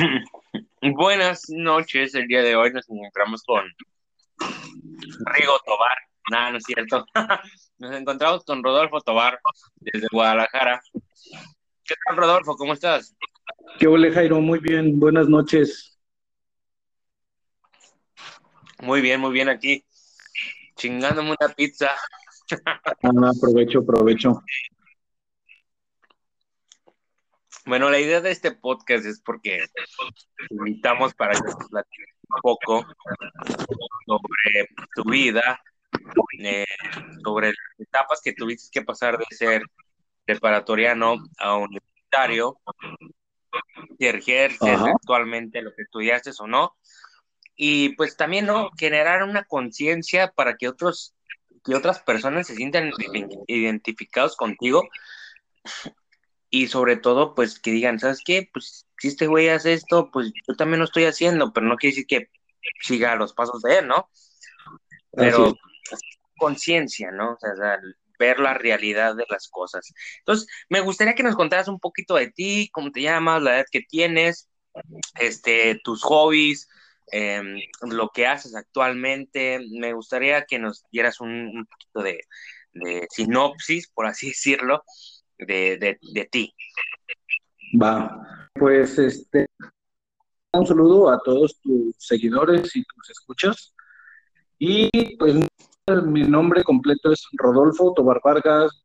Buenas 0.82 1.44
noches, 1.48 2.14
el 2.14 2.26
día 2.26 2.42
de 2.42 2.56
hoy 2.56 2.72
nos 2.72 2.88
encontramos 2.88 3.42
con 3.42 3.64
Rigo 4.38 5.58
Tobar. 5.64 5.96
Nada, 6.30 6.52
no 6.52 6.58
es 6.58 6.64
cierto. 6.64 7.04
Nos 7.78 7.96
encontramos 7.96 8.44
con 8.44 8.62
Rodolfo 8.62 9.00
Tobar 9.00 9.40
desde 9.76 10.06
Guadalajara. 10.12 10.80
¿Qué 11.84 11.94
tal, 12.06 12.16
Rodolfo? 12.16 12.56
¿Cómo 12.56 12.74
estás? 12.74 13.16
¿Qué 13.78 13.88
hola, 13.88 14.12
Jairo? 14.12 14.40
Muy 14.40 14.60
bien, 14.60 15.00
buenas 15.00 15.28
noches. 15.28 15.98
Muy 18.80 19.00
bien, 19.00 19.20
muy 19.20 19.32
bien 19.32 19.48
aquí. 19.48 19.84
Chingándome 20.76 21.30
una 21.40 21.52
pizza. 21.54 21.90
Ah, 22.64 22.80
aprovecho, 23.36 23.80
aprovecho. 23.80 24.42
Bueno, 27.70 27.88
la 27.88 28.00
idea 28.00 28.20
de 28.20 28.32
este 28.32 28.50
podcast 28.50 29.06
es 29.06 29.22
porque 29.24 29.60
invitamos 30.50 31.14
para 31.14 31.34
que 31.34 31.38
nos 31.46 31.56
un 31.70 32.40
poco 32.42 32.84
sobre 34.06 34.68
tu 34.96 35.08
vida, 35.08 35.62
eh, 36.40 36.64
sobre 37.22 37.50
las 37.50 37.78
etapas 37.78 38.20
que 38.24 38.32
tuviste 38.32 38.70
que 38.72 38.84
pasar 38.84 39.18
de 39.18 39.24
ser 39.30 39.62
preparatoriano 40.24 41.14
a 41.38 41.58
universitario, 41.58 42.58
si 44.00 44.04
ejerces 44.04 44.68
Ajá. 44.68 44.90
actualmente 44.90 45.62
lo 45.62 45.72
que 45.72 45.82
estudiaste 45.82 46.32
o 46.40 46.48
no, 46.48 46.76
y 47.54 47.94
pues 47.94 48.16
también, 48.16 48.46
¿no? 48.46 48.70
Generar 48.76 49.22
una 49.22 49.44
conciencia 49.44 50.32
para 50.32 50.56
que 50.56 50.66
otros, 50.66 51.14
que 51.64 51.76
otras 51.76 52.00
personas 52.00 52.48
se 52.48 52.56
sientan 52.56 52.90
identificados 53.46 54.34
contigo 54.34 54.82
y 56.50 56.66
sobre 56.66 56.96
todo, 56.96 57.34
pues 57.34 57.60
que 57.60 57.70
digan, 57.70 58.00
¿sabes 58.00 58.20
qué? 58.24 58.48
Pues 58.52 58.86
si 58.98 59.08
este 59.08 59.28
güey 59.28 59.48
hace 59.48 59.72
esto, 59.72 60.10
pues 60.10 60.32
yo 60.46 60.56
también 60.56 60.80
lo 60.80 60.84
estoy 60.84 61.04
haciendo, 61.04 61.52
pero 61.52 61.66
no 61.66 61.76
quiere 61.76 61.94
decir 61.94 62.06
que 62.06 62.30
siga 62.82 63.14
los 63.14 63.32
pasos 63.32 63.62
de 63.62 63.78
él, 63.78 63.86
¿no? 63.86 64.08
Pero 65.12 65.54
conciencia, 66.36 67.12
¿no? 67.12 67.32
O 67.32 67.38
sea, 67.38 67.78
ver 68.18 68.40
la 68.40 68.54
realidad 68.54 69.14
de 69.14 69.24
las 69.30 69.48
cosas. 69.48 69.92
Entonces, 70.18 70.48
me 70.68 70.80
gustaría 70.80 71.14
que 71.14 71.22
nos 71.22 71.36
contaras 71.36 71.68
un 71.68 71.78
poquito 71.78 72.16
de 72.16 72.30
ti, 72.30 72.68
cómo 72.72 72.90
te 72.90 73.02
llamas, 73.02 73.42
la 73.42 73.56
edad 73.56 73.66
que 73.70 73.82
tienes, 73.82 74.48
este, 75.18 75.80
tus 75.84 76.02
hobbies, 76.02 76.68
em, 77.12 77.60
lo 77.82 78.10
que 78.10 78.26
haces 78.26 78.54
actualmente. 78.56 79.60
Me 79.70 79.92
gustaría 79.92 80.44
que 80.44 80.58
nos 80.58 80.84
dieras 80.90 81.20
un, 81.20 81.30
un 81.30 81.66
poquito 81.66 82.02
de, 82.02 82.20
de 82.72 83.06
sinopsis, 83.10 83.88
por 83.88 84.06
así 84.06 84.28
decirlo, 84.30 84.84
de, 85.46 85.78
de, 85.78 85.98
de 86.00 86.24
ti. 86.26 86.54
Va. 87.80 88.48
Pues 88.54 88.98
este, 88.98 89.46
un 90.52 90.66
saludo 90.66 91.10
a 91.10 91.20
todos 91.20 91.60
tus 91.60 91.94
seguidores 91.98 92.74
y 92.74 92.84
tus 92.84 93.10
escuchas. 93.10 93.74
Y 94.58 95.16
pues 95.16 95.34
mi 96.04 96.22
nombre 96.22 96.62
completo 96.62 97.12
es 97.12 97.26
Rodolfo 97.32 97.94
Tobar 97.94 98.20
Vargas, 98.22 98.84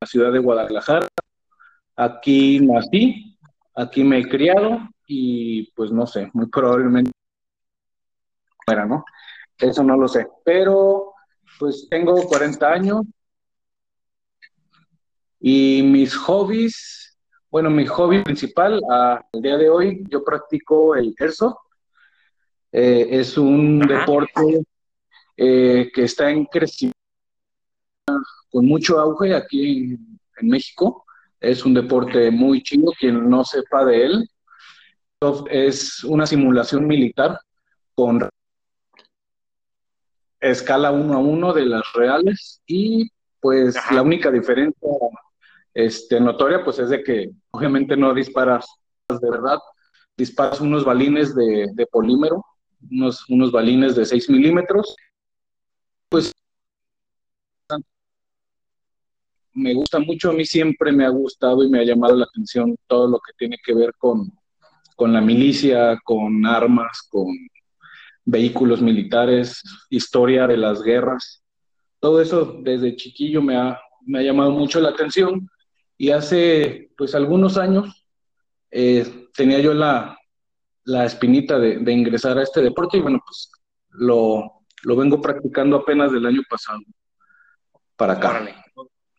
la 0.00 0.06
ciudad 0.06 0.32
de 0.32 0.38
Guadalajara. 0.38 1.08
Aquí 1.96 2.60
nací, 2.60 3.38
aquí 3.74 4.02
me 4.02 4.18
he 4.18 4.28
criado 4.28 4.80
y 5.06 5.70
pues 5.72 5.92
no 5.92 6.06
sé, 6.06 6.30
muy 6.32 6.46
probablemente 6.46 7.12
fuera, 8.64 8.86
¿no? 8.86 9.04
Eso 9.58 9.84
no 9.84 9.96
lo 9.96 10.08
sé, 10.08 10.26
pero 10.44 11.12
pues 11.58 11.86
tengo 11.88 12.20
40 12.26 12.72
años 12.72 13.02
y 15.46 15.82
mis 15.82 16.16
hobbies, 16.16 17.18
bueno, 17.50 17.68
mi 17.68 17.84
hobby 17.84 18.22
principal 18.22 18.80
al 18.88 19.42
día 19.42 19.58
de 19.58 19.68
hoy, 19.68 20.02
yo 20.08 20.24
practico 20.24 20.96
el 20.96 21.14
airsoft. 21.18 21.58
Eh, 22.72 23.08
es 23.10 23.36
un 23.36 23.82
Ajá. 23.82 24.00
deporte 24.00 24.62
eh, 25.36 25.90
que 25.94 26.04
está 26.04 26.30
en 26.30 26.46
crecimiento 26.46 26.96
con 28.48 28.64
mucho 28.64 28.98
auge 28.98 29.34
aquí 29.34 29.66
en, 29.66 30.18
en 30.38 30.48
México. 30.48 31.04
Es 31.38 31.66
un 31.66 31.74
deporte 31.74 32.30
muy 32.30 32.62
chido, 32.62 32.90
quien 32.98 33.28
no 33.28 33.44
sepa 33.44 33.84
de 33.84 34.02
él. 34.02 34.30
Es 35.50 36.04
una 36.04 36.26
simulación 36.26 36.86
militar 36.86 37.38
con 37.94 38.26
escala 40.40 40.90
uno 40.90 41.12
a 41.12 41.18
uno 41.18 41.52
de 41.52 41.66
las 41.66 41.92
reales 41.92 42.62
y 42.66 43.10
pues 43.40 43.76
Ajá. 43.76 43.96
la 43.96 44.00
única 44.00 44.30
diferencia 44.30 44.88
este, 45.74 46.20
notoria 46.20 46.62
pues 46.64 46.78
es 46.78 46.88
de 46.88 47.02
que 47.02 47.30
obviamente 47.50 47.96
no 47.96 48.14
disparas 48.14 48.66
de 49.08 49.30
verdad, 49.30 49.58
disparas 50.16 50.60
unos 50.60 50.84
balines 50.84 51.34
de, 51.34 51.68
de 51.74 51.86
polímero, 51.86 52.44
unos, 52.90 53.28
unos 53.28 53.52
balines 53.52 53.94
de 53.94 54.06
6 54.06 54.30
milímetros. 54.30 54.96
Pues 56.08 56.32
me 59.52 59.74
gusta 59.74 59.98
mucho, 59.98 60.30
a 60.30 60.32
mí 60.32 60.44
siempre 60.44 60.90
me 60.90 61.04
ha 61.04 61.10
gustado 61.10 61.62
y 61.62 61.68
me 61.68 61.80
ha 61.80 61.84
llamado 61.84 62.16
la 62.16 62.24
atención 62.24 62.76
todo 62.86 63.08
lo 63.08 63.18
que 63.18 63.32
tiene 63.36 63.56
que 63.64 63.74
ver 63.74 63.94
con, 63.98 64.32
con 64.96 65.12
la 65.12 65.20
milicia, 65.20 65.98
con 66.04 66.44
armas, 66.46 67.06
con 67.08 67.26
vehículos 68.24 68.80
militares, 68.80 69.62
historia 69.90 70.46
de 70.46 70.56
las 70.56 70.82
guerras. 70.82 71.42
Todo 72.00 72.20
eso 72.20 72.58
desde 72.62 72.96
chiquillo 72.96 73.42
me 73.42 73.56
ha, 73.56 73.78
me 74.04 74.18
ha 74.18 74.22
llamado 74.22 74.50
mucho 74.50 74.80
la 74.80 74.90
atención 74.90 75.48
y 75.96 76.10
hace 76.10 76.90
pues 76.96 77.14
algunos 77.14 77.56
años 77.56 78.06
eh, 78.70 79.28
tenía 79.34 79.60
yo 79.60 79.74
la, 79.74 80.18
la 80.84 81.04
espinita 81.04 81.58
de, 81.58 81.78
de, 81.78 81.92
ingresar 81.92 82.38
a 82.38 82.42
este 82.42 82.60
deporte 82.60 82.98
y 82.98 83.00
bueno, 83.00 83.20
pues 83.24 83.50
lo, 83.90 84.64
lo 84.82 84.96
vengo 84.96 85.20
practicando 85.20 85.76
apenas 85.76 86.12
del 86.12 86.26
año 86.26 86.42
pasado 86.48 86.80
para 87.96 88.14
acá. 88.14 88.30
Órale. 88.30 88.54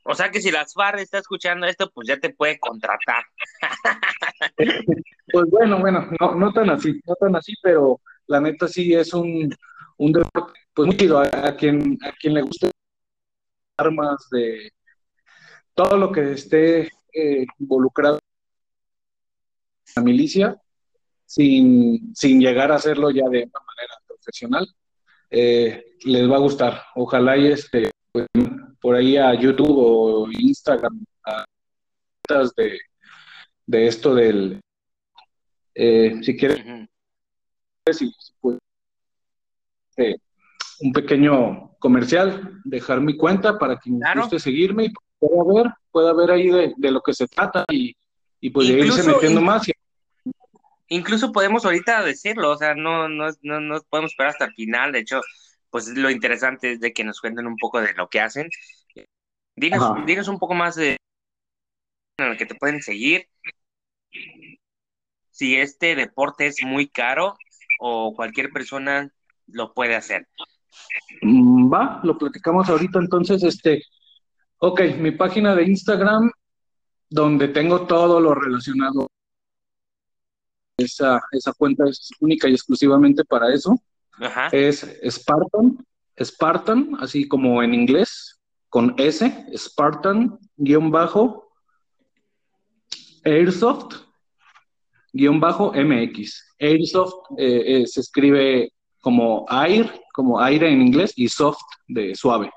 O 0.08 0.14
sea 0.14 0.30
que 0.30 0.40
si 0.40 0.52
las 0.52 0.74
FARC 0.74 1.00
está 1.00 1.18
escuchando 1.18 1.66
esto, 1.66 1.90
pues 1.92 2.08
ya 2.08 2.20
te 2.20 2.34
puede 2.34 2.60
contratar. 2.60 3.24
Pues 5.34 5.50
bueno, 5.50 5.80
bueno, 5.80 6.08
no, 6.22 6.36
no 6.36 6.54
tan 6.54 6.70
así, 6.70 7.02
no 7.06 7.16
tan 7.16 7.36
así, 7.36 7.54
pero 7.62 8.00
la 8.28 8.40
neta 8.40 8.68
sí 8.68 8.94
es 8.94 9.12
un, 9.12 9.54
un 9.98 10.12
deporte 10.12 10.54
pues 10.74 10.86
muy 10.86 10.96
chido 10.96 11.18
a, 11.20 11.24
a, 11.24 11.56
quien, 11.56 11.98
a 12.06 12.12
quien 12.12 12.36
le 12.36 12.44
guste 12.44 12.70
armas 13.76 14.28
de 14.32 14.72
todo 15.76 15.98
lo 15.98 16.12
que 16.12 16.32
esté 16.32 16.90
eh, 17.14 17.46
involucrado 17.60 18.20
en 19.88 19.94
la 19.96 20.02
milicia 20.02 20.62
sin, 21.26 22.16
sin 22.16 22.40
llegar 22.40 22.72
a 22.72 22.76
hacerlo 22.76 23.12
ya 23.12 23.24
de 23.30 23.44
una 23.44 23.62
manera 23.66 23.94
profesional 24.08 24.68
eh, 25.30 25.98
les 26.04 26.30
va 26.30 26.36
a 26.38 26.40
gustar 26.40 26.82
ojalá 26.96 27.38
y 27.38 27.48
este 27.48 27.92
pues, 28.12 28.28
por 28.80 28.96
ahí 28.96 29.18
a 29.18 29.34
YouTube 29.34 29.76
o 29.78 30.28
Instagram 30.32 31.04
a 31.26 31.46
de, 32.58 32.80
de 33.66 33.88
esto 33.88 34.16
del 34.16 34.62
eh, 35.76 36.20
si 36.22 36.38
quieres 36.38 36.66
uh 36.66 36.70
-huh. 36.70 37.94
si, 37.94 38.12
pues, 38.40 38.58
un 40.82 40.92
pequeño 40.92 41.76
comercial, 41.80 42.62
dejar 42.64 43.02
mi 43.02 43.16
cuenta 43.16 43.58
para 43.58 43.78
quien 43.78 44.00
claro. 44.00 44.22
guste 44.22 44.40
seguirme 44.40 44.86
y 44.86 44.94
pueda 45.20 45.64
ver, 45.64 45.74
pueda 45.92 46.14
ver 46.14 46.32
ahí 46.32 46.50
de, 46.50 46.74
de 46.76 46.92
lo 46.92 47.02
que 47.02 47.14
se 47.14 47.28
trata 47.28 47.66
y, 47.70 47.96
y 48.40 48.50
pues 48.50 48.70
incluso, 48.70 48.98
de 48.98 49.02
irse 49.02 49.14
metiendo 49.14 49.40
in, 49.40 49.46
más. 49.46 49.68
Incluso 50.88 51.32
podemos 51.32 51.66
ahorita 51.66 52.04
decirlo, 52.04 52.52
o 52.52 52.58
sea, 52.58 52.76
no, 52.76 53.10
no, 53.10 53.28
no, 53.42 53.60
no 53.60 53.82
podemos 53.90 54.12
esperar 54.12 54.32
hasta 54.32 54.46
el 54.46 54.54
final, 54.54 54.92
de 54.92 55.00
hecho, 55.00 55.22
pues 55.70 55.88
lo 55.90 56.10
interesante 56.10 56.74
es 56.74 56.80
de 56.80 56.94
que 56.94 57.04
nos 57.04 57.20
cuenten 57.20 57.48
un 57.48 57.58
poco 57.58 57.82
de 57.82 57.94
lo 57.94 58.08
que 58.08 58.22
hacen. 58.22 58.50
Dinos, 59.56 60.06
dinos 60.06 60.28
un 60.28 60.38
poco 60.38 60.54
más 60.54 60.76
de 60.76 60.98
en 62.18 62.26
el 62.28 62.38
que 62.38 62.46
te 62.46 62.56
pueden 62.56 62.82
seguir. 62.82 63.28
Si 65.32 65.56
este 65.56 65.96
deporte 65.96 66.48
es 66.48 66.58
muy 66.64 66.88
caro 66.88 67.36
o 67.80 68.14
cualquier 68.16 68.52
persona 68.52 69.12
lo 69.48 69.74
puede 69.74 69.96
hacer. 69.96 70.28
Mm, 71.22 71.72
Va, 71.72 72.00
lo 72.04 72.18
platicamos 72.18 72.70
ahorita 72.70 73.00
entonces, 73.00 73.44
este, 73.44 73.84
ok, 74.68 74.82
mi 74.98 75.12
página 75.12 75.54
de 75.56 75.64
Instagram, 75.64 76.32
donde 77.08 77.50
tengo 77.50 77.86
todo 77.86 78.20
lo 78.20 78.34
relacionado, 78.34 79.08
esa, 80.78 81.22
esa 81.32 81.54
cuenta 81.54 81.86
es 81.88 82.10
única 82.20 82.50
y 82.50 82.54
exclusivamente 82.54 83.24
para 83.24 83.54
eso, 83.54 83.80
Ajá. 84.20 84.50
es 84.52 84.86
Spartan, 85.08 85.78
Spartan, 86.20 86.98
así 87.00 87.28
como 87.28 87.62
en 87.62 87.76
inglés, 87.76 88.40
con 88.70 88.96
S, 88.98 89.46
Spartan, 89.56 90.40
guion 90.58 90.90
bajo, 90.90 91.54
Airsoft, 93.24 93.96
guion 95.14 95.40
bajo 95.40 95.74
MX. 95.74 96.56
Airsoft 96.60 97.14
eh, 97.38 97.82
eh, 97.84 97.88
se 97.88 98.02
escribe 98.02 98.74
como 99.00 99.46
air, 99.50 99.92
como 100.12 100.42
aire 100.42 100.72
en 100.72 100.82
inglés, 100.82 101.14
y 101.16 101.30
soft 101.30 101.62
de 101.88 102.16
suave. 102.16 102.52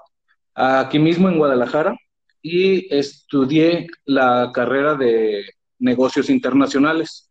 aquí 0.53 0.99
mismo 0.99 1.29
en 1.29 1.37
Guadalajara 1.37 1.95
y 2.41 2.93
estudié 2.93 3.87
la 4.05 4.51
carrera 4.53 4.93
de 4.95 5.45
negocios 5.79 6.29
internacionales. 6.29 7.24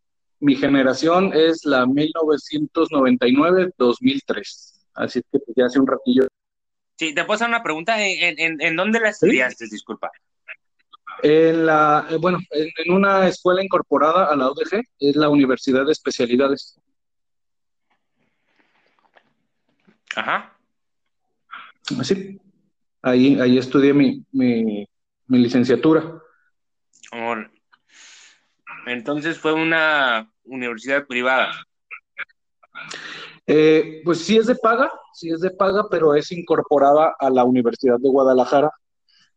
Mi 0.44 0.54
generación 0.56 1.32
es 1.32 1.64
la 1.64 1.86
1999-2003, 1.86 4.84
así 4.92 5.22
que 5.32 5.38
ya 5.56 5.64
hace 5.64 5.80
un 5.80 5.86
ratillo. 5.86 6.28
Sí, 6.98 7.14
te 7.14 7.24
puedo 7.24 7.36
hacer 7.36 7.48
una 7.48 7.62
pregunta. 7.62 7.96
¿En, 7.98 8.76
dónde 8.76 9.00
la 9.00 9.08
estudiaste? 9.08 9.68
Disculpa. 9.70 10.10
En 11.22 11.64
la, 11.64 12.06
eh, 12.10 12.16
bueno, 12.16 12.40
en, 12.50 12.92
una 12.92 13.26
escuela 13.26 13.64
incorporada 13.64 14.26
a 14.26 14.36
la 14.36 14.50
UDG, 14.50 14.82
es 14.98 15.16
la 15.16 15.30
Universidad 15.30 15.86
de 15.86 15.92
Especialidades. 15.92 16.78
Ajá. 20.14 20.58
Así. 21.98 22.38
Ahí, 23.00 23.40
ahí 23.40 23.56
estudié 23.56 23.94
mi, 23.94 24.22
mi, 24.30 24.86
licenciatura. 25.26 26.20
Entonces 28.84 29.38
fue 29.38 29.54
una 29.54 30.30
universidad 30.44 31.06
privada. 31.06 31.52
Eh, 33.46 34.00
pues 34.04 34.18
sí 34.18 34.36
es 34.36 34.46
de 34.46 34.54
paga, 34.54 34.90
sí 35.12 35.30
es 35.30 35.40
de 35.40 35.50
paga, 35.50 35.86
pero 35.90 36.14
es 36.14 36.32
incorporada 36.32 37.14
a 37.18 37.30
la 37.30 37.44
Universidad 37.44 37.98
de 37.98 38.08
Guadalajara, 38.08 38.70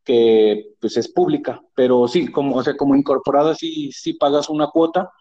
que 0.03 0.75
pues 0.79 0.95
es 0.95 1.11
pública, 1.11 1.61
pero 1.75 2.07
sí, 2.07 2.31
como, 2.31 2.55
o 2.55 2.63
sea, 2.63 2.77
como 2.77 2.95
incorporada 2.95 3.53
sí, 3.55 3.91
sí 3.91 4.13
pagas 4.13 4.49
una 4.49 4.67
cuota, 4.67 5.11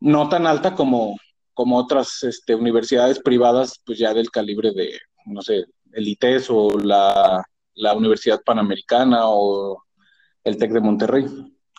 no 0.00 0.28
tan 0.28 0.46
alta 0.46 0.74
como, 0.74 1.16
como 1.52 1.76
otras 1.76 2.22
este, 2.22 2.54
universidades 2.54 3.20
privadas, 3.20 3.80
pues 3.84 3.98
ya 3.98 4.14
del 4.14 4.30
calibre 4.30 4.72
de, 4.72 4.98
no 5.26 5.42
sé, 5.42 5.64
el 5.92 6.08
ITES 6.08 6.48
o 6.50 6.78
la, 6.78 7.44
Universidad 7.96 8.42
Panamericana 8.42 9.20
o 9.24 9.82
el 10.44 10.56
TEC 10.56 10.72
de 10.72 10.80
Monterrey. 10.80 11.26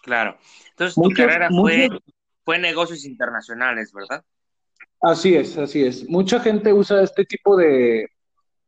Claro. 0.01 0.37
Entonces, 0.69 0.95
tu 0.95 1.09
carrera 1.11 1.49
fue, 1.49 1.89
fue 2.45 2.59
negocios 2.59 3.03
internacionales, 3.05 3.91
¿verdad? 3.91 4.23
Así 5.01 5.35
es, 5.35 5.57
así 5.57 5.83
es. 5.83 6.07
Mucha 6.07 6.39
gente 6.39 6.71
usa 6.71 7.01
este 7.01 7.25
tipo 7.25 7.57
de, 7.57 8.07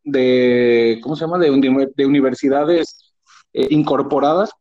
de 0.03 0.99
¿cómo 1.01 1.15
se 1.15 1.21
llama? 1.21 1.37
De, 1.37 1.87
de 1.95 2.05
universidades 2.05 3.13
eh, 3.53 3.67
incorporadas 3.69 4.51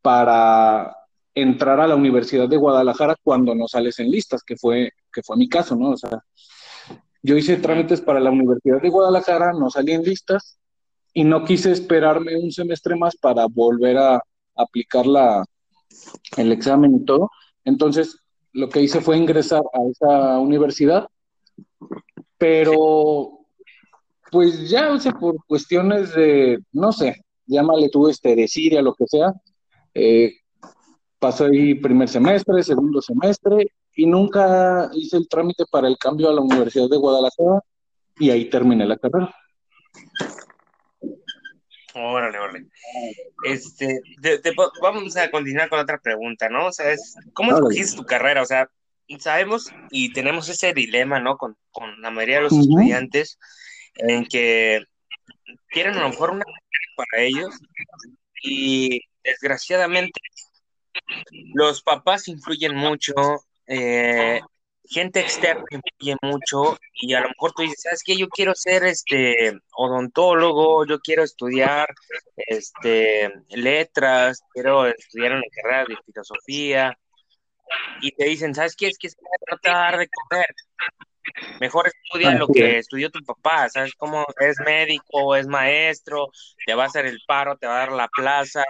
para 0.00 0.96
entrar 1.34 1.80
a 1.80 1.88
la 1.88 1.96
Universidad 1.96 2.48
de 2.48 2.56
Guadalajara 2.56 3.16
cuando 3.22 3.54
no 3.54 3.66
sales 3.66 3.98
en 3.98 4.10
listas, 4.10 4.44
que 4.44 4.56
fue, 4.56 4.92
que 5.12 5.22
fue 5.22 5.36
mi 5.36 5.48
caso, 5.48 5.74
¿no? 5.74 5.90
O 5.90 5.96
sea, 5.96 6.22
yo 7.22 7.36
hice 7.36 7.56
trámites 7.56 8.00
para 8.00 8.20
la 8.20 8.30
Universidad 8.30 8.80
de 8.80 8.88
Guadalajara, 8.88 9.52
no 9.52 9.68
salí 9.68 9.92
en 9.92 10.02
listas 10.02 10.58
y 11.12 11.24
no 11.24 11.44
quise 11.44 11.72
esperarme 11.72 12.36
un 12.36 12.52
semestre 12.52 12.94
más 12.94 13.16
para 13.16 13.46
volver 13.46 13.96
a 13.98 14.22
aplicar 14.54 15.06
la, 15.06 15.44
el 16.36 16.52
examen 16.52 16.94
y 16.94 17.04
todo. 17.04 17.30
Entonces, 17.64 18.18
lo 18.52 18.68
que 18.68 18.82
hice 18.82 19.00
fue 19.00 19.16
ingresar 19.16 19.62
a 19.72 19.90
esa 19.90 20.38
universidad, 20.38 21.08
pero 22.38 23.40
pues 24.30 24.68
ya, 24.68 24.92
o 24.92 24.98
sea, 24.98 25.12
por 25.12 25.36
cuestiones 25.46 26.14
de, 26.14 26.58
no 26.72 26.92
sé, 26.92 27.24
llámale 27.46 27.88
tú 27.88 28.08
este, 28.08 28.34
de 28.34 28.48
Siria, 28.48 28.82
lo 28.82 28.94
que 28.94 29.06
sea, 29.06 29.32
eh, 29.94 30.34
pasé 31.18 31.44
ahí 31.44 31.74
primer 31.74 32.08
semestre, 32.08 32.62
segundo 32.62 33.00
semestre, 33.00 33.68
y 33.96 34.06
nunca 34.06 34.90
hice 34.92 35.16
el 35.16 35.28
trámite 35.28 35.64
para 35.70 35.88
el 35.88 35.96
cambio 35.98 36.28
a 36.28 36.32
la 36.32 36.40
Universidad 36.40 36.88
de 36.88 36.96
Guadalajara 36.96 37.60
y 38.18 38.30
ahí 38.30 38.50
terminé 38.50 38.86
la 38.86 38.96
carrera. 38.96 39.34
Órale, 41.94 42.38
órale. 42.38 42.66
Este, 43.44 44.00
vamos 44.82 45.16
a 45.16 45.30
continuar 45.30 45.68
con 45.68 45.78
otra 45.78 45.98
pregunta, 45.98 46.48
¿no? 46.48 46.66
O 46.66 46.72
sea, 46.72 46.94
¿cómo 47.32 47.52
escogiste 47.52 47.96
tu 47.96 48.04
carrera? 48.04 48.42
O 48.42 48.46
sea, 48.46 48.68
sabemos 49.18 49.70
y 49.90 50.12
tenemos 50.12 50.48
ese 50.48 50.72
dilema, 50.72 51.20
¿no? 51.20 51.36
Con, 51.36 51.56
la 52.00 52.10
mayoría 52.10 52.36
de 52.36 52.42
los 52.42 52.52
estudiantes 52.52 53.38
en 53.96 54.26
que 54.26 54.84
quieren 55.68 55.94
a 55.94 56.02
lo 56.02 56.08
mejor 56.08 56.30
una 56.30 56.44
carrera 56.44 56.92
para 56.96 57.22
ellos 57.22 57.54
y 58.42 59.00
desgraciadamente 59.22 60.20
los 61.54 61.82
papás 61.82 62.28
influyen 62.28 62.74
mucho, 62.76 63.14
eh, 63.66 64.40
gente 64.88 65.20
externa 65.20 65.64
influye 65.70 66.16
mucho 66.22 66.76
y 66.92 67.14
a 67.14 67.20
lo 67.20 67.28
mejor 67.28 67.52
tú 67.52 67.62
dices, 67.62 67.82
¿sabes 67.82 68.02
qué? 68.04 68.16
Yo 68.16 68.28
quiero 68.28 68.54
ser 68.54 68.84
este 68.84 69.52
odontólogo, 69.76 70.86
yo 70.86 71.00
quiero 71.00 71.22
estudiar 71.22 71.88
este 72.36 73.32
letras, 73.48 74.42
quiero 74.52 74.86
estudiar 74.86 75.32
una 75.32 75.42
carrera 75.50 75.84
de 75.86 75.96
filosofía 76.04 76.98
y 78.00 78.12
te 78.12 78.24
dicen, 78.26 78.54
¿sabes 78.54 78.76
qué? 78.76 78.88
Es 78.88 78.98
que 78.98 79.08
no 79.50 79.58
te 79.58 79.70
va 79.70 79.76
a 79.76 79.90
dar 79.90 79.98
de 79.98 80.08
comer. 80.08 80.46
Mejor 81.58 81.88
estudia 81.88 82.32
lo 82.32 82.46
que 82.46 82.78
estudió 82.78 83.10
tu 83.10 83.20
papá, 83.24 83.68
¿sabes 83.70 83.94
cómo? 83.96 84.26
Es 84.38 84.56
médico, 84.60 85.34
es 85.34 85.46
maestro, 85.46 86.28
te 86.66 86.74
va 86.74 86.84
a 86.84 86.86
hacer 86.86 87.06
el 87.06 87.18
paro, 87.26 87.56
te 87.56 87.66
va 87.66 87.76
a 87.76 87.78
dar 87.78 87.92
la 87.92 88.08
plaza, 88.08 88.64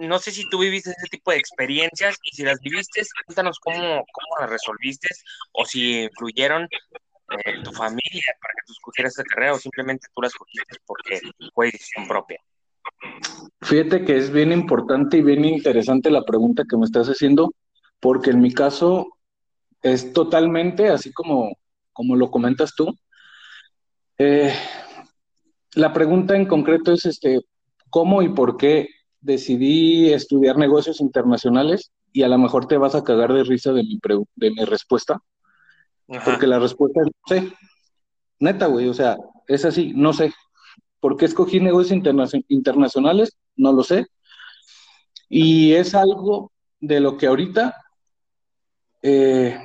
no 0.00 0.18
sé 0.18 0.30
si 0.30 0.48
tú 0.48 0.58
viviste 0.58 0.90
ese 0.90 1.08
tipo 1.10 1.30
de 1.30 1.36
experiencias 1.36 2.16
y 2.22 2.34
si 2.34 2.42
las 2.42 2.58
viviste, 2.60 3.02
cuéntanos 3.26 3.58
cómo, 3.60 3.78
cómo 3.78 4.40
las 4.40 4.50
resolviste 4.50 5.08
o 5.52 5.64
si 5.64 6.02
influyeron 6.04 6.68
en 7.44 7.62
tu 7.62 7.72
familia 7.72 8.34
para 8.40 8.54
que 8.54 8.66
tú 8.66 8.72
escogieras 8.72 9.12
esa 9.12 9.24
carrera 9.24 9.54
o 9.54 9.58
simplemente 9.58 10.08
tú 10.14 10.22
las 10.22 10.32
escogiste 10.32 10.76
porque 10.86 11.20
fue 11.54 11.66
decisión 11.66 12.08
propia. 12.08 12.40
Fíjate 13.62 14.04
que 14.04 14.16
es 14.16 14.30
bien 14.30 14.52
importante 14.52 15.18
y 15.18 15.22
bien 15.22 15.44
interesante 15.44 16.10
la 16.10 16.24
pregunta 16.24 16.64
que 16.68 16.76
me 16.76 16.86
estás 16.86 17.08
haciendo, 17.08 17.54
porque 18.00 18.30
en 18.30 18.40
mi 18.40 18.52
caso 18.52 19.06
es 19.82 20.12
totalmente 20.12 20.88
así 20.88 21.12
como, 21.12 21.52
como 21.92 22.16
lo 22.16 22.30
comentas 22.30 22.74
tú. 22.74 22.96
Eh, 24.18 24.52
la 25.74 25.92
pregunta 25.92 26.36
en 26.36 26.46
concreto 26.46 26.92
es 26.92 27.06
este, 27.06 27.40
¿cómo 27.90 28.22
y 28.22 28.28
por 28.30 28.56
qué 28.56 28.88
decidí 29.20 30.12
estudiar 30.12 30.56
negocios 30.56 31.00
internacionales 31.00 31.92
y 32.12 32.22
a 32.22 32.28
lo 32.28 32.38
mejor 32.38 32.66
te 32.66 32.76
vas 32.76 32.94
a 32.94 33.04
cagar 33.04 33.32
de 33.32 33.44
risa 33.44 33.72
de 33.72 33.82
mi, 33.82 33.98
de 34.36 34.50
mi 34.50 34.64
respuesta, 34.64 35.20
porque 36.24 36.46
la 36.46 36.58
respuesta 36.58 37.00
es 37.00 37.06
no 37.06 37.36
sé. 37.36 37.52
Neta, 38.40 38.66
güey, 38.66 38.88
o 38.88 38.94
sea, 38.94 39.16
es 39.46 39.64
así, 39.64 39.92
no 39.94 40.12
sé. 40.12 40.32
¿Por 40.98 41.16
qué 41.16 41.26
escogí 41.26 41.60
negocios 41.60 42.00
internacionales? 42.48 43.36
No 43.56 43.72
lo 43.72 43.82
sé. 43.82 44.06
Y 45.28 45.72
es 45.72 45.94
algo 45.94 46.52
de 46.80 47.00
lo 47.00 47.16
que 47.16 47.26
ahorita 47.26 47.76
eh, 49.02 49.58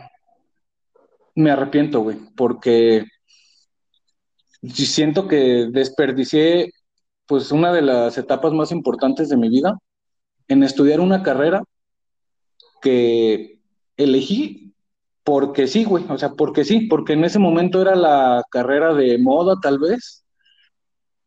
me 1.35 1.51
arrepiento, 1.51 2.01
güey, 2.01 2.17
porque 2.35 3.05
siento 4.61 5.27
que 5.27 5.67
desperdicié 5.71 6.71
pues 7.27 7.51
una 7.51 7.71
de 7.73 7.81
las 7.81 8.17
etapas 8.17 8.53
más 8.53 8.71
importantes 8.71 9.29
de 9.29 9.37
mi 9.37 9.49
vida 9.49 9.77
en 10.47 10.63
estudiar 10.63 10.99
una 10.99 11.23
carrera 11.23 11.63
que 12.81 13.59
elegí 13.97 14.73
porque 15.23 15.65
sí, 15.65 15.83
güey, 15.85 16.05
o 16.07 16.17
sea, 16.19 16.33
porque 16.33 16.63
sí, 16.63 16.81
porque 16.81 17.13
en 17.13 17.25
ese 17.25 17.39
momento 17.39 17.81
era 17.81 17.95
la 17.95 18.43
carrera 18.51 18.93
de 18.93 19.17
moda 19.17 19.55
tal 19.59 19.79
vez, 19.79 20.23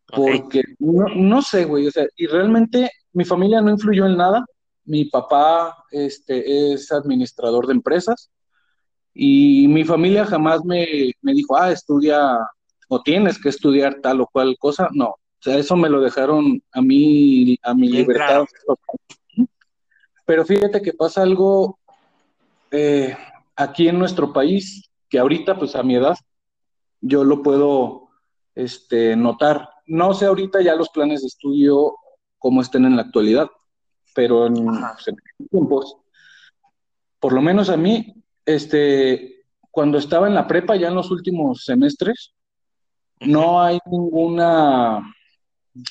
porque 0.07 0.63
no, 0.79 1.43
sé, 1.43 1.65
güey, 1.65 1.89
o 1.89 1.91
sea, 1.91 2.07
y 2.17 2.27
realmente 2.27 2.91
mi 3.13 3.25
familia 3.25 3.61
no 3.61 3.71
influyó 3.71 4.07
en 4.07 4.17
nada, 4.17 4.47
mi 4.85 5.07
papá 5.07 5.85
este, 5.91 6.73
es 6.73 6.93
administrador 6.93 7.67
de 7.67 7.73
empresas 7.75 8.31
y 9.13 9.67
mi 9.67 9.85
familia 9.85 10.25
jamás 10.25 10.65
me, 10.65 11.13
me 11.21 11.35
dijo, 11.35 11.57
ah, 11.57 11.73
estudia 11.73 12.39
o 12.89 13.03
tienes 13.03 13.41
que 13.41 13.49
estudiar 13.49 13.97
tal 14.01 14.21
o 14.21 14.29
cual 14.33 14.57
cosa, 14.59 14.89
no, 14.93 15.17
O 15.41 15.43
sea, 15.43 15.57
eso 15.57 15.77
me 15.77 15.89
lo 15.89 16.01
dejaron 16.01 16.63
a 16.73 16.81
mí, 16.81 17.59
a 17.63 17.75
mi 17.75 17.89
libertad. 17.89 18.45
Pero 20.25 20.45
fíjate 20.45 20.83
que 20.83 20.93
pasa 20.93 21.23
algo 21.23 21.79
eh, 22.71 23.17
aquí 23.57 23.89
en 23.89 23.99
nuestro 23.99 24.33
país, 24.33 24.91
que 25.09 25.19
ahorita, 25.19 25.59
pues 25.59 25.75
a 25.77 25.83
mi 25.83 25.95
edad, 25.95 26.17
yo 27.01 27.25
lo 27.25 27.43
puedo 27.43 28.09
este, 28.55 29.17
notar. 29.17 29.71
No 29.87 30.13
sé 30.13 30.27
ahorita 30.27 30.61
ya 30.61 30.75
los 30.75 30.91
planes 30.91 31.23
de 31.23 31.29
estudio 31.29 31.97
cómo 32.39 32.61
estén 32.61 32.85
en 32.85 32.97
la 32.97 33.03
actualidad, 33.03 33.49
pero 34.15 34.47
en, 34.47 34.55
pues, 34.55 35.17
tiempos, 35.51 35.97
por 37.21 37.33
lo 37.33 37.43
menos 37.43 37.69
a 37.69 37.77
mí, 37.77 38.15
este, 38.45 39.45
cuando 39.71 39.99
estaba 39.99 40.27
en 40.27 40.35
la 40.35 40.47
prepa, 40.47 40.77
ya 40.77 40.89
en 40.89 40.95
los 40.95 41.11
últimos 41.11 41.65
semestres, 41.65 42.35
no 43.21 43.61
hay 43.61 43.79
ninguna, 43.87 45.03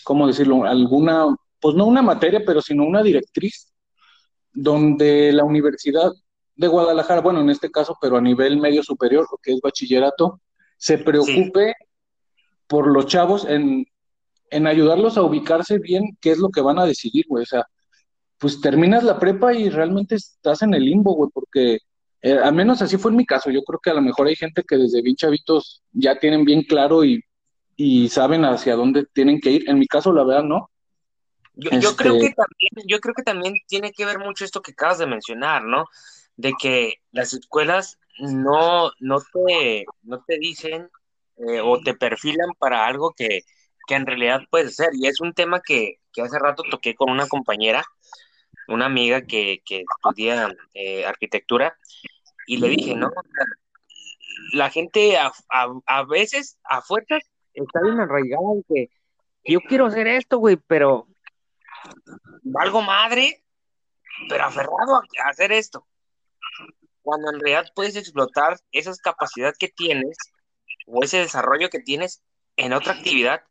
¿cómo 0.03 0.27
decirlo? 0.27 0.65
Alguna, 0.65 1.35
pues 1.59 1.75
no 1.75 1.85
una 1.85 2.01
materia, 2.01 2.41
pero 2.45 2.61
sino 2.61 2.85
una 2.85 3.03
directriz 3.03 3.71
donde 4.53 5.31
la 5.31 5.43
Universidad 5.43 6.11
de 6.55 6.67
Guadalajara, 6.67 7.21
bueno, 7.21 7.41
en 7.41 7.49
este 7.49 7.69
caso, 7.69 7.97
pero 8.01 8.17
a 8.17 8.21
nivel 8.21 8.57
medio 8.57 8.83
superior, 8.83 9.27
lo 9.31 9.37
que 9.37 9.53
es 9.53 9.61
bachillerato, 9.61 10.41
se 10.77 10.97
preocupe 10.97 11.75
por 12.67 12.87
los 12.87 13.05
chavos 13.05 13.45
en, 13.45 13.85
en, 14.49 14.67
ayudarlos 14.67 15.17
a 15.17 15.23
ubicarse 15.23 15.77
bien 15.79 16.17
qué 16.19 16.31
es 16.31 16.39
lo 16.39 16.49
que 16.49 16.61
van 16.61 16.79
a 16.79 16.85
decidir, 16.85 17.25
güey. 17.27 17.43
O 17.43 17.45
sea, 17.45 17.65
pues 18.37 18.59
terminas 18.61 19.03
la 19.03 19.19
prepa 19.19 19.53
y 19.53 19.69
realmente 19.69 20.15
estás 20.15 20.61
en 20.63 20.73
el 20.73 20.85
limbo, 20.85 21.13
güey, 21.15 21.29
porque 21.33 21.79
eh, 22.21 22.33
al 22.33 22.53
menos 22.53 22.81
así 22.81 22.97
fue 22.97 23.11
en 23.11 23.17
mi 23.17 23.25
caso. 23.25 23.49
Yo 23.51 23.63
creo 23.63 23.79
que 23.81 23.91
a 23.91 23.95
lo 23.95 24.01
mejor 24.01 24.27
hay 24.27 24.35
gente 24.35 24.63
que 24.67 24.77
desde 24.77 25.01
bien 25.01 25.15
chavitos 25.15 25.83
ya 25.91 26.17
tienen 26.19 26.43
bien 26.45 26.63
claro 26.63 27.03
y, 27.03 27.21
y 27.77 28.09
saben 28.09 28.43
hacia 28.43 28.75
dónde 28.75 29.05
tienen 29.05 29.39
que 29.39 29.51
ir. 29.51 29.69
En 29.69 29.77
mi 29.77 29.87
caso, 29.87 30.11
la 30.11 30.23
verdad, 30.23 30.43
no. 30.43 30.69
Yo, 31.53 31.69
yo, 31.79 31.95
creo 31.95 32.15
este 32.15 32.29
que 32.29 32.35
también, 32.35 32.87
yo 32.87 32.99
creo 32.99 33.13
que 33.15 33.23
también 33.23 33.53
tiene 33.67 33.91
que 33.91 34.05
ver 34.05 34.19
mucho 34.19 34.43
esto 34.43 34.61
que 34.61 34.71
acabas 34.71 34.97
de 34.97 35.05
mencionar, 35.05 35.63
¿no? 35.63 35.85
De 36.35 36.53
que 36.59 36.95
las 37.11 37.33
escuelas 37.33 37.99
no, 38.19 38.91
no, 38.99 39.19
te, 39.19 39.85
no 40.01 40.23
te 40.25 40.37
dicen 40.39 40.89
eh, 41.37 41.61
o 41.61 41.79
te 41.79 41.93
perfilan 41.93 42.49
para 42.59 42.85
algo 42.85 43.13
que, 43.15 43.41
que, 43.87 43.95
en 43.95 44.07
realidad 44.07 44.41
puedes 44.49 44.79
hacer. 44.79 44.89
Y 44.93 45.07
es 45.07 45.21
un 45.21 45.33
tema 45.33 45.61
que, 45.61 45.99
que, 46.11 46.23
hace 46.23 46.37
rato 46.39 46.63
toqué 46.69 46.95
con 46.95 47.11
una 47.11 47.27
compañera, 47.27 47.83
una 48.67 48.85
amiga 48.85 49.21
que, 49.21 49.61
que 49.65 49.83
estudia 49.97 50.55
eh, 50.73 51.05
arquitectura, 51.05 51.77
y 52.47 52.57
le 52.57 52.69
dije, 52.69 52.95
¿no? 52.95 53.11
La 54.53 54.69
gente 54.69 55.17
a, 55.17 55.31
a, 55.49 55.67
a 55.85 56.03
veces, 56.05 56.57
a 56.63 56.81
fuerzas, 56.81 57.23
está 57.63 57.81
bien 57.81 57.99
arraigada 57.99 58.53
en 58.53 58.63
que 58.63 58.89
yo 59.43 59.59
quiero 59.61 59.85
hacer 59.85 60.07
esto, 60.07 60.37
güey, 60.37 60.57
pero 60.67 61.07
valgo 62.43 62.81
madre, 62.81 63.43
pero 64.29 64.45
aferrado 64.45 64.95
a 64.95 65.29
hacer 65.29 65.51
esto. 65.51 65.87
Cuando 67.01 67.29
en 67.31 67.39
realidad 67.39 67.71
puedes 67.73 67.95
explotar 67.95 68.57
esas 68.71 68.99
capacidades 68.99 69.57
que 69.57 69.69
tienes 69.69 70.17
o 70.85 71.03
ese 71.03 71.19
desarrollo 71.19 71.69
que 71.69 71.79
tienes 71.79 72.21
en 72.57 72.73
otra 72.73 72.93
actividad, 72.93 73.41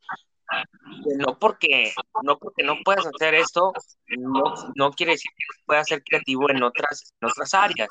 no 1.19 1.39
porque 1.39 1.93
no 2.23 2.39
porque 2.39 2.63
no 2.63 2.77
puedas 2.85 3.07
hacer 3.07 3.35
esto, 3.35 3.73
no, 4.09 4.55
no 4.75 4.91
quiere 4.93 5.13
decir 5.13 5.31
que 5.37 5.63
puedas 5.65 5.89
ser 5.89 6.03
creativo 6.05 6.51
en 6.51 6.63
otras, 6.63 7.15
en 7.21 7.29
otras 7.29 7.55
áreas, 7.55 7.89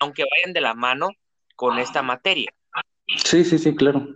aunque 0.00 0.24
vayan 0.36 0.52
de 0.52 0.60
la 0.60 0.74
mano 0.74 1.10
con 1.56 1.78
esta 1.78 2.02
materia. 2.02 2.52
Sí, 3.24 3.44
sí, 3.44 3.58
sí, 3.58 3.74
claro. 3.74 4.06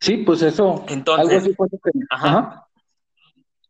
Sí, 0.00 0.18
pues 0.18 0.42
eso. 0.42 0.84
Entonces, 0.88 1.44
algo 1.44 1.64
así 1.64 1.76
ajá. 2.10 2.68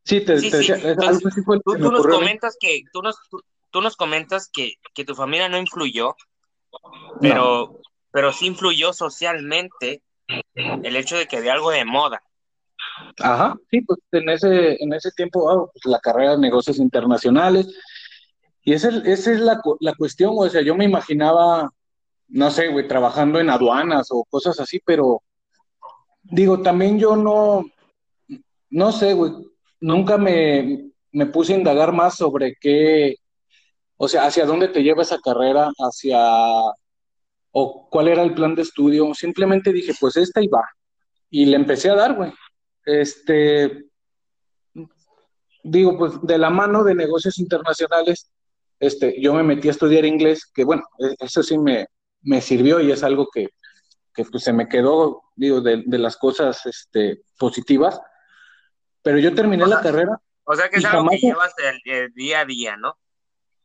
Sí, 0.02 0.20
te, 0.20 0.34
decía, 0.34 0.76
algo 0.76 1.28
así 1.28 1.42
fue 1.42 1.58
tú, 1.64 1.76
nos 1.78 2.06
comentas 2.06 2.56
que, 2.60 2.82
tú 2.92 3.02
nos, 3.02 3.16
tú, 3.70 3.80
nos 3.80 3.96
comentas 3.96 4.48
que, 4.52 4.74
que, 4.94 5.04
tu 5.04 5.16
familia 5.16 5.48
no 5.48 5.58
influyó, 5.58 6.14
pero, 7.20 7.80
pero 8.12 8.32
sí 8.32 8.46
influyó 8.46 8.92
socialmente 8.92 10.02
el 10.54 10.94
hecho 10.94 11.16
de 11.16 11.26
que 11.26 11.38
había 11.38 11.54
algo 11.54 11.70
de 11.70 11.84
moda. 11.84 12.22
Ajá, 13.18 13.56
sí, 13.70 13.80
pues 13.80 13.98
en 14.12 14.28
ese, 14.28 14.82
en 14.82 14.92
ese 14.92 15.10
tiempo, 15.10 15.50
ah, 15.50 15.68
pues, 15.72 15.84
la 15.86 15.98
carrera 15.98 16.32
de 16.32 16.38
negocios 16.38 16.78
internacionales, 16.78 17.66
y 18.62 18.72
esa, 18.72 18.88
esa 19.04 19.32
es 19.32 19.40
la, 19.40 19.60
la 19.80 19.94
cuestión, 19.94 20.34
o 20.36 20.48
sea, 20.48 20.62
yo 20.62 20.74
me 20.76 20.84
imaginaba, 20.84 21.70
no 22.28 22.50
sé, 22.50 22.68
güey, 22.68 22.86
trabajando 22.86 23.38
en 23.40 23.50
aduanas 23.50 24.08
o 24.10 24.24
cosas 24.24 24.58
así, 24.60 24.80
pero 24.84 25.22
digo, 26.30 26.62
también 26.62 26.98
yo 26.98 27.16
no, 27.16 27.64
no 28.70 28.92
sé, 28.92 29.14
güey, 29.14 29.32
nunca 29.80 30.18
me, 30.18 30.90
puse 31.32 31.54
a 31.54 31.58
indagar 31.58 31.92
más 31.92 32.16
sobre 32.16 32.56
qué, 32.60 33.16
o 33.96 34.08
sea, 34.08 34.26
hacia 34.26 34.46
dónde 34.46 34.68
te 34.68 34.82
lleva 34.82 35.02
esa 35.02 35.18
carrera, 35.18 35.70
hacia, 35.78 36.18
o 37.52 37.88
cuál 37.90 38.08
era 38.08 38.22
el 38.22 38.34
plan 38.34 38.54
de 38.54 38.62
estudio. 38.62 39.14
Simplemente 39.14 39.72
dije, 39.72 39.94
pues 39.98 40.16
esta 40.16 40.42
y 40.42 40.48
va. 40.48 40.64
Y 41.30 41.46
le 41.46 41.56
empecé 41.56 41.90
a 41.90 41.94
dar, 41.94 42.14
güey. 42.14 42.32
Este, 42.84 43.86
digo, 45.62 45.96
pues 45.96 46.12
de 46.22 46.38
la 46.38 46.50
mano 46.50 46.84
de 46.84 46.94
negocios 46.94 47.38
internacionales, 47.38 48.30
este, 48.78 49.20
yo 49.20 49.32
me 49.34 49.42
metí 49.42 49.68
a 49.68 49.70
estudiar 49.72 50.04
inglés, 50.04 50.44
que 50.54 50.64
bueno, 50.64 50.82
e, 50.98 51.14
eso 51.18 51.42
sí 51.42 51.58
me, 51.58 51.86
me 52.22 52.40
sirvió 52.40 52.80
y 52.80 52.92
es 52.92 53.02
algo 53.02 53.28
que, 53.32 53.48
que 54.16 54.24
pues 54.24 54.42
se 54.42 54.52
me 54.52 54.68
quedó, 54.68 55.22
digo, 55.36 55.60
de, 55.60 55.84
de 55.86 55.98
las 55.98 56.16
cosas 56.16 56.64
este, 56.66 57.22
positivas 57.38 58.00
pero 59.06 59.20
yo 59.20 59.32
terminé 59.32 59.64
la 59.64 59.80
carrera. 59.80 60.20
O 60.42 60.56
sea 60.56 60.68
que 60.68 60.78
es 60.78 60.84
algo 60.84 61.08
que 61.08 61.18
llevas 61.18 61.54
el, 61.84 62.12
día 62.12 62.40
a 62.40 62.44
día, 62.44 62.76
¿no? 62.76 62.98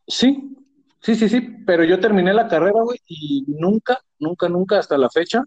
Sí, 0.08 0.56
sí, 1.02 1.16
sí, 1.16 1.30
sí, 1.30 1.42
pero 1.66 1.84
yo 1.84 2.00
terminé 2.00 2.32
la 2.32 2.48
carrera, 2.48 2.80
güey, 2.84 3.00
y 3.08 3.44
nunca, 3.48 4.00
nunca, 4.20 4.48
nunca 4.48 4.78
hasta 4.78 5.00
la 5.00 5.10
fecha, 5.10 5.44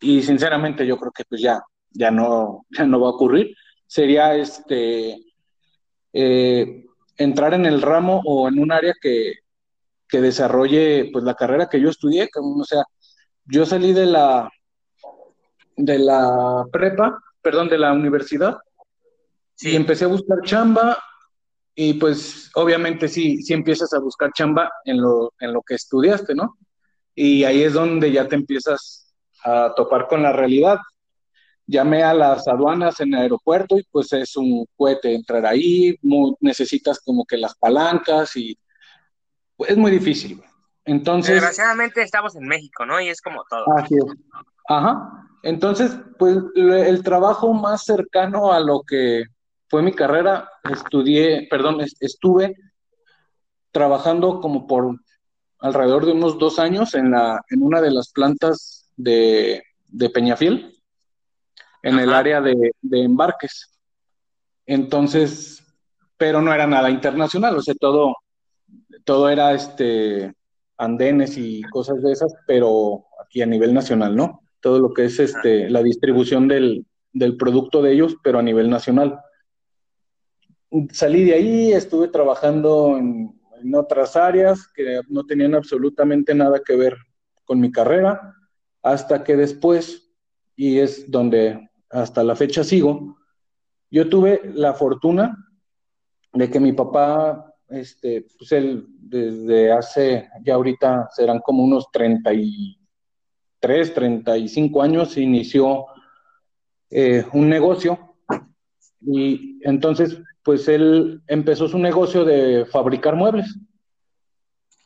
y 0.00 0.22
sinceramente 0.22 0.84
yo 0.84 0.98
creo 0.98 1.12
que 1.12 1.22
pues 1.24 1.40
ya, 1.40 1.62
ya 1.90 2.10
no, 2.10 2.66
ya 2.76 2.84
no 2.84 2.98
va 2.98 3.06
a 3.06 3.12
ocurrir, 3.12 3.54
sería 3.86 4.34
este, 4.34 5.22
eh, 6.12 6.84
entrar 7.16 7.54
en 7.54 7.64
el 7.64 7.80
ramo 7.80 8.22
o 8.24 8.48
en 8.48 8.58
un 8.58 8.72
área 8.72 8.94
que, 9.00 9.34
que 10.08 10.20
desarrolle 10.20 11.10
pues 11.12 11.22
la 11.22 11.36
carrera 11.36 11.68
que 11.68 11.80
yo 11.80 11.90
estudié, 11.90 12.28
o 12.34 12.64
sea, 12.64 12.82
yo 13.48 13.64
salí 13.66 13.92
de 13.92 14.06
la, 14.06 14.50
de 15.76 15.98
la 15.98 16.64
prepa, 16.70 17.18
perdón, 17.40 17.68
de 17.68 17.78
la 17.78 17.92
universidad, 17.92 18.58
y 19.60 19.74
empecé 19.74 20.04
a 20.04 20.08
buscar 20.08 20.38
chamba 20.42 20.98
y 21.74 21.94
pues 21.94 22.50
obviamente 22.54 23.08
sí, 23.08 23.42
sí 23.42 23.54
empiezas 23.54 23.92
a 23.92 24.00
buscar 24.00 24.32
chamba 24.32 24.70
en 24.84 25.00
lo, 25.00 25.32
en 25.40 25.52
lo 25.52 25.62
que 25.62 25.74
estudiaste, 25.74 26.34
¿no? 26.34 26.58
Y 27.14 27.44
ahí 27.44 27.62
es 27.62 27.72
donde 27.72 28.12
ya 28.12 28.28
te 28.28 28.36
empiezas 28.36 29.14
a 29.44 29.72
topar 29.74 30.08
con 30.08 30.22
la 30.22 30.32
realidad. 30.32 30.78
Llamé 31.66 32.02
a 32.02 32.14
las 32.14 32.48
aduanas 32.48 32.98
en 33.00 33.14
el 33.14 33.20
aeropuerto 33.20 33.78
y 33.78 33.84
pues 33.90 34.12
es 34.12 34.36
un 34.36 34.66
cohete 34.76 35.14
entrar 35.14 35.46
ahí, 35.46 35.96
necesitas 36.40 37.00
como 37.00 37.24
que 37.24 37.36
las 37.36 37.54
palancas 37.56 38.36
y 38.36 38.58
pues, 39.56 39.70
es 39.70 39.76
muy 39.76 39.90
difícil. 39.90 40.42
Entonces... 40.88 41.34
Desgraciadamente 41.34 42.02
estamos 42.02 42.34
en 42.34 42.46
México, 42.46 42.86
¿no? 42.86 42.98
Y 42.98 43.08
es 43.08 43.20
como 43.20 43.44
todo. 43.48 43.66
Así 43.76 43.94
es. 43.94 44.04
Ajá. 44.68 45.28
Entonces, 45.42 45.98
pues 46.18 46.38
el 46.56 47.02
trabajo 47.02 47.52
más 47.52 47.84
cercano 47.84 48.52
a 48.52 48.60
lo 48.60 48.82
que 48.82 49.24
fue 49.68 49.82
mi 49.82 49.92
carrera, 49.92 50.50
estudié, 50.64 51.46
perdón, 51.50 51.82
estuve 52.00 52.56
trabajando 53.70 54.40
como 54.40 54.66
por 54.66 54.98
alrededor 55.58 56.06
de 56.06 56.12
unos 56.12 56.38
dos 56.38 56.58
años 56.58 56.94
en, 56.94 57.10
la, 57.10 57.38
en 57.50 57.62
una 57.62 57.82
de 57.82 57.90
las 57.90 58.10
plantas 58.10 58.90
de, 58.96 59.62
de 59.88 60.10
Peñafiel, 60.10 60.74
en 61.82 61.98
el 61.98 62.14
área 62.14 62.40
de, 62.40 62.72
de, 62.80 63.02
embarques. 63.02 63.78
Entonces, 64.64 65.62
pero 66.16 66.40
no 66.40 66.52
era 66.52 66.66
nada 66.66 66.88
internacional, 66.88 67.56
o 67.58 67.62
sea, 67.62 67.74
todo, 67.74 68.16
todo 69.04 69.28
era 69.28 69.52
este 69.52 70.34
andenes 70.78 71.36
y 71.36 71.62
cosas 71.62 72.02
de 72.02 72.12
esas, 72.12 72.34
pero 72.46 73.04
aquí 73.22 73.42
a 73.42 73.46
nivel 73.46 73.74
nacional, 73.74 74.16
¿no? 74.16 74.40
Todo 74.60 74.78
lo 74.78 74.94
que 74.94 75.04
es 75.04 75.18
este, 75.20 75.68
la 75.68 75.82
distribución 75.82 76.48
del, 76.48 76.86
del 77.12 77.36
producto 77.36 77.82
de 77.82 77.92
ellos, 77.92 78.16
pero 78.22 78.38
a 78.38 78.42
nivel 78.42 78.70
nacional 78.70 79.20
salí 80.92 81.24
de 81.24 81.34
ahí, 81.34 81.72
estuve 81.72 82.08
trabajando 82.08 82.96
en, 82.96 83.34
otras 83.74 84.14
áreas 84.14 84.68
que 84.68 85.00
no 85.08 85.26
tenían 85.26 85.52
absolutamente 85.56 86.32
nada 86.32 86.60
que 86.64 86.76
ver 86.76 86.96
con 87.44 87.58
mi 87.58 87.72
carrera, 87.72 88.36
hasta 88.84 89.24
que 89.24 89.34
después, 89.34 90.12
y 90.54 90.78
es 90.78 91.10
donde 91.10 91.68
hasta 91.90 92.22
la 92.22 92.36
fecha 92.36 92.62
sigo, 92.62 93.18
yo 93.90 94.08
tuve 94.08 94.42
la 94.54 94.74
fortuna 94.74 95.36
de 96.32 96.48
que 96.48 96.60
mi 96.60 96.72
papá, 96.72 97.47
este, 97.68 98.26
pues 98.38 98.52
él 98.52 98.86
desde 98.98 99.72
hace, 99.72 100.28
ya 100.42 100.54
ahorita 100.54 101.08
serán 101.12 101.40
como 101.40 101.64
unos 101.64 101.90
33, 101.92 103.94
35 103.94 104.82
años, 104.82 105.16
inició 105.16 105.86
eh, 106.90 107.24
un 107.32 107.48
negocio 107.48 108.16
y 109.00 109.60
entonces 109.62 110.20
pues 110.42 110.66
él 110.68 111.22
empezó 111.26 111.68
su 111.68 111.78
negocio 111.78 112.24
de 112.24 112.64
fabricar 112.64 113.14
muebles. 113.14 113.58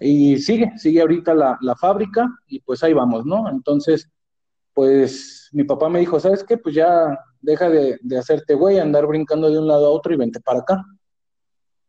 Y 0.00 0.38
sigue, 0.38 0.72
sigue 0.76 1.00
ahorita 1.00 1.32
la, 1.34 1.56
la 1.60 1.76
fábrica 1.76 2.28
y 2.48 2.58
pues 2.60 2.82
ahí 2.82 2.92
vamos, 2.92 3.24
¿no? 3.24 3.48
Entonces, 3.48 4.10
pues 4.74 5.48
mi 5.52 5.62
papá 5.62 5.88
me 5.88 6.00
dijo, 6.00 6.18
¿sabes 6.18 6.42
qué? 6.42 6.56
Pues 6.56 6.74
ya 6.74 7.16
deja 7.40 7.70
de, 7.70 8.00
de 8.02 8.18
hacerte 8.18 8.54
güey, 8.54 8.80
andar 8.80 9.06
brincando 9.06 9.48
de 9.48 9.60
un 9.60 9.68
lado 9.68 9.86
a 9.86 9.90
otro 9.90 10.12
y 10.12 10.16
vente 10.16 10.40
para 10.40 10.58
acá. 10.58 10.84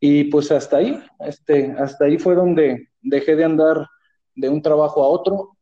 Y 0.05 0.25
pues 0.25 0.51
hasta 0.51 0.75
ahí, 0.75 1.01
este, 1.21 1.71
hasta 1.79 2.03
ahí 2.03 2.17
fue 2.17 2.35
donde 2.35 2.89
dejé 3.01 3.37
de 3.37 3.45
andar 3.45 3.87
de 4.35 4.49
un 4.49 4.61
trabajo 4.61 5.01
a 5.01 5.07
otro 5.07 5.55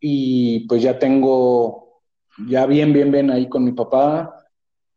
y 0.00 0.68
pues 0.68 0.82
ya 0.82 1.00
tengo, 1.00 2.00
ya 2.46 2.64
bien, 2.66 2.92
bien, 2.92 3.10
bien 3.10 3.28
ahí 3.28 3.48
con 3.48 3.64
mi 3.64 3.72
papá, 3.72 4.46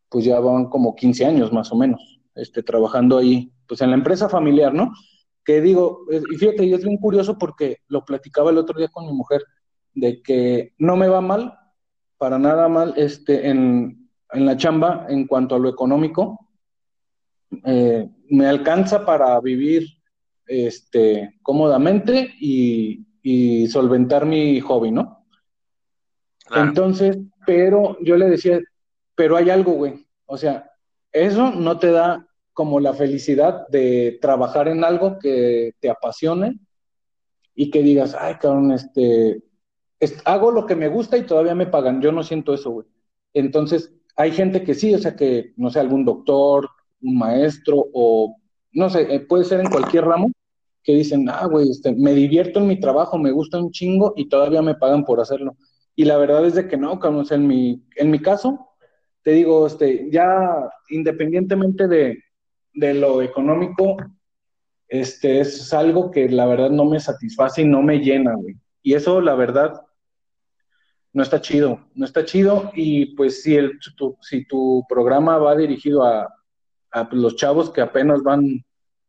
pues 0.08 0.24
ya 0.24 0.40
van 0.40 0.66
como 0.66 0.96
15 0.96 1.26
años 1.26 1.52
más 1.52 1.72
o 1.72 1.76
menos, 1.78 2.22
este, 2.36 2.62
trabajando 2.62 3.18
ahí, 3.18 3.52
pues 3.68 3.82
en 3.82 3.90
la 3.90 3.96
empresa 3.96 4.30
familiar, 4.30 4.72
¿no? 4.72 4.94
Que 5.44 5.62
digo, 5.62 6.06
y 6.12 6.36
fíjate, 6.36 6.64
y 6.64 6.74
es 6.76 6.84
bien 6.84 6.98
curioso 6.98 7.40
porque 7.40 7.78
lo 7.88 8.06
platicaba 8.06 8.52
el 8.52 8.60
otro 8.60 8.78
día 8.78 8.90
con 8.90 9.08
mi 9.08 9.14
mujer, 9.14 9.44
de 9.96 10.22
que 10.22 10.76
no 10.78 10.96
me 10.96 11.08
va 11.08 11.22
mal, 11.22 11.58
para 12.20 12.38
nada 12.38 12.70
mal, 12.70 12.94
este, 12.98 13.50
en, 13.50 14.12
en 14.32 14.46
la 14.46 14.56
chamba 14.58 15.08
en 15.10 15.26
cuanto 15.26 15.56
a 15.56 15.60
lo 15.60 15.70
económico, 15.70 16.52
eh, 17.66 18.08
me 18.30 18.48
alcanza 18.48 19.06
para 19.06 19.40
vivir 19.40 19.88
este, 20.48 21.38
cómodamente 21.42 22.34
y, 22.40 23.06
solventar 23.68 24.26
mi 24.26 24.60
hobby, 24.62 24.90
¿no? 24.90 25.24
Entonces, 26.56 27.20
pero 27.46 27.96
yo 28.02 28.18
le 28.18 28.28
decía, 28.28 28.60
pero 29.14 29.38
hay 29.38 29.52
algo, 29.52 29.74
güey. 29.74 30.08
O 30.26 30.36
sea, 30.36 30.72
eso 31.12 31.52
no 31.52 31.78
te 31.78 31.92
da 31.92 32.26
como 32.54 32.80
la 32.80 32.94
felicidad 32.94 33.68
de 33.68 34.18
trabajar 34.20 34.68
en 34.68 34.84
algo 34.84 35.20
que 35.20 35.76
te 35.80 35.92
apasione 35.92 36.58
y 37.54 37.70
que 37.70 37.84
digas, 37.84 38.16
ay, 38.18 38.36
cabrón, 38.42 38.72
este, 38.72 39.44
hago 40.26 40.50
lo 40.50 40.66
que 40.66 40.76
me 40.76 40.88
gusta 40.88 41.18
y 41.18 41.24
todavía 41.24 41.54
me 41.54 41.68
pagan. 41.68 42.02
Yo 42.02 42.12
no 42.12 42.24
siento 42.24 42.56
eso, 42.56 42.72
güey. 42.72 42.88
Entonces, 43.34 43.94
hay 44.16 44.32
gente 44.32 44.64
que 44.64 44.74
sí, 44.74 44.96
o 44.96 45.00
sea, 45.00 45.16
que, 45.16 45.54
no 45.58 45.70
sé, 45.70 45.80
algún 45.80 46.04
doctor, 46.04 46.70
un 47.02 47.18
maestro 47.18 47.86
o, 47.94 48.36
no 48.72 48.90
sé, 48.90 49.14
eh, 49.14 49.20
puede 49.22 49.46
ser 49.46 49.60
en 49.60 49.70
cualquier 49.70 50.06
ramo, 50.06 50.32
que 50.84 50.94
dicen, 50.94 51.30
ah, 51.30 51.46
güey, 51.46 51.70
este, 51.70 51.94
me 51.94 52.14
divierto 52.14 52.60
en 52.60 52.68
mi 52.68 52.80
trabajo, 52.80 53.18
me 53.18 53.32
gusta 53.32 53.58
un 53.60 53.72
chingo 53.72 54.14
y 54.16 54.30
todavía 54.30 54.62
me 54.62 54.76
pagan 54.76 55.04
por 55.06 55.20
hacerlo. 55.20 55.56
Y 55.96 56.06
la 56.06 56.18
verdad 56.18 56.46
es 56.46 56.56
de 56.56 56.68
que 56.68 56.78
no, 56.78 56.94
o 56.94 57.26
sea, 57.26 57.38
en 57.38 57.48
mi, 57.48 57.84
en 57.96 58.10
mi 58.10 58.20
caso, 58.20 58.70
te 59.24 59.32
digo, 59.32 59.68
este, 59.68 60.10
ya 60.12 60.70
independientemente 60.90 61.88
de, 61.88 62.24
de 62.74 62.94
lo 62.94 63.22
económico, 63.22 63.98
este, 64.88 65.42
es 65.42 65.72
algo 65.74 66.10
que 66.12 66.30
la 66.30 66.46
verdad 66.46 66.70
no 66.72 66.86
me 66.86 67.00
satisface 67.00 67.62
y 67.62 67.66
no 67.66 67.82
me 67.84 68.00
llena, 68.00 68.34
güey. 68.36 68.56
Y 68.82 68.94
eso, 68.94 69.22
la 69.22 69.36
verdad, 69.36 69.82
no 71.14 71.24
está 71.24 71.42
chido, 71.42 71.86
no 71.94 72.06
está 72.06 72.26
chido. 72.26 72.72
Y 72.76 73.16
pues 73.16 73.44
si, 73.44 73.56
el, 73.56 73.80
si 74.22 74.46
tu 74.46 74.84
programa 74.88 75.38
va 75.38 75.56
dirigido 75.56 76.04
a, 76.04 76.34
a 76.92 77.08
los 77.12 77.36
chavos 77.36 77.70
que 77.70 77.82
apenas 77.82 78.24
van 78.24 78.64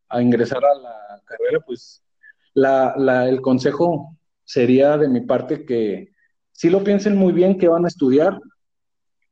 a 0.09 0.21
ingresar 0.23 0.63
a 0.65 0.75
la 0.75 1.23
carrera, 1.25 1.61
pues 1.65 2.03
la, 2.55 3.29
el 3.29 3.41
consejo 3.41 4.17
sería 4.45 4.99
de 4.99 5.09
mi 5.09 5.21
parte 5.21 5.65
que 5.65 6.12
si 6.53 6.69
lo 6.69 6.83
piensen 6.83 7.16
muy 7.16 7.33
bien 7.33 7.59
qué 7.59 7.69
van 7.69 7.85
a 7.85 7.88
estudiar 7.88 8.38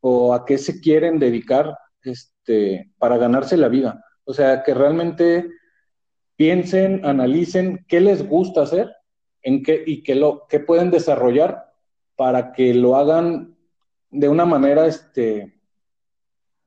o 0.00 0.32
a 0.32 0.46
qué 0.46 0.56
se 0.58 0.80
quieren 0.80 1.18
dedicar 1.18 1.76
este, 2.02 2.92
para 2.98 3.18
ganarse 3.18 3.56
la 3.56 3.68
vida. 3.68 4.04
O 4.24 4.32
sea, 4.32 4.62
que 4.62 4.72
realmente 4.72 5.50
piensen, 6.36 7.04
analicen 7.04 7.84
qué 7.88 8.00
les 8.00 8.26
gusta 8.26 8.62
hacer 8.62 8.94
en 9.42 9.62
qué, 9.62 9.82
y 9.84 10.02
qué, 10.02 10.14
lo, 10.14 10.46
qué 10.48 10.60
pueden 10.60 10.90
desarrollar 10.90 11.72
para 12.16 12.52
que 12.52 12.72
lo 12.74 12.96
hagan 12.96 13.56
de 14.10 14.28
una 14.28 14.44
manera, 14.44 14.86
este, 14.86 15.60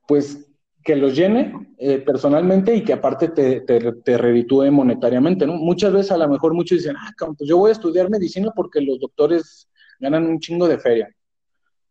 pues 0.08 0.51
que 0.84 0.96
los 0.96 1.16
llene 1.16 1.74
eh, 1.78 2.00
personalmente 2.00 2.76
y 2.76 2.84
que 2.84 2.94
aparte 2.94 3.30
te, 3.30 3.62
te, 3.62 4.72
monetariamente, 4.72 5.46
¿no? 5.46 5.54
Muchas 5.54 5.94
veces 5.94 6.12
a 6.12 6.18
lo 6.18 6.28
mejor 6.28 6.54
muchos 6.54 6.80
dicen, 6.80 6.96
ah, 6.98 7.12
pues 7.18 7.48
yo 7.48 7.58
voy 7.58 7.70
a 7.70 7.74
estudiar 7.74 8.10
medicina 8.10 8.52
porque 8.56 8.82
los 8.82 9.00
doctores 9.00 9.70
ganan 10.00 10.26
un 10.26 10.40
chingo 10.40 10.68
de 10.68 10.80
feria. 10.80 11.10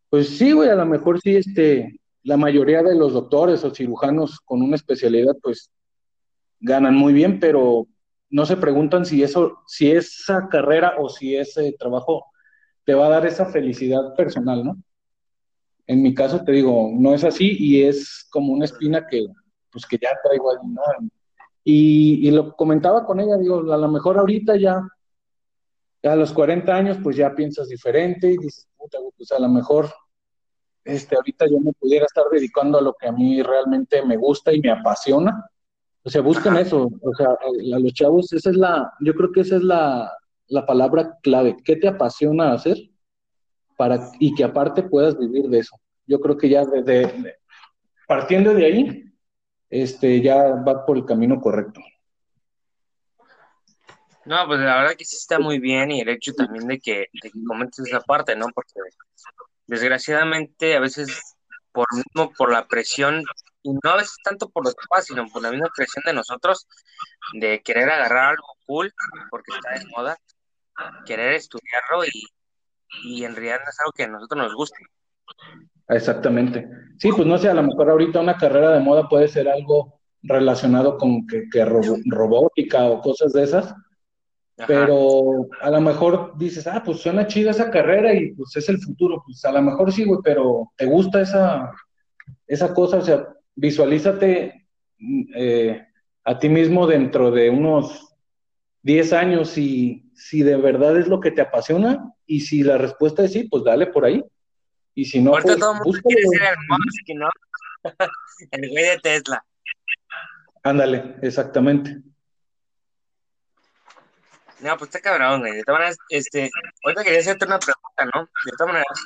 Pues 0.09 0.29
sí, 0.37 0.51
güey, 0.51 0.69
a 0.69 0.75
lo 0.75 0.85
mejor 0.85 1.21
sí, 1.21 1.37
este, 1.37 1.99
la 2.23 2.37
mayoría 2.37 2.83
de 2.83 2.95
los 2.95 3.13
doctores 3.13 3.63
o 3.63 3.73
cirujanos 3.73 4.39
con 4.41 4.61
una 4.61 4.75
especialidad, 4.75 5.35
pues 5.41 5.71
ganan 6.59 6.95
muy 6.95 7.13
bien, 7.13 7.39
pero 7.39 7.87
no 8.29 8.45
se 8.45 8.57
preguntan 8.57 9.05
si 9.05 9.23
eso, 9.23 9.59
si 9.67 9.91
esa 9.91 10.47
carrera 10.49 10.95
o 10.99 11.09
si 11.09 11.35
ese 11.35 11.73
trabajo 11.77 12.25
te 12.83 12.93
va 12.93 13.07
a 13.07 13.09
dar 13.09 13.25
esa 13.25 13.45
felicidad 13.45 14.15
personal, 14.15 14.63
¿no? 14.63 14.77
En 15.91 16.01
mi 16.01 16.13
caso, 16.13 16.41
te 16.41 16.53
digo, 16.53 16.89
no 16.93 17.13
es 17.13 17.25
así 17.25 17.57
y 17.59 17.83
es 17.83 18.25
como 18.29 18.53
una 18.53 18.63
espina 18.63 19.05
que, 19.05 19.27
pues 19.69 19.85
que 19.85 19.97
ya 20.01 20.09
traigo 20.23 20.51
ahí, 20.51 20.57
¿no? 20.65 20.81
Y, 21.65 22.25
y, 22.25 22.31
lo 22.31 22.55
comentaba 22.55 23.05
con 23.05 23.19
ella, 23.19 23.35
digo, 23.37 23.73
a 23.73 23.77
lo 23.77 23.89
mejor 23.89 24.17
ahorita 24.17 24.55
ya, 24.55 24.81
a 26.03 26.15
los 26.15 26.31
40 26.31 26.73
años, 26.73 26.97
pues 27.03 27.17
ya 27.17 27.35
piensas 27.35 27.67
diferente 27.67 28.31
y 28.31 28.37
dices, 28.37 28.69
puta, 28.77 28.99
pues 29.17 29.33
a 29.33 29.39
lo 29.39 29.49
mejor 29.49 29.89
este, 30.85 31.17
ahorita 31.17 31.45
yo 31.47 31.59
me 31.59 31.73
pudiera 31.73 32.05
estar 32.05 32.23
dedicando 32.31 32.77
a 32.77 32.81
lo 32.81 32.93
que 32.93 33.07
a 33.07 33.11
mí 33.11 33.43
realmente 33.43 34.01
me 34.05 34.15
gusta 34.15 34.53
y 34.53 34.61
me 34.61 34.71
apasiona. 34.71 35.45
O 36.03 36.09
sea, 36.09 36.21
busquen 36.21 36.55
eso, 36.55 36.89
o 37.01 37.15
sea, 37.15 37.27
a, 37.27 37.79
los 37.79 37.93
chavos, 37.93 38.31
esa 38.31 38.49
es 38.49 38.55
la, 38.55 38.93
yo 39.01 39.13
creo 39.13 39.33
que 39.33 39.41
esa 39.41 39.57
es 39.57 39.63
la, 39.63 40.09
la 40.47 40.65
palabra 40.65 41.17
clave. 41.21 41.57
¿Qué 41.65 41.75
te 41.75 41.89
apasiona 41.89 42.53
hacer? 42.53 42.77
Para, 43.81 44.11
y 44.19 44.35
que 44.35 44.43
aparte 44.43 44.83
puedas 44.83 45.17
vivir 45.17 45.49
de 45.49 45.57
eso. 45.57 45.75
Yo 46.05 46.19
creo 46.21 46.37
que 46.37 46.47
ya 46.47 46.63
desde, 46.65 47.39
partiendo 48.07 48.53
de 48.53 48.65
ahí, 48.67 49.13
este, 49.71 50.21
ya 50.21 50.53
va 50.53 50.85
por 50.85 50.97
el 50.97 51.05
camino 51.05 51.41
correcto. 51.41 51.81
No, 54.25 54.45
pues 54.45 54.59
la 54.59 54.77
verdad 54.77 54.95
que 54.95 55.03
sí 55.03 55.15
está 55.15 55.39
muy 55.39 55.57
bien 55.57 55.89
y 55.89 56.01
el 56.01 56.09
hecho 56.09 56.31
también 56.33 56.67
de 56.67 56.79
que, 56.79 57.07
de 57.11 57.31
que 57.31 57.43
comentes 57.43 57.87
esa 57.87 58.01
parte, 58.01 58.35
¿no? 58.35 58.49
Porque 58.53 58.71
desgraciadamente 59.65 60.75
a 60.75 60.79
veces 60.79 61.35
por 61.71 61.87
mismo 61.91 62.31
por 62.37 62.51
la 62.51 62.67
presión 62.67 63.23
y 63.63 63.73
no 63.73 63.89
a 63.89 63.95
veces 63.95 64.17
tanto 64.23 64.47
por 64.51 64.63
los 64.63 64.75
papás, 64.75 65.07
sino 65.07 65.27
por 65.27 65.41
la 65.41 65.49
misma 65.49 65.71
presión 65.75 66.03
de 66.05 66.13
nosotros 66.13 66.67
de 67.33 67.63
querer 67.63 67.89
agarrar 67.89 68.33
algo 68.33 68.45
cool 68.67 68.93
porque 69.31 69.53
está 69.55 69.71
de 69.71 69.87
moda, 69.87 70.19
querer 71.03 71.33
estudiarlo 71.33 72.05
y, 72.05 72.27
y 73.03 73.23
en 73.23 73.35
realidad 73.35 73.59
no 73.63 73.69
es 73.69 73.79
algo 73.79 73.91
que 73.93 74.03
a 74.03 74.07
nosotros 74.07 74.43
nos 74.43 74.55
guste. 74.55 74.83
Exactamente. 75.87 76.69
Sí, 76.97 77.09
pues 77.11 77.27
no 77.27 77.37
sé, 77.37 77.49
a 77.49 77.53
lo 77.53 77.63
mejor 77.63 77.89
ahorita 77.89 78.21
una 78.21 78.37
carrera 78.37 78.71
de 78.71 78.79
moda 78.79 79.09
puede 79.09 79.27
ser 79.27 79.49
algo 79.49 79.99
relacionado 80.23 80.97
con 80.97 81.25
que, 81.27 81.65
robótica 81.65 82.85
o 82.85 83.01
cosas 83.01 83.33
de 83.33 83.43
esas, 83.43 83.73
pero 84.67 85.47
a 85.61 85.71
lo 85.71 85.81
mejor 85.81 86.37
dices, 86.37 86.67
ah, 86.67 86.83
pues 86.85 86.99
suena 86.99 87.25
chida 87.25 87.51
esa 87.51 87.71
carrera 87.71 88.13
y 88.13 88.33
pues 88.33 88.55
es 88.55 88.69
el 88.69 88.79
futuro, 88.79 89.23
pues 89.25 89.43
a 89.45 89.51
lo 89.51 89.61
mejor 89.61 89.91
sí, 89.91 90.05
güey, 90.05 90.19
pero 90.23 90.71
¿te 90.77 90.85
gusta 90.85 91.21
esa, 91.21 91.71
esa 92.45 92.73
cosa? 92.73 92.97
O 92.97 93.01
sea, 93.01 93.27
visualízate 93.55 94.67
eh, 95.35 95.83
a 96.23 96.37
ti 96.37 96.49
mismo 96.49 96.85
dentro 96.85 97.31
de 97.31 97.49
unos 97.49 98.10
10 98.83 99.13
años 99.13 99.57
y 99.57 100.11
si 100.15 100.43
de 100.43 100.55
verdad 100.55 100.97
es 100.97 101.07
lo 101.07 101.19
que 101.19 101.31
te 101.31 101.41
apasiona 101.41 102.13
y 102.25 102.41
si 102.41 102.63
la 102.63 102.77
respuesta 102.77 103.23
es 103.23 103.33
sí, 103.33 103.43
pues 103.43 103.63
dale 103.63 103.87
por 103.87 104.05
ahí. 104.05 104.23
Y 104.93 105.05
si 105.05 105.21
no, 105.21 105.31
pues, 105.31 105.43
todo 105.45 105.73
el 105.73 105.79
mundo 105.79 105.99
quiere 106.03 106.23
ser 106.27 106.55
el 107.07 107.17
¿no? 107.17 107.29
el 108.51 108.69
güey 108.69 108.83
de 108.83 108.99
Tesla. 108.99 109.45
Ándale, 110.63 111.15
exactamente. 111.21 111.97
No, 114.59 114.77
pues 114.77 114.89
está 114.89 114.99
cabrón, 114.99 115.39
güey. 115.39 115.53
De 115.53 115.63
todas 115.63 115.79
maneras, 115.79 115.97
este, 116.09 116.51
ahorita 116.83 117.03
quería 117.03 117.19
hacerte 117.19 117.45
una 117.45 117.59
pregunta, 117.59 118.05
¿no? 118.13 118.29
De 118.45 118.51
todas 118.57 118.73
maneras, 118.73 119.05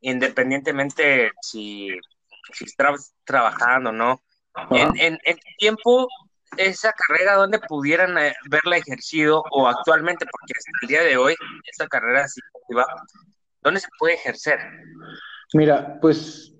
independientemente 0.00 1.30
si, 1.40 1.88
si 2.52 2.64
estás 2.64 3.14
trabajando 3.24 3.90
o 3.90 3.92
no, 3.92 4.22
en, 4.70 4.98
en, 4.98 5.18
en 5.24 5.38
tiempo 5.58 6.08
esa 6.56 6.92
carrera 6.92 7.34
donde 7.34 7.58
pudieran 7.60 8.16
eh, 8.18 8.34
verla 8.50 8.76
ejercido 8.76 9.42
o 9.50 9.68
actualmente, 9.68 10.26
porque 10.30 10.52
hasta 10.56 10.70
el 10.82 10.88
día 10.88 11.02
de 11.02 11.16
hoy 11.16 11.34
esa 11.70 11.86
carrera 11.86 12.26
va 12.76 12.86
¿dónde 13.62 13.80
se 13.80 13.88
puede 13.98 14.14
ejercer? 14.14 14.58
Mira, 15.54 15.98
pues 16.00 16.54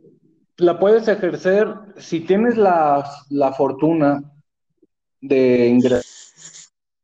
la 0.57 0.79
puedes 0.79 1.09
ejercer 1.09 1.69
si 1.97 2.21
tienes 2.21 2.57
la, 2.57 3.05
fortuna 3.57 4.23
de 5.21 5.69
ingresar 5.69 6.03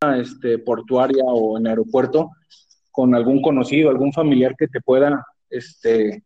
a 0.01 0.19
este, 0.19 0.59
portuaria 0.59 1.25
o 1.27 1.59
en 1.59 1.67
aeropuerto 1.67 2.31
con 2.91 3.15
algún 3.15 3.43
conocido, 3.43 3.91
algún 3.91 4.13
familiar 4.13 4.55
que 4.57 4.69
te 4.69 4.81
pueda 4.81 5.25
este, 5.51 6.23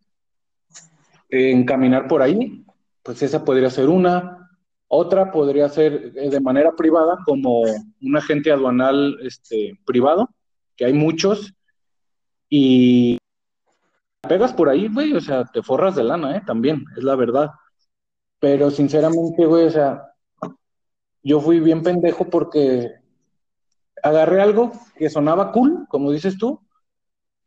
encaminar 1.28 2.08
por 2.08 2.22
ahí, 2.22 2.64
pues 3.02 3.22
esa 3.22 3.44
podría 3.44 3.70
ser 3.70 3.88
una. 3.88 4.47
Otra 4.88 5.30
podría 5.30 5.68
ser 5.68 6.12
eh, 6.16 6.30
de 6.30 6.40
manera 6.40 6.72
privada, 6.74 7.18
como 7.24 7.62
un 7.62 8.16
agente 8.16 8.50
aduanal 8.50 9.18
este, 9.22 9.78
privado, 9.84 10.30
que 10.76 10.86
hay 10.86 10.94
muchos, 10.94 11.52
y 12.48 13.18
pegas 14.26 14.52
por 14.52 14.68
ahí, 14.68 14.88
güey, 14.88 15.12
o 15.12 15.20
sea, 15.20 15.44
te 15.44 15.62
forras 15.62 15.94
de 15.94 16.04
lana, 16.04 16.36
¿eh? 16.36 16.42
También, 16.46 16.84
es 16.96 17.04
la 17.04 17.14
verdad. 17.16 17.50
Pero 18.40 18.70
sinceramente, 18.70 19.44
güey, 19.44 19.66
o 19.66 19.70
sea, 19.70 20.14
yo 21.22 21.40
fui 21.40 21.60
bien 21.60 21.82
pendejo 21.82 22.24
porque 22.24 22.92
agarré 24.02 24.40
algo 24.40 24.72
que 24.96 25.10
sonaba 25.10 25.52
cool, 25.52 25.86
como 25.88 26.10
dices 26.10 26.38
tú, 26.38 26.60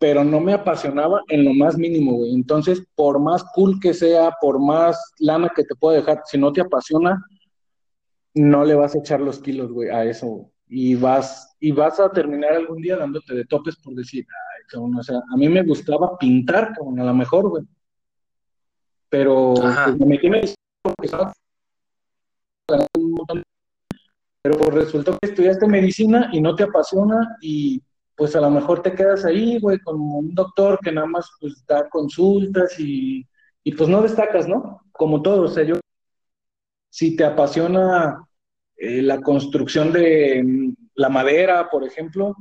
pero 0.01 0.23
no 0.23 0.39
me 0.39 0.53
apasionaba 0.53 1.21
en 1.27 1.45
lo 1.45 1.53
más 1.53 1.77
mínimo, 1.77 2.13
güey. 2.13 2.33
Entonces, 2.33 2.81
por 2.95 3.19
más 3.19 3.43
cool 3.53 3.79
que 3.79 3.93
sea, 3.93 4.31
por 4.41 4.59
más 4.59 5.13
lana 5.19 5.51
que 5.55 5.63
te 5.63 5.75
pueda 5.75 5.97
dejar, 5.97 6.23
si 6.25 6.39
no 6.39 6.51
te 6.51 6.59
apasiona, 6.59 7.23
no 8.33 8.65
le 8.65 8.73
vas 8.73 8.95
a 8.95 8.97
echar 8.97 9.21
los 9.21 9.37
kilos, 9.37 9.71
güey, 9.71 9.89
a 9.89 10.03
eso. 10.03 10.49
Y 10.67 10.95
vas, 10.95 11.55
y 11.59 11.71
vas 11.71 11.99
a 11.99 12.09
terminar 12.09 12.53
algún 12.53 12.81
día 12.81 12.97
dándote 12.97 13.35
de 13.35 13.45
topes 13.45 13.75
por 13.75 13.93
decir, 13.93 14.25
ay, 14.27 14.63
cabrón, 14.69 14.95
o 14.97 15.03
sea, 15.03 15.17
a 15.17 15.37
mí 15.37 15.47
me 15.47 15.61
gustaba 15.61 16.17
pintar, 16.17 16.73
como 16.75 16.99
a 16.99 17.05
lo 17.05 17.13
mejor, 17.13 17.49
güey. 17.49 17.63
Pero 19.07 19.53
pues, 19.53 19.99
me 19.99 20.05
metí 20.07 20.25
en 20.25 20.33
porque 20.81 21.05
estaba 21.05 21.31
pero 24.41 24.71
resultó 24.71 25.19
que 25.19 25.29
estudiaste 25.29 25.67
medicina 25.67 26.31
y 26.33 26.41
no 26.41 26.55
te 26.55 26.63
apasiona 26.63 27.37
y 27.39 27.83
pues 28.21 28.35
a 28.35 28.39
lo 28.39 28.51
mejor 28.51 28.83
te 28.83 28.93
quedas 28.93 29.25
ahí, 29.25 29.57
güey, 29.59 29.79
como 29.79 30.19
un 30.19 30.35
doctor 30.35 30.77
que 30.83 30.91
nada 30.91 31.07
más 31.07 31.27
pues 31.39 31.65
da 31.65 31.89
consultas 31.89 32.79
y, 32.79 33.27
y 33.63 33.71
pues 33.71 33.89
no 33.89 33.99
destacas, 33.99 34.47
¿no? 34.47 34.79
Como 34.91 35.23
todo, 35.23 35.41
o 35.41 35.47
sea, 35.47 35.63
yo, 35.63 35.79
si 36.87 37.15
te 37.15 37.23
apasiona 37.23 38.23
eh, 38.77 39.01
la 39.01 39.19
construcción 39.21 39.91
de 39.91 40.43
mm, 40.43 40.73
la 40.93 41.09
madera, 41.09 41.67
por 41.71 41.83
ejemplo, 41.83 42.35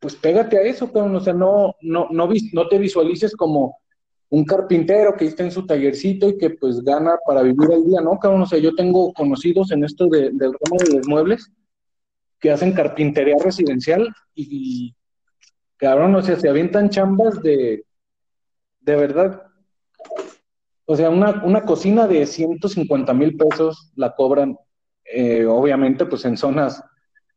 pues 0.00 0.16
pégate 0.16 0.58
a 0.58 0.62
eso, 0.62 0.90
pero, 0.92 1.04
o 1.04 1.20
sea, 1.20 1.34
no, 1.34 1.76
no, 1.82 2.08
no, 2.10 2.28
no 2.52 2.68
te 2.68 2.76
visualices 2.76 3.36
como 3.36 3.78
un 4.30 4.44
carpintero 4.44 5.14
que 5.16 5.26
está 5.26 5.44
en 5.44 5.52
su 5.52 5.66
tallercito 5.66 6.30
y 6.30 6.36
que 6.36 6.50
pues 6.50 6.82
gana 6.82 7.14
para 7.24 7.42
vivir 7.42 7.70
el 7.70 7.86
día, 7.86 8.00
¿no? 8.00 8.18
Cabrón, 8.18 8.42
o 8.42 8.46
sea, 8.46 8.58
yo 8.58 8.74
tengo 8.74 9.12
conocidos 9.12 9.70
en 9.70 9.84
esto 9.84 10.08
de, 10.08 10.32
del 10.32 10.52
ramo 10.52 10.78
de 10.84 10.96
los 10.96 11.06
muebles 11.06 11.52
que 12.40 12.50
hacen 12.50 12.72
carpintería 12.72 13.36
residencial 13.42 14.08
y, 14.34 14.94
cabrón, 15.76 16.14
o 16.14 16.22
sea, 16.22 16.36
se 16.36 16.48
avientan 16.48 16.90
chambas 16.90 17.40
de, 17.42 17.84
de 18.80 18.96
verdad, 18.96 19.42
o 20.84 20.96
sea, 20.96 21.10
una, 21.10 21.42
una 21.44 21.62
cocina 21.62 22.06
de 22.06 22.26
150 22.26 23.12
mil 23.12 23.36
pesos 23.36 23.90
la 23.96 24.14
cobran, 24.14 24.56
eh, 25.04 25.44
obviamente, 25.44 26.06
pues 26.06 26.24
en 26.24 26.36
zonas 26.36 26.82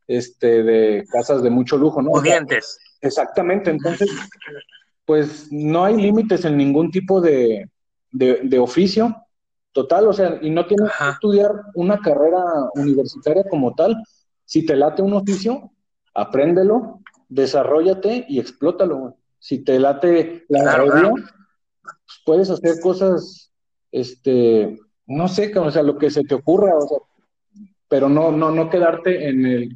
este, 0.07 0.63
de 0.63 1.05
casas 1.11 1.41
de 1.43 1.49
mucho 1.49 1.77
lujo, 1.77 2.01
¿no? 2.01 2.11
Pudientes. 2.11 2.79
Exactamente, 3.01 3.71
entonces 3.71 4.09
pues 5.09 5.51
no 5.51 5.85
hay 5.85 5.95
límites 5.95 6.45
en 6.45 6.55
ningún 6.55 6.91
tipo 6.91 7.19
de, 7.19 7.67
oficio 8.59 9.15
total, 9.71 10.07
o 10.07 10.13
sea, 10.13 10.37
y 10.39 10.51
no 10.51 10.67
tienes 10.67 10.91
que 10.95 11.09
estudiar 11.09 11.51
una 11.73 11.99
carrera 11.99 12.43
universitaria 12.75 13.43
como 13.49 13.73
tal. 13.73 13.95
Si 14.45 14.67
te 14.67 14.75
late 14.75 15.01
un 15.01 15.13
oficio, 15.13 15.71
apréndelo, 16.13 16.98
desarrollate 17.29 18.25
y 18.27 18.39
explótalo. 18.39 19.15
Si 19.37 19.63
te 19.63 19.79
late 19.79 20.45
la 20.49 20.63
claro, 20.63 21.11
pues 21.11 22.21
puedes 22.25 22.49
hacer 22.49 22.79
cosas, 22.81 23.53
este, 23.91 24.77
no 25.05 25.27
sé, 25.27 25.57
o 25.57 25.71
sea, 25.71 25.83
lo 25.83 25.97
que 25.97 26.09
se 26.09 26.23
te 26.23 26.35
ocurra, 26.35 26.75
o 26.75 26.87
sea, 26.87 26.97
pero 27.87 28.09
no, 28.09 28.31
no, 28.31 28.51
no 28.51 28.69
quedarte 28.69 29.29
en 29.29 29.45
el, 29.45 29.69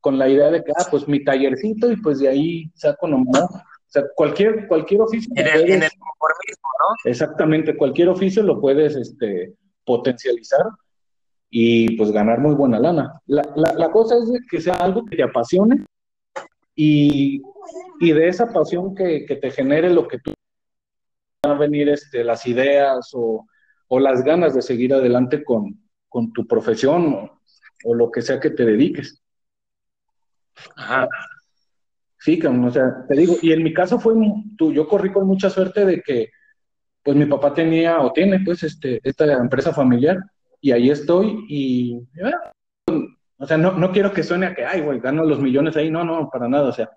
con 0.00 0.18
la 0.18 0.28
idea 0.28 0.50
de 0.50 0.64
que, 0.64 0.72
ah, 0.76 0.86
pues 0.90 1.06
mi 1.06 1.22
tallercito 1.22 1.90
y 1.90 1.96
pues 1.96 2.18
de 2.18 2.28
ahí 2.28 2.70
saco 2.74 3.06
nomás 3.06 3.44
o 3.44 3.92
sea, 3.92 4.04
cualquier, 4.14 4.66
cualquier 4.68 5.02
oficio. 5.02 5.30
En 5.36 5.46
el, 5.46 5.70
en 5.70 5.82
el 5.82 5.90
conformismo, 5.90 6.68
¿no? 6.80 7.10
Exactamente, 7.10 7.76
cualquier 7.76 8.08
oficio 8.08 8.42
lo 8.42 8.58
puedes 8.58 8.96
este, 8.96 9.54
potencializar 9.84 10.64
y 11.50 11.94
pues 11.98 12.10
ganar 12.10 12.40
muy 12.40 12.54
buena 12.54 12.80
lana. 12.80 13.20
La, 13.26 13.42
la, 13.54 13.90
cosa 13.90 14.16
es 14.16 14.30
que 14.50 14.62
sea 14.62 14.76
algo 14.76 15.04
que 15.04 15.16
te 15.16 15.22
apasione 15.22 15.84
y, 16.74 17.42
y 18.00 18.12
de 18.12 18.28
esa 18.28 18.52
pasión 18.52 18.94
que, 18.94 19.24
que, 19.26 19.36
te 19.36 19.50
genere 19.50 19.90
lo 19.90 20.08
que 20.08 20.18
tú 20.18 20.32
van 21.42 21.56
a 21.56 21.58
venir 21.58 21.88
este, 21.88 22.24
las 22.24 22.46
ideas 22.46 23.10
o, 23.14 23.46
o 23.88 24.00
las 24.00 24.24
ganas 24.24 24.54
de 24.54 24.62
seguir 24.62 24.94
adelante 24.94 25.44
con, 25.44 25.82
con 26.08 26.32
tu 26.32 26.46
profesión 26.46 27.14
o, 27.14 27.40
o, 27.84 27.94
lo 27.94 28.10
que 28.10 28.22
sea 28.22 28.40
que 28.40 28.50
te 28.50 28.64
dediques. 28.64 29.20
Ajá. 30.76 31.08
Sí, 32.18 32.40
o 32.40 32.70
sea, 32.70 33.04
te 33.08 33.16
digo, 33.16 33.34
y 33.42 33.52
en 33.52 33.64
mi 33.64 33.74
caso 33.74 33.98
fue, 33.98 34.14
tú, 34.56 34.72
yo 34.72 34.86
corrí 34.86 35.10
con 35.10 35.26
mucha 35.26 35.50
suerte 35.50 35.84
de 35.84 36.00
que, 36.00 36.30
pues 37.02 37.16
mi 37.16 37.26
papá 37.26 37.52
tenía 37.52 38.00
o 38.00 38.12
tiene, 38.12 38.38
pues, 38.44 38.62
este, 38.62 39.00
esta 39.02 39.24
empresa 39.32 39.72
familiar, 39.72 40.18
y 40.60 40.70
ahí 40.70 40.88
estoy, 40.88 41.44
y, 41.48 42.00
o 43.42 43.46
sea, 43.46 43.56
no, 43.58 43.72
no 43.72 43.90
quiero 43.90 44.12
que 44.12 44.22
suene 44.22 44.46
a 44.46 44.54
que, 44.54 44.64
ay, 44.64 44.82
güey, 44.82 45.00
gano 45.00 45.24
los 45.24 45.40
millones 45.40 45.76
ahí, 45.76 45.90
no, 45.90 46.04
no, 46.04 46.30
para 46.30 46.48
nada, 46.48 46.68
o 46.68 46.72
sea, 46.72 46.88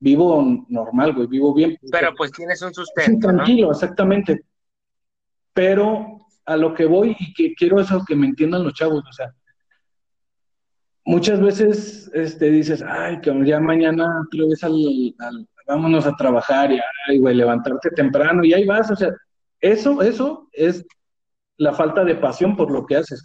vivo 0.00 0.64
normal, 0.68 1.12
güey, 1.12 1.26
vivo 1.26 1.52
bien. 1.52 1.76
Pero 1.92 2.14
pues 2.16 2.32
tienes 2.32 2.62
un 2.62 2.72
sustento, 2.72 3.28
Tranquilo, 3.28 3.70
exactamente. 3.70 4.46
Pero 5.52 6.20
a 6.46 6.56
lo 6.56 6.72
que 6.72 6.86
voy 6.86 7.14
y 7.18 7.34
que 7.34 7.54
quiero 7.54 7.78
eso 7.80 8.02
que 8.08 8.16
me 8.16 8.26
entiendan 8.26 8.64
los 8.64 8.72
chavos, 8.72 9.04
o 9.06 9.12
sea, 9.12 9.34
muchas 11.04 11.38
veces 11.38 12.10
este, 12.14 12.50
dices, 12.50 12.82
ay, 12.82 13.20
que 13.20 13.30
ya 13.44 13.60
mañana 13.60 14.22
otra 14.26 14.46
vez 14.48 14.64
al, 14.64 15.14
vámonos 15.66 16.06
a 16.06 16.16
trabajar 16.16 16.72
y, 16.72 16.80
ay, 17.08 17.18
güey, 17.18 17.34
levantarte 17.34 17.90
temprano 17.90 18.42
y 18.42 18.54
ahí 18.54 18.64
vas, 18.64 18.90
o 18.90 18.96
sea, 18.96 19.12
eso, 19.60 20.00
eso 20.00 20.48
es 20.50 20.82
la 21.58 21.74
falta 21.74 22.04
de 22.04 22.14
pasión 22.14 22.56
por 22.56 22.70
lo 22.70 22.86
que 22.86 22.96
haces. 22.96 23.22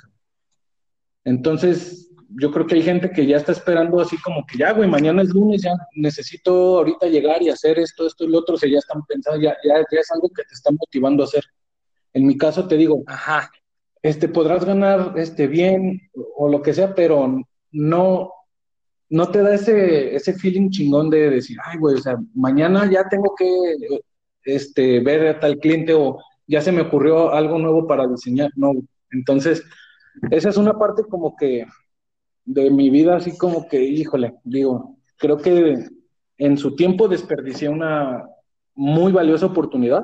Entonces, 1.23 2.08
yo 2.37 2.51
creo 2.51 2.67
que 2.67 2.75
hay 2.75 2.83
gente 2.83 3.09
que 3.09 3.25
ya 3.25 3.37
está 3.37 3.51
esperando 3.51 3.99
así 3.99 4.17
como 4.21 4.45
que 4.45 4.57
ya, 4.57 4.73
güey, 4.73 4.87
mañana 4.87 5.21
es 5.21 5.29
lunes, 5.29 5.61
ya 5.63 5.73
necesito 5.95 6.77
ahorita 6.77 7.07
llegar 7.07 7.41
y 7.41 7.49
hacer 7.49 7.79
esto, 7.79 8.05
esto 8.05 8.23
y 8.23 8.27
lo 8.27 8.39
otro, 8.39 8.55
o 8.55 8.57
sea, 8.57 8.69
ya 8.69 8.77
están 8.77 9.03
pensando, 9.05 9.41
ya, 9.41 9.55
ya, 9.63 9.75
ya 9.91 9.99
es 9.99 10.11
algo 10.11 10.29
que 10.29 10.43
te 10.43 10.53
está 10.53 10.71
motivando 10.71 11.23
a 11.23 11.25
hacer. 11.25 11.43
En 12.13 12.27
mi 12.27 12.37
caso 12.37 12.67
te 12.67 12.77
digo, 12.77 13.03
Ajá. 13.07 13.51
este, 14.01 14.27
podrás 14.27 14.63
ganar 14.63 15.13
este, 15.17 15.47
bien 15.47 16.01
o 16.35 16.49
lo 16.49 16.61
que 16.61 16.73
sea, 16.73 16.93
pero 16.93 17.41
no, 17.71 18.31
no 19.09 19.31
te 19.31 19.41
da 19.41 19.55
ese, 19.55 20.15
ese 20.15 20.33
feeling 20.33 20.69
chingón 20.69 21.09
de 21.09 21.29
decir, 21.31 21.57
ay, 21.63 21.77
güey, 21.79 21.95
o 21.95 22.01
sea, 22.01 22.17
mañana 22.35 22.89
ya 22.91 23.09
tengo 23.09 23.33
que 23.35 23.47
este, 24.43 24.99
ver 24.99 25.27
a 25.27 25.39
tal 25.39 25.57
cliente 25.57 25.93
o 25.93 26.19
ya 26.47 26.61
se 26.61 26.71
me 26.71 26.81
ocurrió 26.81 27.31
algo 27.31 27.57
nuevo 27.57 27.87
para 27.87 28.07
diseñar, 28.07 28.51
no. 28.55 28.73
Entonces, 29.11 29.63
esa 30.31 30.49
es 30.49 30.57
una 30.57 30.73
parte 30.73 31.03
como 31.03 31.35
que 31.35 31.65
de 32.49 32.71
mi 32.71 32.89
vida, 32.89 33.17
así 33.17 33.37
como 33.37 33.67
que, 33.67 33.81
híjole, 33.81 34.35
digo, 34.43 34.97
creo 35.17 35.37
que 35.37 35.87
en 36.37 36.57
su 36.57 36.75
tiempo 36.75 37.07
desperdicié 37.07 37.69
una 37.69 38.25
muy 38.73 39.11
valiosa 39.11 39.45
oportunidad 39.45 40.03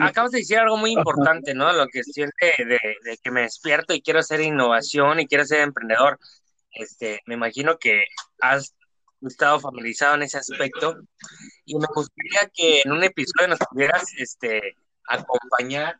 Acabas 0.00 0.30
de 0.30 0.38
decir 0.38 0.58
algo 0.58 0.76
muy 0.76 0.92
importante, 0.92 1.52
¿no? 1.52 1.72
Lo 1.72 1.86
que 1.88 2.04
siente 2.04 2.54
de, 2.58 3.18
que 3.22 3.30
me 3.30 3.42
despierto 3.42 3.92
y 3.92 4.00
quiero 4.00 4.20
hacer 4.20 4.40
innovación 4.40 5.18
y 5.18 5.26
quiero 5.26 5.44
ser 5.44 5.60
emprendedor. 5.60 6.18
Este, 6.70 7.20
me 7.26 7.34
imagino 7.34 7.76
que 7.78 8.04
has 8.40 8.74
estado 9.22 9.58
familiarizado 9.58 10.14
en 10.14 10.22
ese 10.22 10.38
aspecto 10.38 10.96
y 11.64 11.74
me 11.74 11.86
gustaría 11.92 12.50
que 12.54 12.82
en 12.84 12.92
un 12.92 13.02
episodio 13.02 13.48
nos 13.48 13.58
pudieras 13.58 14.04
este, 14.18 14.76
acompañar 15.08 15.98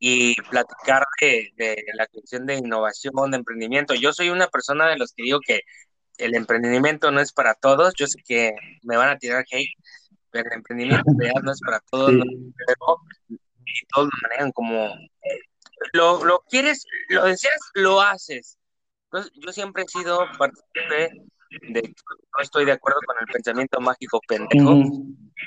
y 0.00 0.34
platicar 0.50 1.04
de, 1.20 1.52
de, 1.56 1.84
la 1.94 2.06
cuestión 2.06 2.46
de 2.46 2.56
innovación, 2.56 3.30
de 3.30 3.36
emprendimiento. 3.36 3.94
Yo 3.94 4.12
soy 4.12 4.30
una 4.30 4.48
persona 4.48 4.88
de 4.88 4.96
los 4.98 5.12
que 5.12 5.22
digo 5.22 5.40
que 5.40 5.62
el 6.18 6.34
emprendimiento 6.34 7.10
no 7.10 7.20
es 7.20 7.32
para 7.32 7.54
todos. 7.54 7.94
Yo 7.96 8.06
sé 8.06 8.18
que 8.24 8.52
me 8.82 8.96
van 8.96 9.08
a 9.08 9.18
tirar 9.18 9.44
hate, 9.50 9.74
el 10.32 10.52
emprendimiento 10.52 11.04
no 11.42 11.52
es 11.52 11.60
para 11.60 11.80
todos, 11.90 12.12
y 12.12 13.86
todos 13.94 14.06
lo 14.06 14.28
manejan 14.28 14.52
como 14.52 14.94
lo, 15.92 16.24
lo 16.24 16.44
quieres, 16.48 16.84
lo 17.08 17.24
deseas, 17.24 17.60
lo 17.74 18.00
haces. 18.00 18.58
Entonces, 19.04 19.32
yo 19.34 19.52
siempre 19.52 19.84
he 19.84 19.88
sido 19.88 20.26
partícipe 20.38 21.22
de 21.62 21.82
que 21.82 21.88
no 21.88 22.42
estoy 22.42 22.64
de 22.64 22.72
acuerdo 22.72 23.00
con 23.06 23.16
el 23.20 23.26
pensamiento 23.26 23.80
mágico 23.80 24.20
pendejo, 24.26 24.82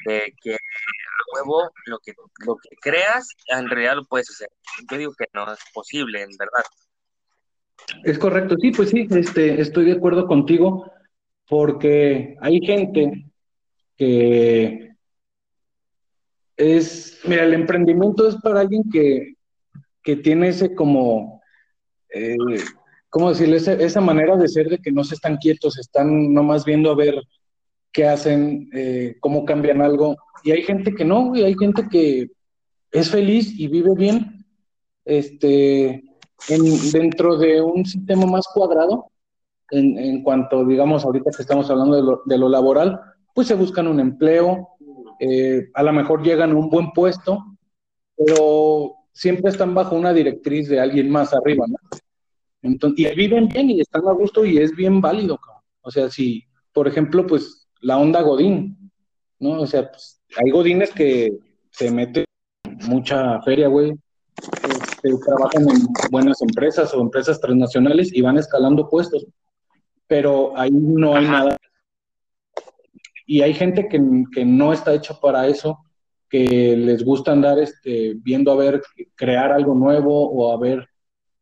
de 0.05 0.33
que 0.41 0.53
a 0.53 1.35
huevo 1.35 1.69
lo 1.85 1.99
que, 1.99 2.13
lo 2.45 2.55
que 2.57 2.75
creas, 2.81 3.27
en 3.47 3.69
realidad 3.69 3.95
lo 3.95 4.05
puedes 4.05 4.29
hacer. 4.29 4.49
Yo 4.89 4.97
digo 4.97 5.13
que 5.17 5.25
no 5.33 5.51
es 5.51 5.59
posible, 5.73 6.21
en 6.21 6.29
verdad. 6.37 6.63
Es 8.03 8.17
correcto, 8.17 8.55
sí, 8.59 8.71
pues 8.71 8.89
sí, 8.89 9.07
este, 9.09 9.61
estoy 9.61 9.85
de 9.85 9.93
acuerdo 9.93 10.27
contigo, 10.27 10.91
porque 11.47 12.35
hay 12.41 12.59
gente 12.59 13.25
que 13.95 14.95
es, 16.57 17.19
mira, 17.25 17.43
el 17.43 17.53
emprendimiento 17.53 18.27
es 18.27 18.35
para 18.37 18.61
alguien 18.61 18.83
que, 18.91 19.33
tiene 20.23 20.47
ese 20.47 20.73
como, 20.73 21.41
eh, 22.13 22.37
¿cómo 23.09 23.29
decirle? 23.29 23.57
Esa, 23.57 24.01
manera 24.01 24.35
de 24.37 24.47
ser 24.47 24.69
de 24.69 24.79
que 24.79 24.91
no 24.91 25.03
se 25.03 25.15
están 25.15 25.37
quietos, 25.37 25.77
están 25.77 26.33
nomás 26.33 26.65
viendo 26.65 26.91
a 26.91 26.95
ver 26.95 27.15
qué 27.91 28.07
hacen, 28.07 28.69
eh, 28.73 29.15
cómo 29.19 29.45
cambian 29.45 29.81
algo. 29.81 30.17
Y 30.43 30.51
hay 30.51 30.63
gente 30.63 30.93
que 30.93 31.05
no, 31.05 31.35
y 31.35 31.43
hay 31.43 31.55
gente 31.55 31.87
que 31.89 32.29
es 32.91 33.09
feliz 33.09 33.59
y 33.59 33.67
vive 33.67 33.95
bien 33.95 34.45
este, 35.05 36.03
en, 36.49 36.91
dentro 36.91 37.37
de 37.37 37.61
un 37.61 37.85
sistema 37.85 38.25
más 38.25 38.45
cuadrado, 38.53 39.11
en, 39.71 39.97
en, 39.97 40.23
cuanto, 40.23 40.65
digamos, 40.65 41.03
ahorita 41.03 41.31
que 41.35 41.41
estamos 41.41 41.69
hablando 41.69 41.95
de 41.95 42.01
lo, 42.03 42.21
de 42.25 42.37
lo 42.37 42.49
laboral, 42.49 42.99
pues 43.33 43.47
se 43.47 43.55
buscan 43.55 43.87
un 43.87 43.99
empleo, 43.99 44.69
eh, 45.19 45.69
a 45.73 45.83
lo 45.83 45.93
mejor 45.93 46.23
llegan 46.23 46.51
a 46.51 46.55
un 46.55 46.69
buen 46.69 46.91
puesto, 46.91 47.43
pero 48.15 48.95
siempre 49.11 49.51
están 49.51 49.73
bajo 49.73 49.95
una 49.95 50.13
directriz 50.13 50.69
de 50.69 50.79
alguien 50.79 51.09
más 51.09 51.33
arriba, 51.33 51.65
¿no? 51.67 51.77
Entonces, 52.61 52.99
y 52.99 53.15
viven 53.15 53.47
bien 53.47 53.69
y 53.69 53.81
están 53.81 54.07
a 54.07 54.11
gusto 54.11 54.45
y 54.45 54.57
es 54.57 54.75
bien 54.75 54.99
válido, 55.01 55.39
O 55.81 55.91
sea, 55.91 56.09
si, 56.09 56.43
por 56.73 56.87
ejemplo, 56.87 57.25
pues 57.25 57.67
la 57.81 57.97
onda 57.97 58.21
Godín, 58.21 58.91
¿no? 59.39 59.61
O 59.61 59.67
sea, 59.67 59.89
pues, 59.89 60.21
hay 60.35 60.51
Godines 60.51 60.91
que 60.91 61.37
se 61.71 61.91
meten 61.91 62.25
mucha 62.87 63.41
feria, 63.41 63.67
güey, 63.67 63.93
este, 64.37 65.09
trabajan 65.25 65.69
en 65.69 65.87
buenas 66.11 66.41
empresas 66.41 66.93
o 66.93 67.01
empresas 67.01 67.39
transnacionales 67.39 68.13
y 68.13 68.21
van 68.21 68.37
escalando 68.37 68.89
puestos, 68.89 69.25
pero 70.07 70.57
ahí 70.57 70.71
no 70.71 71.15
hay 71.15 71.25
nada. 71.25 71.57
Y 73.25 73.41
hay 73.41 73.53
gente 73.53 73.87
que, 73.89 73.99
no 74.45 74.73
está 74.73 74.93
hecha 74.93 75.19
para 75.19 75.47
eso, 75.47 75.79
que 76.29 76.75
les 76.77 77.03
gusta 77.03 77.31
andar 77.31 77.59
este, 77.59 78.13
viendo 78.17 78.51
a 78.51 78.55
ver, 78.55 78.81
crear 79.15 79.51
algo 79.51 79.75
nuevo 79.75 80.29
o 80.29 80.53
a 80.53 80.59
ver 80.59 80.87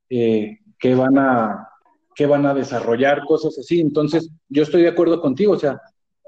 eh, 0.10 0.60
qué, 0.80 0.96
van 0.96 1.18
a, 1.18 1.70
qué 2.16 2.26
van 2.26 2.46
a 2.46 2.54
desarrollar, 2.54 3.24
cosas 3.26 3.58
así. 3.58 3.80
Entonces, 3.80 4.30
yo 4.50 4.64
estoy 4.64 4.84
de 4.84 4.90
acuerdo 4.90 5.22
contigo, 5.22 5.54
o 5.54 5.60
sea, 5.60 5.80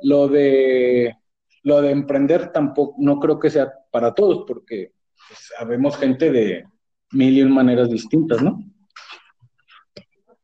lo 0.02 0.28
de, 0.28 1.16
lo 1.64 1.82
de 1.82 1.92
emprender 1.92 2.52
tampoco, 2.52 2.96
no 3.00 3.20
creo 3.20 3.40
que 3.40 3.50
sea 3.50 3.72
para 3.92 4.14
todos, 4.14 4.46
porque 4.48 4.94
pues, 5.28 5.52
sabemos 5.58 5.98
gente 5.98 6.32
de 6.32 6.66
mil 7.12 7.38
y 7.38 7.42
un 7.42 7.54
maneras 7.54 7.90
distintas, 7.90 8.42
¿no? 8.42 8.60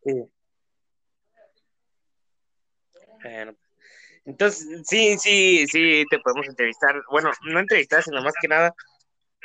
Sí. 0.05 0.23
Entonces, 4.25 4.81
sí, 4.85 5.17
sí, 5.17 5.65
sí, 5.67 6.03
te 6.09 6.19
podemos 6.19 6.47
entrevistar. 6.47 6.95
Bueno, 7.11 7.31
no 7.45 7.59
entrevistar, 7.59 8.03
sino 8.03 8.21
más 8.21 8.33
que 8.41 8.47
nada 8.47 8.73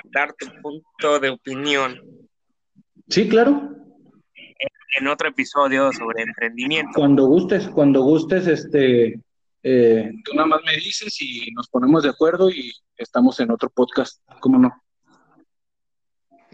dar 0.05 0.33
tu 0.35 0.47
punto 0.63 1.19
de 1.21 1.31
opinión. 1.31 2.01
Sí, 3.09 3.29
claro. 3.29 3.77
En, 4.97 5.07
otro 5.07 5.29
episodio 5.29 5.93
sobre 5.93 6.23
emprendimiento. 6.23 6.93
Cuando 6.95 7.27
gustes, 7.27 7.69
cuando 7.69 8.03
gustes, 8.03 8.47
este, 8.47 9.21
eh, 9.63 10.13
tú 10.25 10.35
nada 10.35 10.47
más 10.47 10.61
me 10.65 10.77
dices 10.77 11.21
y 11.21 11.51
nos 11.53 11.69
ponemos 11.69 12.03
de 12.03 12.11
acuerdo 12.11 12.51
y 12.51 12.73
estamos 12.97 13.39
en 13.41 13.51
otro 13.51 13.69
podcast, 13.71 14.23
¿cómo 14.41 14.59
no? 14.59 14.83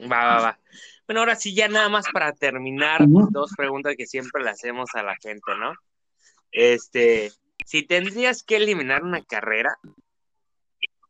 Va, 0.00 0.24
va, 0.24 0.40
va. 0.40 0.58
Bueno, 1.06 1.20
ahora 1.20 1.36
sí, 1.36 1.54
ya 1.54 1.68
nada 1.68 1.88
más 1.88 2.06
para 2.12 2.32
terminar, 2.32 3.02
dos 3.06 3.52
preguntas 3.56 3.94
que 3.96 4.06
siempre 4.06 4.42
le 4.42 4.50
hacemos 4.50 4.88
a 4.94 5.02
la 5.02 5.14
gente, 5.16 5.52
¿no? 5.58 5.74
Este, 6.50 7.30
si 7.66 7.82
tendrías 7.82 8.42
que 8.42 8.56
eliminar 8.56 9.02
una 9.02 9.22
carrera, 9.22 9.76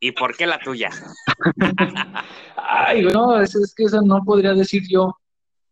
¿y 0.00 0.12
por 0.12 0.36
qué 0.36 0.46
la 0.46 0.58
tuya? 0.58 0.90
Ay, 2.56 3.04
no, 3.04 3.40
es, 3.40 3.54
es, 3.54 3.74
que 3.74 3.84
eso 3.84 4.02
no 4.02 4.22
podría 4.24 4.52
decir 4.52 4.82
yo. 4.88 5.16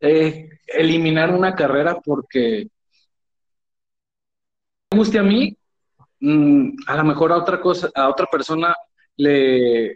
Eh, 0.05 0.49
eliminar 0.67 1.33
una 1.33 1.55
carrera 1.55 1.97
porque 2.05 2.67
me 4.91 4.99
guste 4.99 5.19
a 5.21 5.23
mí, 5.23 5.57
mm, 6.19 6.71
a 6.89 6.97
lo 6.97 7.05
mejor 7.05 7.31
a 7.31 7.37
otra 7.37 7.61
cosa, 7.61 7.89
a 7.95 8.09
otra 8.09 8.27
persona 8.27 8.75
le, 9.17 9.95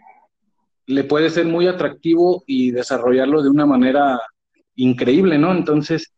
le 0.85 1.03
puede 1.03 1.29
ser 1.29 1.45
muy 1.45 1.67
atractivo 1.67 2.45
y 2.47 2.71
desarrollarlo 2.71 3.43
de 3.43 3.49
una 3.49 3.65
manera 3.65 4.17
increíble, 4.75 5.37
¿no? 5.37 5.51
Entonces, 5.51 6.13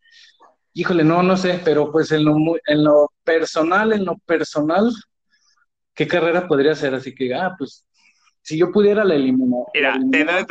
híjole, 0.73 1.03
no, 1.03 1.23
no 1.23 1.35
sé, 1.35 1.59
pero 1.65 1.91
pues 1.91 2.11
en 2.11 2.25
lo, 2.25 2.35
en 2.67 2.83
lo 2.83 3.11
personal, 3.23 3.91
en 3.93 4.05
lo 4.05 4.17
personal, 4.19 4.91
¿qué 5.95 6.07
carrera 6.07 6.47
podría 6.47 6.75
ser? 6.75 6.93
Así 6.93 7.15
que, 7.15 7.33
ah, 7.33 7.55
pues, 7.57 7.85
si 8.43 8.55
yo 8.55 8.71
pudiera 8.71 9.03
la 9.03 9.15
eliminar. 9.15 9.63
Mira, 9.73 9.99
te 9.99 10.23
doy, 10.23 10.45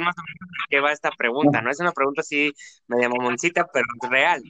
más 0.00 0.14
o 0.18 0.22
menos 0.22 0.50
de 0.50 0.66
qué 0.68 0.80
va 0.80 0.92
esta 0.92 1.10
pregunta, 1.10 1.60
¿no? 1.62 1.70
Es 1.70 1.80
una 1.80 1.92
pregunta 1.92 2.20
así 2.20 2.52
media 2.86 3.08
mamoncita, 3.08 3.66
pero 3.72 3.86
real. 4.10 4.42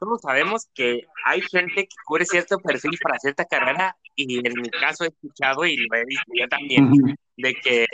Todos 0.00 0.20
sabemos 0.20 0.68
que 0.72 1.02
hay 1.24 1.40
gente 1.42 1.82
que 1.82 1.96
cubre 2.06 2.24
cierto 2.24 2.58
perfil 2.58 2.96
para 3.02 3.18
cierta 3.18 3.44
carrera 3.44 3.96
y 4.14 4.38
en 4.46 4.54
mi 4.60 4.70
caso 4.70 5.04
he 5.04 5.08
escuchado 5.08 5.64
y 5.66 5.76
lo 5.76 5.96
he 5.96 6.04
visto 6.04 6.32
yo 6.32 6.48
también, 6.48 7.16
de 7.36 7.54
que 7.54 7.86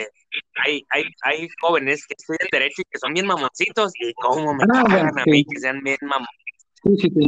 hay, 0.63 0.85
hay, 0.89 1.03
hay 1.23 1.47
jóvenes 1.59 2.05
que 2.05 2.15
estudian 2.17 2.47
derecho 2.51 2.81
y 2.81 2.85
que 2.85 2.99
son 2.99 3.13
bien 3.13 3.25
mamoncitos 3.25 3.91
y 3.99 4.13
cómo 4.13 4.53
me 4.53 4.63
ah, 4.71 5.09
a 5.15 5.25
mí 5.25 5.43
que 5.45 5.59
sean 5.59 5.81
bien 5.81 5.97
mamoncitos. 6.01 6.46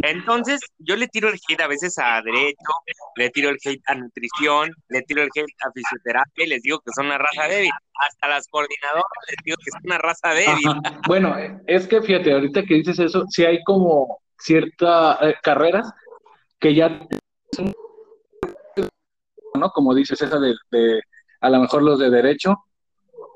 Entonces, 0.03 0.59
yo 0.77 0.95
le 0.95 1.07
tiro 1.07 1.29
el 1.29 1.39
hate 1.47 1.61
a 1.61 1.67
veces 1.67 1.97
a 1.97 2.21
derecho, 2.21 2.71
le 3.15 3.29
tiro 3.29 3.49
el 3.49 3.57
hate 3.63 3.81
a 3.87 3.95
nutrición, 3.95 4.71
le 4.89 5.01
tiro 5.03 5.21
el 5.21 5.29
hate 5.35 5.53
a 5.61 5.71
fisioterapia 5.71 6.45
y 6.45 6.47
les 6.47 6.61
digo 6.61 6.79
que 6.79 6.91
son 6.95 7.07
una 7.07 7.17
raza 7.17 7.47
débil. 7.47 7.71
Hasta 8.07 8.27
las 8.27 8.47
coordinadoras 8.47 9.03
les 9.29 9.37
digo 9.43 9.57
que 9.57 9.71
son 9.71 9.81
una 9.85 9.97
raza 9.97 10.29
débil. 10.29 10.63
Bueno, 11.07 11.35
es 11.67 11.87
que 11.87 12.01
fíjate, 12.01 12.31
ahorita 12.31 12.63
que 12.63 12.75
dices 12.75 12.99
eso, 12.99 13.25
si 13.29 13.45
hay 13.45 13.63
como 13.63 14.19
ciertas 14.37 15.17
eh, 15.21 15.35
carreras 15.41 15.91
que 16.59 16.75
ya 16.75 17.07
¿no? 19.55 19.71
Como 19.71 19.93
dices, 19.93 20.21
esa 20.21 20.39
de, 20.39 20.55
de, 20.71 21.01
a 21.41 21.49
lo 21.49 21.59
mejor 21.59 21.83
los 21.83 21.99
de 21.99 22.09
derecho, 22.09 22.55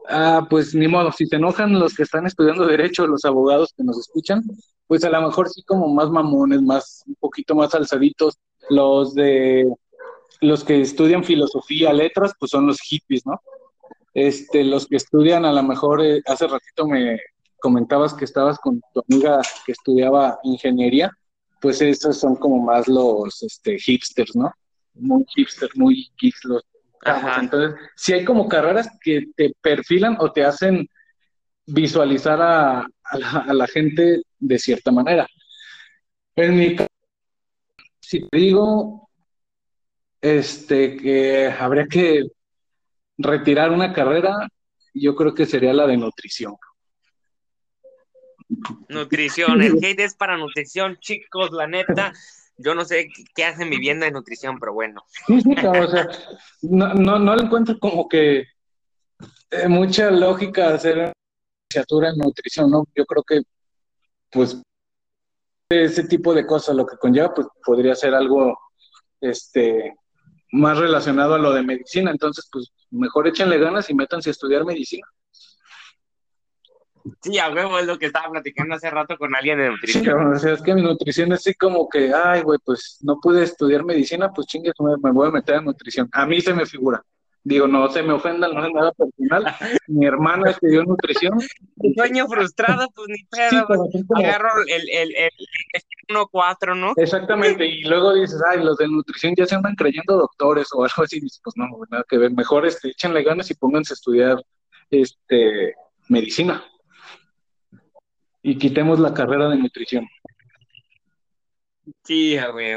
ah, 0.09 0.45
pues 0.49 0.73
ni 0.73 0.87
modo, 0.87 1.11
si 1.11 1.25
se 1.25 1.35
enojan 1.35 1.79
los 1.79 1.95
que 1.95 2.03
están 2.03 2.25
estudiando 2.25 2.65
derecho, 2.65 3.07
los 3.07 3.25
abogados 3.25 3.73
que 3.75 3.83
nos 3.83 3.99
escuchan, 3.99 4.41
pues 4.93 5.03
a 5.05 5.09
lo 5.09 5.23
mejor 5.23 5.49
sí 5.49 5.63
como 5.63 5.87
más 5.87 6.11
mamones, 6.11 6.61
más, 6.61 7.03
un 7.07 7.15
poquito 7.15 7.55
más 7.55 7.73
alzaditos, 7.73 8.37
los 8.69 9.15
de, 9.15 9.67
los 10.39 10.63
que 10.63 10.81
estudian 10.81 11.23
filosofía, 11.23 11.91
letras, 11.91 12.33
pues 12.39 12.51
son 12.51 12.67
los 12.67 12.79
hippies, 12.79 13.25
¿no? 13.25 13.41
Este, 14.13 14.63
los 14.63 14.85
que 14.85 14.97
estudian 14.97 15.45
a 15.45 15.51
lo 15.51 15.63
mejor, 15.63 16.05
eh, 16.05 16.21
hace 16.27 16.45
ratito 16.45 16.85
me 16.87 17.17
comentabas 17.59 18.13
que 18.13 18.25
estabas 18.25 18.59
con 18.59 18.83
tu 18.93 19.03
amiga 19.09 19.41
que 19.65 19.71
estudiaba 19.71 20.37
ingeniería, 20.43 21.09
pues 21.59 21.81
esos 21.81 22.19
son 22.19 22.35
como 22.35 22.59
más 22.59 22.87
los 22.87 23.41
este, 23.41 23.79
hipsters, 23.79 24.35
¿no? 24.35 24.53
Muy 24.93 25.25
hipster, 25.33 25.71
muy 25.73 26.07
geeks 26.21 26.45
los 26.45 26.63
entonces, 27.41 27.79
si 27.95 28.13
hay 28.13 28.23
como 28.23 28.47
carreras 28.47 28.87
que 29.01 29.25
te 29.35 29.55
perfilan 29.59 30.17
o 30.19 30.31
te 30.31 30.45
hacen 30.45 30.87
visualizar 31.65 32.41
a, 32.41 32.87
la, 33.53 33.67
gente 33.67 34.23
de 34.39 34.59
cierta 34.59 34.91
manera. 34.91 35.27
En 36.35 36.57
mi 36.57 36.75
caso, 36.75 36.89
si 37.99 38.27
te 38.27 38.37
digo 38.37 39.09
este, 40.21 40.97
que 40.97 41.47
habría 41.47 41.85
que 41.87 42.23
retirar 43.17 43.71
una 43.71 43.93
carrera, 43.93 44.47
yo 44.93 45.15
creo 45.15 45.33
que 45.33 45.45
sería 45.45 45.73
la 45.73 45.87
de 45.87 45.97
nutrición. 45.97 46.55
Nutrición, 48.89 49.61
el 49.61 49.83
hate 49.83 50.01
es 50.01 50.15
para 50.15 50.37
nutrición, 50.37 50.97
chicos, 50.99 51.51
la 51.51 51.67
neta 51.67 52.13
yo 52.57 52.75
no 52.75 52.85
sé 52.85 53.09
qué 53.35 53.45
hacen 53.45 53.69
vivienda 53.69 54.05
de 54.05 54.11
nutrición, 54.11 54.59
pero 54.59 54.73
bueno. 54.73 55.03
Sí, 55.27 55.41
sí, 55.41 55.55
o 55.65 55.87
sea, 55.87 56.07
no, 56.61 56.93
no, 56.93 57.19
no 57.19 57.35
le 57.35 57.43
encuentro 57.43 57.77
como 57.79 58.07
que 58.07 58.45
eh, 59.51 59.67
mucha 59.67 60.11
lógica 60.11 60.73
hacer 60.73 61.13
licenciatura 61.73 62.09
en 62.09 62.17
nutrición, 62.17 62.69
¿no? 62.69 62.87
Yo 62.95 63.05
creo 63.05 63.23
que, 63.23 63.41
pues, 64.31 64.61
ese 65.69 66.03
tipo 66.07 66.33
de 66.33 66.45
cosas, 66.45 66.75
lo 66.75 66.85
que 66.85 66.97
conlleva, 66.97 67.33
pues, 67.33 67.47
podría 67.65 67.95
ser 67.95 68.13
algo, 68.13 68.57
este, 69.19 69.95
más 70.51 70.77
relacionado 70.77 71.33
a 71.33 71.39
lo 71.39 71.51
de 71.53 71.63
medicina. 71.63 72.11
Entonces, 72.11 72.47
pues, 72.51 72.71
mejor 72.91 73.27
échenle 73.27 73.57
ganas 73.57 73.89
y 73.89 73.95
métanse 73.95 74.29
a 74.29 74.31
estudiar 74.31 74.65
medicina. 74.65 75.07
Sí, 77.21 77.37
a 77.37 77.49
huevo 77.49 77.79
es 77.79 77.85
lo 77.85 77.97
que 77.99 78.05
estaba 78.05 78.29
platicando 78.29 78.75
hace 78.75 78.89
rato 78.89 79.17
con 79.17 79.35
alguien 79.35 79.57
de 79.57 79.69
nutrición. 79.71 80.33
o 80.33 80.39
sea, 80.39 80.53
es 80.53 80.61
que 80.61 80.73
mi 80.73 80.81
nutrición 80.81 81.33
es 81.33 81.39
así 81.39 81.53
como 81.53 81.89
que, 81.89 82.13
ay, 82.13 82.43
güey, 82.43 82.59
pues 82.63 82.99
no 83.01 83.19
pude 83.19 83.43
estudiar 83.43 83.83
medicina, 83.83 84.31
pues 84.31 84.47
chingue, 84.47 84.71
me, 84.79 84.95
me 85.01 85.11
voy 85.11 85.27
a 85.27 85.31
meter 85.31 85.55
en 85.55 85.65
nutrición. 85.65 86.07
A 86.13 86.25
mí 86.25 86.39
se 86.39 86.53
me 86.53 86.65
figura. 86.65 87.03
Digo, 87.45 87.67
no 87.67 87.89
se 87.89 88.01
me 88.03 88.13
ofendan, 88.13 88.53
no 88.53 88.65
es 88.65 88.73
nada 88.73 88.93
personal. 88.93 89.55
Mi 89.87 90.05
hermana 90.05 90.51
estudió 90.51 90.83
nutrición. 90.83 91.39
Sueño 91.95 92.27
frustrado, 92.27 92.87
pues 92.95 93.09
ni 93.09 93.23
pedo. 93.25 93.67
Agarro 94.15 94.49
el, 94.65 94.89
el, 94.89 95.15
el, 95.15 95.31
1-4, 96.07 96.77
¿no? 96.77 96.93
Exactamente, 96.95 97.65
y 97.65 97.83
luego 97.83 98.13
dices, 98.13 98.41
ay, 98.49 98.63
los 98.63 98.77
de 98.77 98.87
nutrición 98.87 99.33
ya 99.35 99.45
se 99.45 99.55
andan 99.55 99.75
creyendo 99.75 100.17
doctores 100.17 100.69
o 100.73 100.83
algo 100.83 101.03
así. 101.03 101.19
Dices, 101.19 101.41
pues 101.43 101.57
no, 101.57 101.67
nada 101.89 102.05
que 102.07 102.17
ver. 102.17 102.31
Mejor 102.31 102.65
este, 102.65 102.89
échenle 102.89 103.23
ganas 103.23 103.51
y 103.51 103.55
pónganse 103.55 103.93
a 103.93 103.95
estudiar 103.95 104.37
este, 104.89 105.75
medicina. 106.07 106.63
Y 108.41 108.57
quitemos 108.57 108.99
la 108.99 109.13
carrera 109.13 109.49
de 109.49 109.57
nutrición. 109.57 110.07
Sí, 112.03 112.37
güey. 112.51 112.75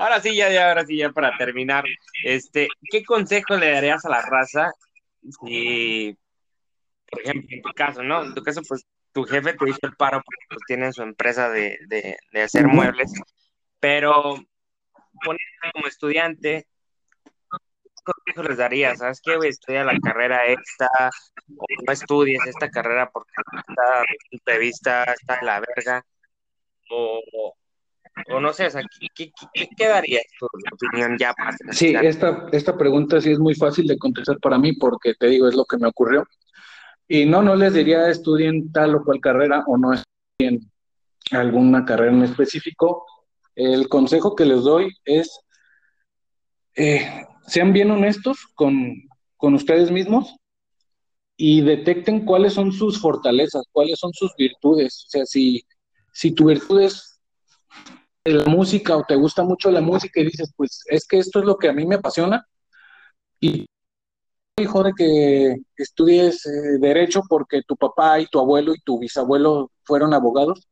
Ahora 0.00 0.18
sí, 0.18 0.34
ya, 0.34 0.50
ya, 0.50 0.70
ahora 0.70 0.86
sí, 0.86 0.96
ya 0.96 1.10
para 1.10 1.36
terminar, 1.36 1.84
este, 2.24 2.68
¿qué 2.90 3.04
consejo 3.04 3.58
le 3.58 3.70
darías 3.70 4.02
a 4.06 4.08
la 4.08 4.22
raza 4.22 4.72
si, 5.44 6.16
por 7.10 7.20
ejemplo, 7.20 7.46
en 7.50 7.60
tu 7.60 7.72
caso, 7.74 8.02
¿no? 8.02 8.24
En 8.24 8.32
tu 8.32 8.42
caso, 8.42 8.62
pues, 8.66 8.86
tu 9.12 9.24
jefe 9.24 9.52
te 9.52 9.68
hizo 9.68 9.78
el 9.82 9.94
paro 9.96 10.22
porque 10.24 10.46
pues, 10.48 10.60
tiene 10.66 10.90
su 10.94 11.02
empresa 11.02 11.50
de, 11.50 11.76
de, 11.86 12.16
de 12.32 12.42
hacer 12.42 12.66
muebles, 12.66 13.12
pero 13.78 14.36
poniéndome 15.22 15.72
como 15.74 15.86
estudiante, 15.86 16.66
¿qué 17.20 18.02
consejo 18.02 18.48
les 18.48 18.56
darías? 18.56 19.00
¿Sabes 19.00 19.20
qué, 19.22 19.36
güey? 19.36 19.50
Estudia 19.50 19.84
la 19.84 19.98
carrera 20.02 20.46
esta, 20.46 20.88
o 21.58 21.66
no 21.86 21.92
estudies 21.92 22.40
esta 22.46 22.70
carrera 22.70 23.10
porque 23.10 23.32
está, 23.36 24.00
desde 24.00 24.06
mi 24.08 24.38
punto 24.38 24.50
de 24.50 24.58
vista, 24.60 25.04
está 25.04 25.40
en 25.40 25.46
la 25.46 25.60
verga, 25.60 26.06
o 26.88 27.54
o 28.28 28.40
no 28.40 28.52
sé, 28.52 28.66
o 28.66 28.70
sea, 28.70 28.82
¿qué, 28.82 29.08
qué, 29.14 29.32
tu 30.38 30.46
opinión 30.72 31.16
ya 31.18 31.32
para 31.34 31.56
Sí, 31.72 31.94
esta, 32.02 32.46
esta 32.52 32.76
pregunta 32.76 33.20
sí 33.20 33.30
es 33.30 33.38
muy 33.38 33.54
fácil 33.54 33.86
de 33.86 33.98
contestar 33.98 34.38
para 34.38 34.58
mí 34.58 34.72
porque 34.74 35.14
te 35.14 35.28
digo, 35.28 35.48
es 35.48 35.54
lo 35.54 35.64
que 35.64 35.78
me 35.78 35.88
ocurrió. 35.88 36.24
Y 37.08 37.26
no, 37.26 37.42
no 37.42 37.56
les 37.56 37.74
diría 37.74 38.08
estudien 38.08 38.70
tal 38.72 38.94
o 38.94 39.04
cual 39.04 39.20
carrera 39.20 39.64
o 39.66 39.76
no 39.76 39.92
estudien 39.92 40.70
alguna 41.32 41.84
carrera 41.84 42.12
en 42.12 42.22
específico. 42.22 43.04
El 43.54 43.88
consejo 43.88 44.36
que 44.36 44.44
les 44.44 44.62
doy 44.62 44.92
es, 45.04 45.40
eh, 46.76 47.26
sean 47.46 47.72
bien 47.72 47.90
honestos 47.90 48.46
con, 48.54 48.94
con 49.36 49.54
ustedes 49.54 49.90
mismos 49.90 50.36
y 51.36 51.62
detecten 51.62 52.24
cuáles 52.24 52.52
son 52.52 52.70
sus 52.70 53.00
fortalezas, 53.00 53.64
cuáles 53.72 53.98
son 53.98 54.12
sus 54.12 54.30
virtudes. 54.36 55.06
O 55.06 55.10
sea, 55.10 55.26
si, 55.26 55.64
si 56.12 56.32
tu 56.32 56.44
virtud 56.46 56.82
es 56.82 57.09
la 58.24 58.44
música 58.44 58.96
o 58.96 59.04
te 59.04 59.16
gusta 59.16 59.42
mucho 59.42 59.70
la 59.70 59.80
música 59.80 60.20
y 60.20 60.24
dices, 60.24 60.52
pues 60.56 60.82
es 60.86 61.06
que 61.06 61.18
esto 61.18 61.40
es 61.40 61.44
lo 61.44 61.56
que 61.56 61.68
a 61.68 61.72
mí 61.72 61.86
me 61.86 61.96
apasiona 61.96 62.46
y 63.40 63.66
hijo 64.58 64.82
de 64.82 64.92
que 64.94 65.56
estudies 65.76 66.44
eh, 66.46 66.78
derecho 66.78 67.22
porque 67.28 67.62
tu 67.62 67.76
papá 67.76 68.20
y 68.20 68.26
tu 68.26 68.38
abuelo 68.38 68.74
y 68.74 68.80
tu 68.80 68.98
bisabuelo 68.98 69.70
fueron 69.84 70.12
abogados. 70.14 70.68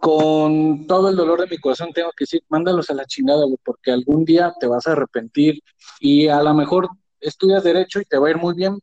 Con 0.00 0.86
todo 0.88 1.08
el 1.10 1.16
dolor 1.16 1.40
de 1.40 1.46
mi 1.46 1.58
corazón 1.58 1.92
tengo 1.92 2.10
que 2.16 2.24
decir, 2.24 2.42
mándalos 2.48 2.90
a 2.90 2.94
la 2.94 3.06
chingada, 3.06 3.44
porque 3.64 3.92
algún 3.92 4.24
día 4.24 4.52
te 4.58 4.66
vas 4.66 4.86
a 4.86 4.92
arrepentir 4.92 5.62
y 6.00 6.26
a 6.26 6.42
lo 6.42 6.54
mejor 6.54 6.88
estudias 7.20 7.62
derecho 7.62 8.00
y 8.00 8.04
te 8.04 8.18
va 8.18 8.26
a 8.26 8.30
ir 8.30 8.36
muy 8.36 8.54
bien, 8.54 8.80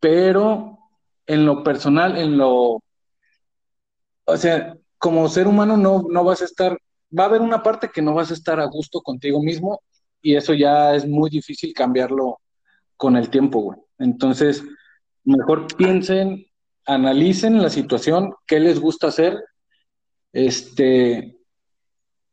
pero 0.00 0.78
en 1.26 1.46
lo 1.46 1.62
personal, 1.62 2.16
en 2.18 2.36
lo, 2.36 2.82
o 4.24 4.36
sea, 4.36 4.76
como 4.98 5.28
ser 5.28 5.46
humano 5.46 5.76
no, 5.76 6.04
no 6.08 6.24
vas 6.24 6.42
a 6.42 6.44
estar, 6.44 6.78
va 7.16 7.24
a 7.24 7.26
haber 7.26 7.40
una 7.40 7.62
parte 7.62 7.90
que 7.92 8.02
no 8.02 8.14
vas 8.14 8.30
a 8.30 8.34
estar 8.34 8.60
a 8.60 8.66
gusto 8.66 9.00
contigo 9.00 9.42
mismo 9.42 9.80
y 10.20 10.36
eso 10.36 10.54
ya 10.54 10.94
es 10.94 11.06
muy 11.06 11.30
difícil 11.30 11.72
cambiarlo 11.72 12.40
con 12.96 13.16
el 13.16 13.30
tiempo, 13.30 13.60
güey. 13.60 13.78
Entonces, 13.98 14.62
mejor 15.24 15.66
piensen, 15.76 16.46
analicen 16.84 17.62
la 17.62 17.70
situación, 17.70 18.34
qué 18.46 18.60
les 18.60 18.80
gusta 18.80 19.08
hacer, 19.08 19.38
este, 20.32 21.38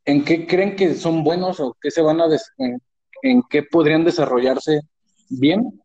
en 0.06 0.26
qué 0.26 0.48
creen 0.48 0.76
que 0.76 0.96
son 0.96 1.24
buenos 1.24 1.60
o 1.60 1.78
qué 1.80 1.92
se 1.92 2.02
van 2.02 2.22
a, 2.22 2.26
en, 2.58 2.82
en 3.22 3.44
qué 3.50 3.64
podrían 3.64 4.04
desarrollarse 4.04 4.82
bien, 5.30 5.82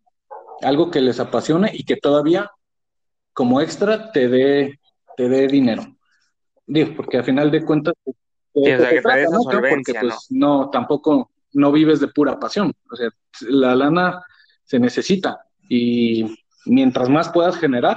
algo 0.63 0.91
que 0.91 1.01
les 1.01 1.21
apasione 1.21 1.71
y 1.73 1.85
que 1.85 1.97
todavía 1.97 2.51
como 3.33 3.61
extra 3.61 4.13
te 4.13 4.29
dé, 4.29 4.79
te 5.17 5.29
dé 5.29 5.47
dinero. 5.47 5.97
Digo, 6.71 6.95
porque 6.95 7.17
al 7.17 7.25
final 7.25 7.51
de 7.51 7.65
cuentas, 7.65 7.95
pues, 8.05 8.17
¿no? 9.05 9.43
porque 9.43 9.95
pues 10.01 10.27
¿no? 10.31 10.71
tampoco 10.71 11.29
no 11.53 11.73
vives 11.73 11.99
de 11.99 12.07
pura 12.07 12.39
pasión. 12.39 12.73
O 12.89 12.95
sea, 12.95 13.09
la 13.49 13.75
lana 13.75 14.23
se 14.63 14.79
necesita 14.79 15.45
y 15.69 16.33
mientras 16.67 17.09
más 17.09 17.29
puedas 17.31 17.57
generar, 17.57 17.97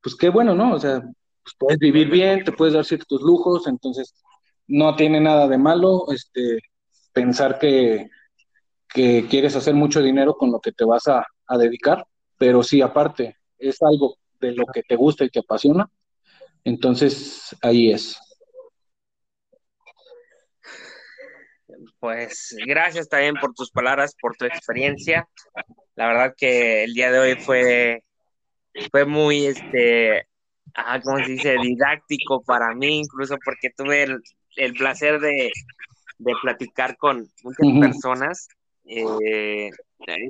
pues 0.00 0.14
qué 0.14 0.28
bueno, 0.28 0.54
¿no? 0.54 0.74
O 0.74 0.78
sea, 0.78 1.00
pues 1.00 1.56
puedes 1.58 1.80
vivir 1.80 2.08
bien, 2.08 2.44
te 2.44 2.52
puedes 2.52 2.74
dar 2.74 2.84
ciertos 2.84 3.22
lujos, 3.22 3.66
entonces 3.66 4.14
no 4.68 4.94
tiene 4.94 5.20
nada 5.20 5.48
de 5.48 5.58
malo 5.58 6.04
este, 6.12 6.60
pensar 7.12 7.58
que, 7.58 8.08
que 8.88 9.26
quieres 9.28 9.56
hacer 9.56 9.74
mucho 9.74 10.00
dinero 10.00 10.36
con 10.36 10.52
lo 10.52 10.60
que 10.60 10.70
te 10.70 10.84
vas 10.84 11.08
a, 11.08 11.26
a 11.48 11.58
dedicar, 11.58 12.06
pero 12.38 12.62
si 12.62 12.82
aparte 12.82 13.36
es 13.58 13.82
algo 13.82 14.14
de 14.38 14.52
lo 14.52 14.64
que 14.72 14.84
te 14.84 14.94
gusta 14.94 15.24
y 15.24 15.30
te 15.30 15.40
apasiona, 15.40 15.90
entonces, 16.66 17.54
ahí 17.62 17.92
es. 17.92 18.18
Pues 22.00 22.56
gracias 22.66 23.08
también 23.08 23.36
por 23.36 23.54
tus 23.54 23.70
palabras, 23.70 24.16
por 24.20 24.36
tu 24.36 24.46
experiencia. 24.46 25.28
La 25.94 26.08
verdad 26.08 26.34
que 26.36 26.82
el 26.82 26.92
día 26.92 27.12
de 27.12 27.18
hoy 27.20 27.34
fue, 27.36 28.02
fue 28.90 29.04
muy, 29.04 29.46
este, 29.46 30.26
ah, 30.74 31.00
¿cómo 31.00 31.18
se 31.18 31.30
dice? 31.32 31.56
Didáctico 31.62 32.42
para 32.42 32.74
mí, 32.74 32.98
incluso 32.98 33.36
porque 33.44 33.70
tuve 33.70 34.02
el, 34.56 34.72
placer 34.74 35.20
de, 35.20 35.52
platicar 36.42 36.96
con 36.96 37.28
muchas 37.44 37.80
personas. 37.80 38.48
Eh, 38.86 39.70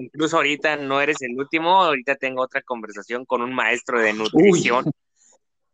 incluso 0.00 0.36
ahorita 0.36 0.76
no 0.76 1.00
eres 1.00 1.16
el 1.22 1.34
último, 1.38 1.82
ahorita 1.82 2.16
tengo 2.16 2.42
otra 2.42 2.60
conversación 2.60 3.24
con 3.24 3.40
un 3.40 3.54
maestro 3.54 4.02
de 4.02 4.12
nutrición. 4.12 4.84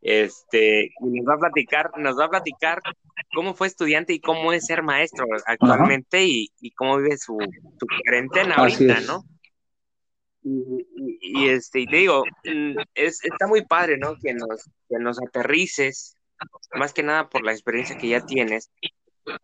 Este, 0.02 0.86
y 0.86 1.20
nos 1.20 1.26
va 1.28 1.34
a 1.34 1.38
platicar, 1.38 1.90
nos 1.96 2.18
va 2.18 2.24
a 2.24 2.30
platicar 2.30 2.82
cómo 3.32 3.54
fue 3.54 3.68
estudiante 3.68 4.12
y 4.12 4.20
cómo 4.20 4.52
es 4.52 4.66
ser 4.66 4.82
maestro 4.82 5.26
actualmente 5.46 6.24
y, 6.24 6.50
cómo 6.76 6.98
vive 6.98 7.16
su, 7.16 7.38
su 7.78 7.86
cuarentena 7.86 8.56
ahorita, 8.56 9.00
¿no? 9.02 9.24
Y, 10.44 11.48
este, 11.48 11.80
y 11.80 11.86
te 11.86 11.96
digo, 11.98 12.24
es, 12.94 13.24
está 13.24 13.46
muy 13.46 13.64
padre, 13.64 13.96
¿no? 13.96 14.16
Que 14.20 14.34
nos, 14.34 14.68
que 14.88 14.98
nos 14.98 15.22
aterrices, 15.22 16.16
más 16.74 16.92
que 16.92 17.04
nada 17.04 17.28
por 17.28 17.44
la 17.44 17.52
experiencia 17.52 17.96
que 17.96 18.08
ya 18.08 18.26
tienes, 18.26 18.72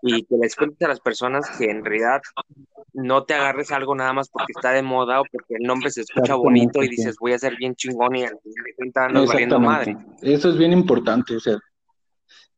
y 0.02 0.24
que 0.24 0.36
les 0.40 0.56
cuentes 0.56 0.82
a 0.82 0.88
las 0.88 1.00
personas 1.00 1.48
que 1.56 1.70
en 1.70 1.84
realidad 1.84 2.20
no 2.92 3.24
te 3.24 3.34
agarres 3.34 3.70
algo 3.70 3.94
nada 3.94 4.12
más 4.12 4.28
porque 4.28 4.52
está 4.54 4.72
de 4.72 4.82
moda 4.82 5.20
o 5.20 5.24
porque 5.30 5.54
el 5.54 5.66
nombre 5.66 5.90
se 5.90 6.02
escucha 6.02 6.34
bonito 6.34 6.82
y 6.82 6.88
dices 6.88 7.16
voy 7.20 7.32
a 7.32 7.38
ser 7.38 7.56
bien 7.56 7.74
chingón 7.74 8.16
y 8.16 8.24
al 8.24 8.38
final 8.40 8.64
de 8.64 8.74
cuentas 8.74 9.12
no 9.12 9.26
valiendo 9.26 9.60
madre. 9.60 9.96
Eso 10.22 10.50
es 10.50 10.58
bien 10.58 10.72
importante, 10.72 11.36
o 11.36 11.40
sea, 11.40 11.58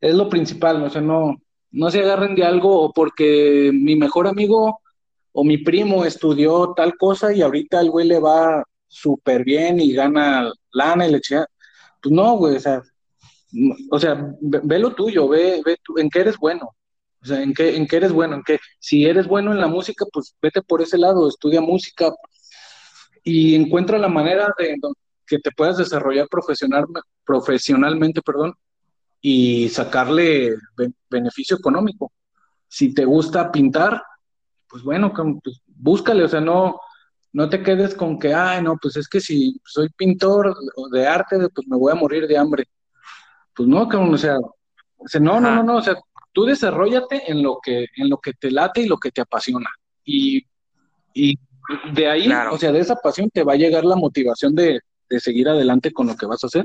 es 0.01 0.15
lo 0.15 0.29
principal, 0.29 0.83
o 0.83 0.91
sea, 0.91 1.03
no, 1.03 1.37
no 1.73 1.91
se 1.91 2.01
agarren 2.01 2.35
de 2.35 2.45
algo 2.45 2.81
o 2.83 2.93
porque 2.93 3.71
mi 3.73 3.97
mejor 3.97 4.27
amigo 4.27 4.81
o 5.33 5.45
mi 5.45 5.59
primo 5.59 6.05
estudió 6.05 6.73
tal 6.75 6.97
cosa 6.97 7.33
y 7.33 7.43
ahorita 7.43 7.81
el 7.81 7.91
güey 7.91 8.07
le 8.07 8.19
va 8.19 8.65
súper 8.89 9.45
bien 9.45 9.79
y 9.79 9.93
gana 9.93 10.51
lana 10.73 11.07
y 11.07 11.13
le 11.13 11.19
echa. 11.19 11.47
Pues 12.03 12.13
no, 12.13 12.37
güey, 12.37 12.57
o 12.57 12.61
sea, 12.61 12.83
o 13.91 13.99
sea, 13.99 14.35
ve, 14.41 14.79
lo 14.79 14.95
tuyo, 14.95 15.29
ve, 15.29 15.63
ve 15.65 15.77
en 15.97 16.11
qué 16.11 16.21
eres 16.21 16.37
bueno. 16.39 16.71
O 17.23 17.27
sea, 17.27 17.43
¿en 17.43 17.53
qué, 17.53 17.77
¿en 17.77 17.87
qué 17.87 17.97
eres 17.97 18.13
bueno? 18.13 18.37
¿En 18.37 18.43
qué? 18.43 18.59
Si 18.79 19.05
eres 19.05 19.27
bueno 19.27 19.53
en 19.53 19.61
la 19.61 19.69
música, 19.69 20.07
pues 20.13 20.35
vete 20.41 20.63
por 20.63 20.81
ese 20.81 20.97
lado, 20.97 21.29
estudia 21.29 21.61
música 21.61 22.11
y 23.23 23.55
encuentra 23.55 23.99
la 23.99 24.09
manera 24.09 24.55
de 24.59 24.77
que 25.27 25.39
te 25.39 25.51
puedas 25.53 25.77
desarrollar 25.77 26.29
profesional, 26.29 26.87
profesionalmente, 27.25 28.23
perdón, 28.23 28.55
y 29.21 29.69
sacarle 29.69 30.57
beneficio 31.09 31.57
económico. 31.57 32.13
Si 32.67 32.95
te 32.95 33.05
gusta 33.05 33.53
pintar, 33.53 34.03
pues 34.69 34.83
bueno, 34.83 35.13
pues 35.13 35.61
búscale, 35.67 36.25
o 36.25 36.29
sea, 36.29 36.41
no, 36.41 36.81
no 37.33 37.49
te 37.49 37.63
quedes 37.63 37.95
con 37.95 38.19
que, 38.19 38.35
ay, 38.35 38.63
no, 38.63 38.77
pues 38.81 38.97
es 38.97 39.09
que 39.09 39.21
si 39.21 39.61
soy 39.65 39.89
pintor 39.91 40.57
de 40.91 41.07
arte, 41.07 41.37
pues 41.55 41.67
me 41.69 41.77
voy 41.77 41.93
a 41.93 41.97
morir 41.97 42.27
de 42.27 42.39
hambre. 42.39 42.69
Pues 43.55 43.69
no, 43.69 43.89
sea, 44.17 44.39
o 44.39 45.09
sea 45.09 45.21
no, 45.21 45.41
no, 45.41 45.57
no, 45.57 45.63
no, 45.63 45.77
o 45.77 45.83
sea, 45.83 45.97
tú 46.33 46.45
desarrollate 46.45 47.31
en 47.31 47.43
lo 47.43 47.59
que, 47.63 47.87
en 47.97 48.09
lo 48.09 48.19
que 48.19 48.33
te 48.33 48.51
late 48.51 48.83
y 48.83 48.87
lo 48.87 48.99
que 48.99 49.11
te 49.11 49.21
apasiona. 49.21 49.71
Y, 50.05 50.47
y 51.15 51.35
de 51.93 52.09
ahí, 52.09 52.31
o 52.51 52.59
sea, 52.59 52.73
de 52.73 52.81
esa 52.81 52.97
pasión 52.97 53.31
te 53.31 53.45
va 53.45 53.55
a 53.55 53.57
llegar 53.57 53.85
la 53.85 53.97
motivación 53.97 54.55
de, 54.55 54.81
de 55.09 55.21
seguir 55.21 55.49
adelante 55.49 55.93
con 55.93 56.07
lo 56.07 56.17
que 56.17 56.27
vas 56.27 56.43
a 56.45 56.47
hacer 56.47 56.65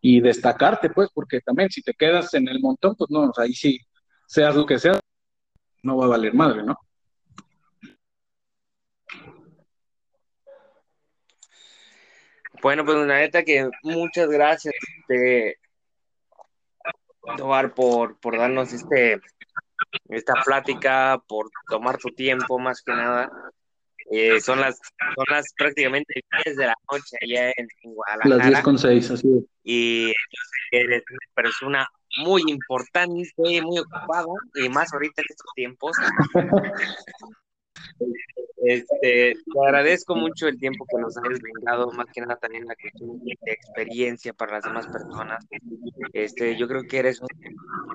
y 0.00 0.20
destacarte, 0.20 0.90
pues, 0.90 1.08
porque 1.12 1.40
también 1.40 1.70
si 1.70 1.82
te 1.82 1.94
quedas 1.94 2.32
en 2.34 2.48
el 2.48 2.60
montón, 2.60 2.94
pues 2.96 3.10
no, 3.10 3.32
ahí 3.38 3.52
sí, 3.52 3.80
seas 4.26 4.54
lo 4.54 4.66
que 4.66 4.78
seas, 4.78 5.00
no 5.82 5.96
va 5.96 6.06
a 6.06 6.08
valer 6.08 6.34
madre, 6.34 6.62
¿no? 6.62 6.76
Bueno, 12.62 12.84
pues 12.84 12.96
una 12.96 13.18
neta 13.18 13.44
que 13.44 13.68
muchas 13.82 14.28
gracias. 14.28 14.74
Este, 14.98 15.58
este, 17.28 17.68
por, 17.74 18.18
por 18.18 18.38
darnos 18.38 18.72
este, 18.72 19.20
esta 20.08 20.34
plática, 20.44 21.22
por 21.26 21.50
tomar 21.68 21.98
tu 21.98 22.10
tiempo 22.10 22.58
más 22.58 22.82
que 22.82 22.92
nada. 22.92 23.30
Eh, 24.08 24.40
son 24.40 24.60
las 24.60 24.78
son 25.16 25.24
las 25.30 25.52
prácticamente 25.58 26.22
10 26.44 26.56
de 26.56 26.66
la 26.66 26.74
noche 26.92 27.16
allá 27.20 27.52
en, 27.56 27.66
Guadalajara. 27.82 28.36
Las 28.36 28.46
10 28.46 28.60
con 28.60 28.78
6, 28.78 29.10
así 29.10 29.28
es. 29.36 29.44
Y 29.64 30.14
eres 30.70 31.02
una 31.10 31.18
persona 31.34 31.88
muy 32.24 32.42
importante, 32.46 33.28
muy 33.62 33.78
ocupada, 33.78 34.26
y 34.54 34.68
más 34.68 34.92
ahorita 34.92 35.22
en 35.22 35.26
estos 35.28 35.52
tiempos. 35.54 35.96
Este, 38.58 39.34
te 39.34 39.66
agradezco 39.66 40.16
mucho 40.16 40.48
el 40.48 40.58
tiempo 40.58 40.86
que 40.88 41.00
nos 41.00 41.16
hayas 41.18 41.40
brindado, 41.40 41.90
más 41.92 42.06
que 42.12 42.22
nada 42.22 42.36
también 42.36 42.64
la 42.66 42.74
cuestión 42.74 43.18
de 43.24 43.52
experiencia 43.52 44.32
para 44.32 44.52
las 44.52 44.64
demás 44.64 44.86
personas. 44.86 45.46
Este, 46.12 46.56
yo 46.56 46.66
creo 46.66 46.82
que 46.82 46.98
eres 46.98 47.20
uno 47.20 47.28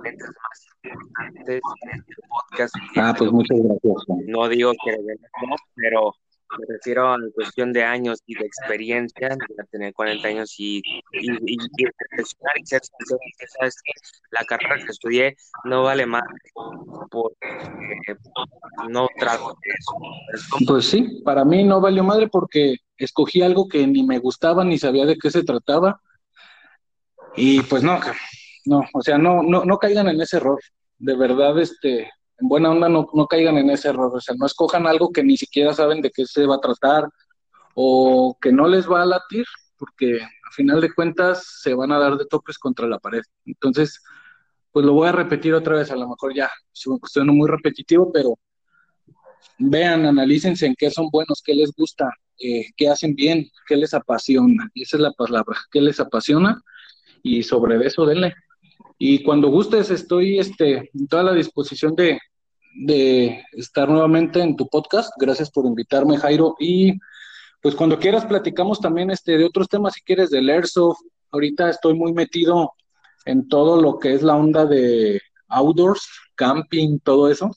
de 0.03 0.12
los 0.12 0.30
más 0.30 0.68
importantes 0.84 1.62
en 1.89 1.99
este 1.99 2.16
podcast. 2.28 2.76
Ah, 2.95 3.16
pues 3.18 3.32
muchas 3.32 3.57
gracias. 3.57 3.93
No 4.28 4.47
digo 4.47 4.72
que 4.86 4.97
pero 5.76 6.14
me 6.60 6.66
refiero 6.68 7.14
a 7.14 7.18
la 7.18 7.30
cuestión 7.34 7.72
de 7.74 7.84
años 7.84 8.20
y 8.26 8.36
de 8.36 8.45
experiencia, 8.45 9.30
de 9.30 9.64
tener 9.72 9.93
40 9.93 10.28
años 10.28 10.56
y, 10.58 10.78
y, 10.78 11.32
y, 11.32 11.58
y 11.78 11.86
reflexionar 12.10 12.58
y 12.58 12.66
ser 12.66 12.82
sincero, 12.84 13.20
sabes 13.58 13.76
que 13.84 13.93
la 14.32 14.43
carrera 14.45 14.78
que 14.78 14.91
estudié 14.91 15.36
no 15.66 15.84
vale 15.84 16.06
más 16.06 16.24
porque 17.10 17.47
no 18.89 19.08
trato 19.18 19.58
de 19.64 19.72
eso. 20.34 20.58
Pues 20.68 20.86
sí, 20.86 21.22
para 21.24 21.45
mí 21.45 21.64
no 21.64 21.80
valió 21.80 22.04
madre 22.04 22.28
porque 22.28 22.76
escogí 22.97 23.41
algo 23.41 23.68
que 23.68 23.86
ni 23.88 24.04
me 24.04 24.20
gustaba 24.20 24.64
ni 24.64 24.78
sabía 24.78 25.06
de 25.06 25.18
qué 25.18 25.32
se 25.32 25.43
trataba 25.43 26.02
y 27.36 27.62
pues 27.62 27.84
no, 27.84 27.99
no, 28.66 28.84
o 28.93 29.02
sea, 29.02 29.18
no, 29.18 29.41
no, 29.41 29.64
no 29.66 29.78
caigan 29.78 30.08
en 30.10 30.22
ese 30.22 30.38
error. 30.38 30.60
De 30.97 31.16
verdad, 31.16 31.58
este, 31.60 32.12
en 32.42 32.48
buena 32.48 32.72
onda 32.72 32.89
no, 32.89 33.08
no 33.14 33.28
caigan 33.28 33.58
en 33.58 33.70
ese 33.70 33.89
error, 33.89 34.12
o 34.16 34.20
sea, 34.20 34.36
no 34.36 34.46
escojan 34.46 34.88
algo 34.88 35.12
que 35.12 35.24
ni 35.24 35.38
siquiera 35.38 35.74
saben 35.74 36.02
de 36.02 36.12
qué 36.12 36.26
se 36.26 36.46
va 36.46 36.56
a 36.56 36.62
tratar 36.62 37.08
o 37.76 38.38
que 38.42 38.52
no 38.52 38.68
les 38.68 38.89
va 38.89 39.04
a 39.04 39.06
latir, 39.06 39.46
porque 39.78 40.22
a 40.22 40.52
final 40.52 40.82
de 40.82 40.94
cuentas 40.94 41.60
se 41.62 41.74
van 41.74 41.92
a 41.92 42.00
dar 42.00 42.18
de 42.18 42.26
topes 42.26 42.58
contra 42.58 42.88
la 42.88 43.00
pared. 43.00 43.22
Entonces, 43.46 44.02
pues 44.72 44.86
lo 44.86 44.94
voy 44.94 45.08
a 45.08 45.12
repetir 45.12 45.54
otra 45.54 45.76
vez, 45.76 45.92
a 45.92 45.96
lo 45.96 46.10
mejor 46.10 46.34
ya 46.34 46.50
suena 46.72 47.32
muy 47.32 47.48
repetitivo, 47.48 48.12
pero 48.12 48.38
vean, 49.58 50.06
analícense 50.06 50.66
en 50.66 50.76
qué 50.76 50.89
son 50.89 51.10
buenos, 51.10 51.42
qué 51.44 51.54
les 51.54 51.72
gusta, 51.72 52.10
eh, 52.39 52.66
qué 52.76 52.89
hacen 52.89 53.16
bien, 53.16 53.50
qué 53.68 53.76
les 53.76 53.94
apasiona. 53.94 54.70
Esa 54.74 54.98
es 54.98 55.02
la 55.02 55.12
palabra, 55.12 55.58
qué 55.72 55.82
les 55.82 56.00
apasiona 56.00 56.62
y 57.24 57.44
sobre 57.44 57.86
eso 57.86 58.06
denle. 58.06 58.34
Y 58.98 59.24
cuando 59.24 59.50
gustes, 59.50 59.89
estoy 59.89 60.39
este, 60.39 60.92
en 60.94 61.08
toda 61.08 61.24
la 61.24 61.34
disposición 61.34 61.96
de, 61.96 62.20
de 62.74 63.43
estar 63.53 63.89
nuevamente 63.89 64.41
en 64.41 64.55
tu 64.55 64.67
podcast. 64.67 65.11
Gracias 65.17 65.49
por 65.51 65.65
invitarme, 65.65 66.17
Jairo. 66.17 66.55
Y 66.59 66.93
pues 67.61 67.76
cuando 67.76 67.99
quieras 67.99 68.26
platicamos 68.26 68.80
también 68.80 69.11
este, 69.11 69.38
de 69.38 69.45
otros 69.45 69.67
temas, 69.67 69.93
si 69.93 70.01
quieres, 70.01 70.30
del 70.30 70.49
Airsoft. 70.49 70.99
Ahorita 71.32 71.69
estoy 71.69 71.93
muy 71.93 72.13
metido 72.13 72.74
en 73.26 73.47
todo 73.47 73.82
lo 73.82 73.99
que 73.99 74.13
es 74.13 74.24
la 74.24 74.36
onda 74.36 74.65
de 74.65 75.22
outdoors, 75.47 76.07
camping, 76.36 76.99
todo 76.99 77.30
eso. 77.30 77.51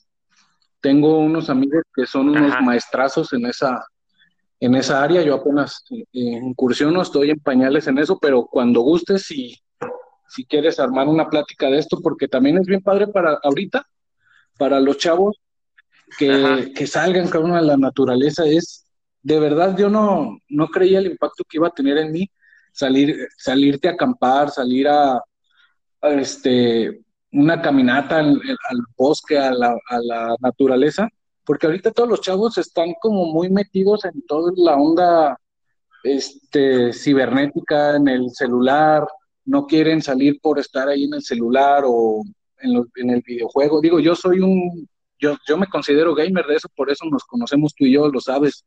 Tengo 0.79 1.17
unos 1.17 1.49
amigos 1.49 1.83
que 1.93 2.05
son 2.05 2.29
unos 2.29 2.61
maestrazos 2.61 3.33
en 3.33 3.47
esa, 3.47 3.85
en 4.59 4.75
esa 4.75 5.03
área. 5.03 5.23
Yo 5.23 5.35
apenas 5.35 5.83
eh, 5.89 6.05
incursiono, 6.13 7.01
estoy 7.01 7.31
en 7.31 7.39
pañales 7.39 7.87
en 7.87 7.97
eso, 7.97 8.19
pero 8.19 8.45
cuando 8.45 8.81
gustes 8.81 9.31
y 9.31 9.57
si 10.27 10.45
quieres 10.45 10.79
armar 10.79 11.07
una 11.07 11.29
plática 11.29 11.67
de 11.67 11.79
esto, 11.79 11.99
porque 12.01 12.27
también 12.27 12.57
es 12.57 12.67
bien 12.67 12.81
padre 12.81 13.07
para 13.07 13.39
ahorita 13.43 13.85
para 14.57 14.79
los 14.79 14.97
chavos 14.97 15.37
que, 16.17 16.71
que 16.75 16.87
salgan 16.87 17.27
cada 17.27 17.43
uno 17.43 17.55
de 17.55 17.63
la 17.63 17.77
naturaleza 17.77 18.45
es, 18.45 18.85
de 19.21 19.39
verdad 19.39 19.75
yo 19.77 19.89
no, 19.89 20.39
no 20.49 20.67
creía 20.67 20.99
el 20.99 21.07
impacto 21.07 21.43
que 21.43 21.57
iba 21.57 21.67
a 21.67 21.73
tener 21.73 21.97
en 21.97 22.11
mí 22.11 22.29
salir, 22.71 23.27
salirte 23.37 23.87
a 23.87 23.91
acampar, 23.91 24.51
salir 24.51 24.87
a, 24.87 25.21
este, 26.01 27.01
una 27.31 27.61
caminata 27.61 28.19
al, 28.19 28.39
bosque, 28.95 29.37
a 29.37 29.51
la, 29.51 29.75
a 29.89 29.99
la, 29.99 30.35
naturaleza, 30.39 31.09
porque 31.43 31.65
ahorita 31.65 31.91
todos 31.91 32.09
los 32.09 32.21
chavos 32.21 32.57
están 32.57 32.93
como 33.01 33.25
muy 33.25 33.49
metidos 33.49 34.05
en 34.05 34.21
toda 34.27 34.51
la 34.57 34.75
onda 34.75 35.39
este, 36.03 36.93
cibernética, 36.93 37.95
en 37.95 38.07
el 38.07 38.29
celular, 38.31 39.07
no 39.45 39.65
quieren 39.65 40.01
salir 40.01 40.39
por 40.41 40.59
estar 40.59 40.87
ahí 40.87 41.05
en 41.05 41.15
el 41.15 41.23
celular 41.23 41.83
o 41.85 42.21
en, 42.61 43.09
el 43.09 43.21
videojuego. 43.21 43.81
Digo, 43.81 43.99
yo 43.99 44.15
soy 44.15 44.39
un, 44.39 44.87
yo, 45.19 45.37
yo 45.47 45.57
me 45.57 45.67
considero 45.67 46.15
gamer 46.15 46.45
de 46.45 46.55
eso, 46.55 46.69
por 46.75 46.89
eso 46.89 47.05
nos 47.05 47.23
conocemos 47.23 47.73
tú 47.75 47.85
y 47.85 47.93
yo, 47.93 48.07
lo 48.09 48.19
sabes. 48.19 48.65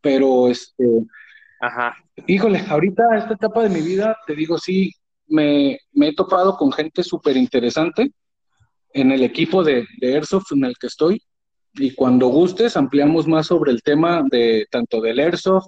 Pero, 0.00 0.48
este, 0.48 0.84
Ajá. 1.60 1.96
híjole, 2.26 2.62
ahorita 2.68 3.02
esta 3.16 3.34
etapa 3.34 3.62
de 3.62 3.70
mi 3.70 3.80
vida, 3.80 4.16
te 4.26 4.34
digo, 4.34 4.58
sí, 4.58 4.92
me, 5.26 5.78
me 5.92 6.08
he 6.08 6.14
topado 6.14 6.56
con 6.56 6.72
gente 6.72 7.02
súper 7.02 7.36
interesante 7.36 8.12
en 8.92 9.10
el 9.10 9.22
equipo 9.22 9.64
de, 9.64 9.86
de 10.00 10.14
Airsoft 10.14 10.52
en 10.52 10.64
el 10.64 10.76
que 10.78 10.86
estoy. 10.86 11.22
Y 11.74 11.92
cuando 11.94 12.28
gustes, 12.28 12.76
ampliamos 12.76 13.26
más 13.26 13.46
sobre 13.48 13.72
el 13.72 13.82
tema 13.82 14.22
de 14.30 14.66
tanto 14.70 15.00
del 15.00 15.18
Airsoft 15.18 15.66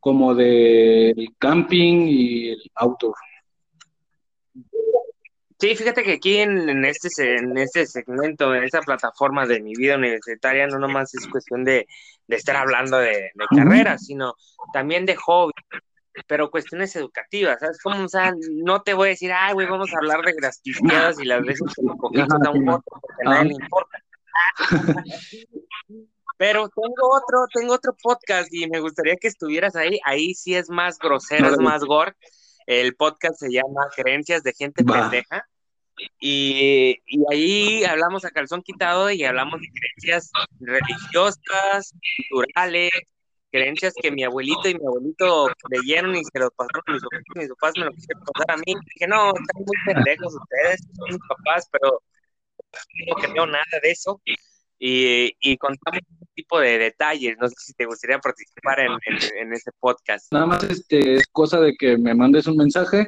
como 0.00 0.34
del 0.34 1.28
camping 1.38 2.08
y 2.08 2.48
el 2.50 2.62
outdoor. 2.74 3.14
Sí, 5.64 5.74
fíjate 5.76 6.02
que 6.02 6.12
aquí 6.12 6.36
en, 6.36 6.84
este, 6.84 7.36
en 7.36 7.56
este 7.56 7.86
segmento, 7.86 8.54
en 8.54 8.64
esta 8.64 8.82
plataforma 8.82 9.46
de 9.46 9.62
mi 9.62 9.74
vida 9.74 9.96
universitaria, 9.96 10.66
no 10.66 10.78
nomás 10.78 11.14
es 11.14 11.26
cuestión 11.26 11.64
de, 11.64 11.86
estar 12.28 12.54
hablando 12.56 12.98
de, 12.98 13.30
carreras, 13.48 14.04
sino 14.04 14.34
también 14.74 15.06
de 15.06 15.16
hobby, 15.16 15.54
pero 16.26 16.50
cuestiones 16.50 16.94
educativas, 16.96 17.60
¿sabes? 17.60 17.78
Como, 17.82 18.04
o 18.04 18.08
sea, 18.08 18.34
no 18.62 18.82
te 18.82 18.92
voy 18.92 19.06
a 19.06 19.10
decir, 19.12 19.32
ay, 19.32 19.54
güey, 19.54 19.66
vamos 19.66 19.88
a 19.94 19.96
hablar 19.96 20.20
de 20.20 20.34
las 20.38 20.60
y 20.62 21.24
las 21.24 21.42
veces 21.42 21.72
que 21.74 21.80
un 21.80 21.96
poquito 21.96 22.36
da 22.42 22.50
un 22.50 22.66
voto, 22.66 22.84
porque 23.00 23.22
a 23.24 23.30
nadie 23.30 23.48
le 23.48 23.54
importa. 23.54 23.98
Pero 26.36 26.68
tengo 26.68 27.08
otro, 27.10 27.46
tengo 27.54 27.72
otro 27.72 27.96
podcast 28.02 28.52
y 28.52 28.68
me 28.68 28.80
gustaría 28.80 29.16
que 29.16 29.28
estuvieras 29.28 29.76
ahí. 29.76 29.98
Ahí 30.04 30.34
sí 30.34 30.54
es 30.54 30.68
más 30.68 30.98
grosero, 30.98 31.48
es 31.48 31.58
más 31.58 31.84
gore. 31.84 32.12
El 32.66 32.96
podcast 32.96 33.38
se 33.38 33.50
llama 33.50 33.88
Creencias 33.96 34.42
de 34.42 34.52
Gente 34.52 34.84
Pendeja. 34.84 35.46
Y, 36.20 36.98
y, 37.06 37.24
ahí 37.30 37.84
hablamos 37.84 38.24
a 38.24 38.30
calzón 38.30 38.62
quitado 38.62 39.10
y 39.10 39.24
hablamos 39.24 39.60
de 39.60 39.68
creencias 39.68 40.30
religiosas, 40.60 41.94
culturales, 42.30 42.90
creencias 43.50 43.94
que 44.00 44.10
mi 44.10 44.24
abuelito 44.24 44.68
y 44.68 44.74
mi 44.74 44.84
abuelito 44.84 45.48
leyeron 45.70 46.16
y 46.16 46.24
se 46.24 46.38
los 46.40 46.50
pasaron 46.56 46.82
a 46.86 46.92
mis 46.92 47.02
papás, 47.02 47.22
mis 47.36 47.48
papás 47.48 47.72
me 47.76 47.84
lo 47.84 47.92
quisieron 47.92 48.24
pasar 48.24 48.50
a 48.50 48.56
mí. 48.56 48.74
dije, 48.94 49.06
no, 49.06 49.28
están 49.28 49.64
muy 49.64 49.94
pendejos 49.94 50.34
ustedes, 50.34 50.80
son 50.96 51.08
mis 51.08 51.28
papás, 51.28 51.68
pero 51.70 52.02
no 53.06 53.14
creo 53.14 53.46
nada 53.46 53.64
de 53.82 53.90
eso. 53.90 54.20
Y, 54.78 55.36
y 55.40 55.56
contamos 55.56 56.00
un 56.20 56.28
tipo 56.34 56.58
de 56.58 56.78
detalles. 56.78 57.36
No 57.40 57.48
sé 57.48 57.54
si 57.58 57.74
te 57.74 57.86
gustaría 57.86 58.18
participar 58.18 58.80
en, 58.80 58.92
en, 59.06 59.38
en 59.38 59.52
este 59.52 59.70
podcast. 59.78 60.32
Nada 60.32 60.46
más 60.46 60.64
este, 60.64 61.14
es 61.14 61.26
cosa 61.28 61.60
de 61.60 61.74
que 61.78 61.96
me 61.96 62.14
mandes 62.14 62.48
un 62.48 62.56
mensaje 62.56 63.06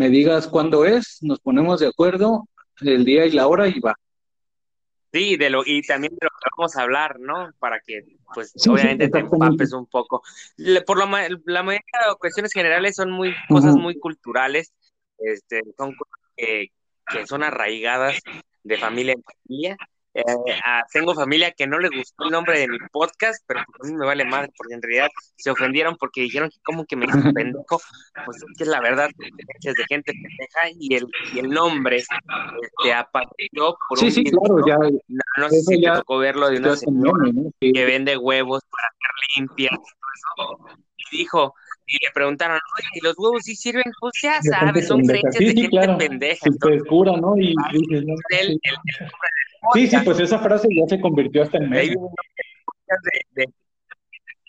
me 0.00 0.08
digas 0.08 0.48
cuándo 0.48 0.86
es, 0.86 1.18
nos 1.20 1.40
ponemos 1.40 1.78
de 1.78 1.88
acuerdo, 1.88 2.48
el 2.80 3.04
día 3.04 3.26
y 3.26 3.32
la 3.32 3.46
hora 3.46 3.68
y 3.68 3.78
va. 3.80 3.94
Sí, 5.12 5.36
de 5.36 5.50
lo, 5.50 5.62
y 5.66 5.82
también 5.82 6.14
de 6.14 6.24
lo 6.24 6.30
que 6.30 6.48
vamos 6.56 6.74
a 6.74 6.82
hablar, 6.84 7.20
¿no? 7.20 7.50
Para 7.58 7.80
que, 7.80 8.06
pues, 8.32 8.54
obviamente 8.66 9.10
te 9.10 9.18
empapes 9.18 9.74
un 9.74 9.84
poco. 9.84 10.22
Por 10.86 10.96
lo, 10.96 11.04
la 11.04 11.62
mayoría 11.62 12.08
de 12.08 12.14
cuestiones 12.18 12.50
generales 12.50 12.96
son 12.96 13.10
muy, 13.10 13.34
cosas 13.46 13.76
muy 13.76 13.98
culturales, 13.98 14.72
este, 15.18 15.60
son 15.76 15.94
cosas 15.94 16.18
que, 16.34 16.68
que 17.12 17.26
son 17.26 17.42
arraigadas 17.42 18.20
de 18.62 18.78
familia 18.78 19.12
en 19.12 19.22
familia, 19.22 19.76
eh, 20.14 20.22
tengo 20.92 21.14
familia 21.14 21.52
que 21.52 21.66
no 21.66 21.78
le 21.78 21.88
gustó 21.88 22.24
el 22.24 22.30
nombre 22.30 22.58
de 22.58 22.68
mi 22.68 22.78
podcast, 22.90 23.44
pero 23.46 23.60
a 23.60 23.86
mí 23.86 23.94
me 23.94 24.06
vale 24.06 24.24
madre, 24.24 24.50
porque 24.56 24.74
en 24.74 24.82
realidad 24.82 25.08
se 25.36 25.50
ofendieron 25.50 25.96
porque 25.96 26.22
dijeron 26.22 26.50
que 26.50 26.58
como 26.64 26.84
que 26.84 26.96
me 26.96 27.06
hizo 27.06 27.12
pendejo, 27.34 27.80
pues 28.24 28.36
es 28.38 28.58
que 28.58 28.64
la 28.64 28.80
verdad, 28.80 29.08
es 29.62 29.74
de 29.74 29.84
gente 29.88 30.12
pendeja 30.12 30.76
y 30.78 30.94
el, 30.94 31.06
y 31.32 31.38
el 31.38 31.50
nombre 31.50 31.98
este, 31.98 32.92
apareció 32.92 33.76
por 33.88 33.98
sí, 33.98 34.06
un 34.06 34.12
Sí, 34.12 34.24
claro, 34.24 34.66
ya. 34.66 34.76
No, 35.38 35.48
sé 35.48 35.60
si 35.60 35.80
ya, 35.80 35.94
tocó 35.94 36.18
verlo 36.18 36.48
de 36.50 36.58
una 36.58 36.76
señora 36.76 37.30
que 37.60 37.84
vende 37.84 38.16
huevos 38.16 38.62
para 38.70 38.88
hacer 38.88 39.36
limpias 39.36 39.78
y 40.96 41.16
dijo, 41.18 41.54
y 41.86 41.92
le 42.04 42.12
preguntaron, 42.12 42.56
oye, 42.56 42.88
¿y 42.94 43.00
los 43.04 43.18
huevos 43.18 43.42
sí 43.44 43.54
sirven? 43.54 43.84
Pues 44.00 44.12
ya 44.22 44.40
sabes, 44.42 44.86
son 44.86 45.02
creencias 45.02 45.38
de 45.38 45.46
gente 45.46 45.68
claro. 45.68 45.98
pendeja. 45.98 46.46
Entonces, 46.46 46.82
cura, 46.88 47.16
¿no? 47.16 47.36
Y 47.36 47.54
no, 47.54 47.64
el, 47.70 48.14
el, 48.38 48.50
el, 48.50 48.60
Sí, 49.74 49.86
sí, 49.86 49.96
pues 50.04 50.20
esa 50.20 50.38
frase 50.38 50.68
ya 50.70 50.86
se 50.88 51.00
convirtió 51.00 51.42
hasta 51.42 51.58
en 51.58 51.70
medio. 51.70 52.10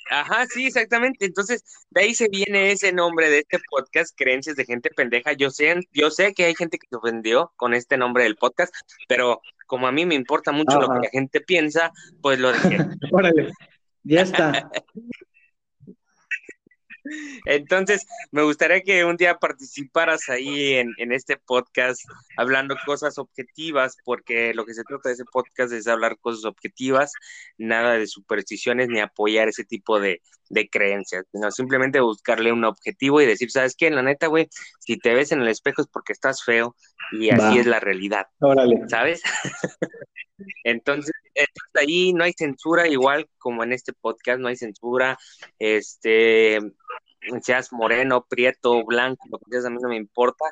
Ajá, 0.09 0.45
sí, 0.45 0.65
exactamente. 0.65 1.25
Entonces, 1.25 1.63
de 1.89 2.01
ahí 2.01 2.13
se 2.13 2.27
viene 2.27 2.71
ese 2.71 2.91
nombre 2.91 3.29
de 3.29 3.39
este 3.39 3.59
podcast, 3.69 4.13
Creencias 4.17 4.57
de 4.57 4.65
Gente 4.65 4.89
Pendeja. 4.89 5.31
Yo 5.33 5.49
sé, 5.49 5.73
yo 5.93 6.11
sé 6.11 6.33
que 6.33 6.45
hay 6.45 6.55
gente 6.55 6.77
que 6.77 6.87
se 6.89 6.97
ofendió 6.97 7.53
con 7.55 7.73
este 7.73 7.97
nombre 7.97 8.23
del 8.23 8.35
podcast, 8.35 8.73
pero 9.07 9.41
como 9.67 9.87
a 9.87 9.91
mí 9.93 10.05
me 10.05 10.15
importa 10.15 10.51
mucho 10.51 10.81
lo 10.81 10.89
que 10.89 10.99
la 11.05 11.09
gente 11.09 11.39
piensa, 11.39 11.93
pues 12.21 12.39
lo 12.39 12.51
dije. 12.51 12.77
Órale, 13.11 13.51
ya 14.03 14.21
está. 14.21 14.69
Entonces, 17.45 18.05
me 18.31 18.43
gustaría 18.43 18.81
que 18.81 19.05
un 19.05 19.17
día 19.17 19.35
participaras 19.35 20.29
ahí 20.29 20.75
en, 20.75 20.91
en, 20.97 21.11
este 21.11 21.37
podcast 21.37 22.01
hablando 22.37 22.75
cosas 22.85 23.17
objetivas, 23.17 23.97
porque 24.05 24.53
lo 24.53 24.65
que 24.65 24.73
se 24.73 24.83
trata 24.83 25.09
de 25.09 25.15
ese 25.15 25.25
podcast 25.25 25.73
es 25.73 25.87
hablar 25.87 26.17
cosas 26.19 26.45
objetivas, 26.45 27.11
nada 27.57 27.93
de 27.93 28.07
supersticiones 28.07 28.89
ni 28.89 28.99
apoyar 28.99 29.47
ese 29.47 29.63
tipo 29.63 29.99
de, 29.99 30.21
de 30.51 30.69
creencias, 30.69 31.25
sino 31.31 31.49
simplemente 31.51 31.99
buscarle 31.99 32.51
un 32.51 32.65
objetivo 32.65 33.21
y 33.21 33.25
decir, 33.25 33.49
¿sabes 33.51 33.75
qué? 33.75 33.89
La 33.89 34.03
neta, 34.03 34.27
güey, 34.27 34.47
si 34.79 34.97
te 34.97 35.13
ves 35.13 35.31
en 35.31 35.41
el 35.41 35.47
espejo 35.47 35.81
es 35.81 35.87
porque 35.87 36.13
estás 36.13 36.43
feo 36.43 36.75
y 37.11 37.29
así 37.29 37.59
es 37.59 37.65
la 37.65 37.79
realidad. 37.79 38.27
Órale. 38.39 38.81
¿Sabes? 38.87 39.21
Entonces, 40.63 41.13
ahí 41.73 42.13
no 42.13 42.23
hay 42.23 42.33
censura, 42.33 42.87
igual 42.87 43.29
como 43.37 43.63
en 43.63 43.73
este 43.73 43.93
podcast, 43.93 44.39
no 44.39 44.47
hay 44.47 44.55
censura. 44.55 45.17
Este, 45.59 46.59
seas 47.41 47.71
moreno, 47.71 48.25
prieto, 48.27 48.83
blanco, 48.85 49.27
lo 49.31 49.37
que 49.39 49.45
seas, 49.51 49.65
a 49.65 49.69
mí 49.69 49.77
no 49.81 49.89
me 49.89 49.95
importa, 49.95 50.45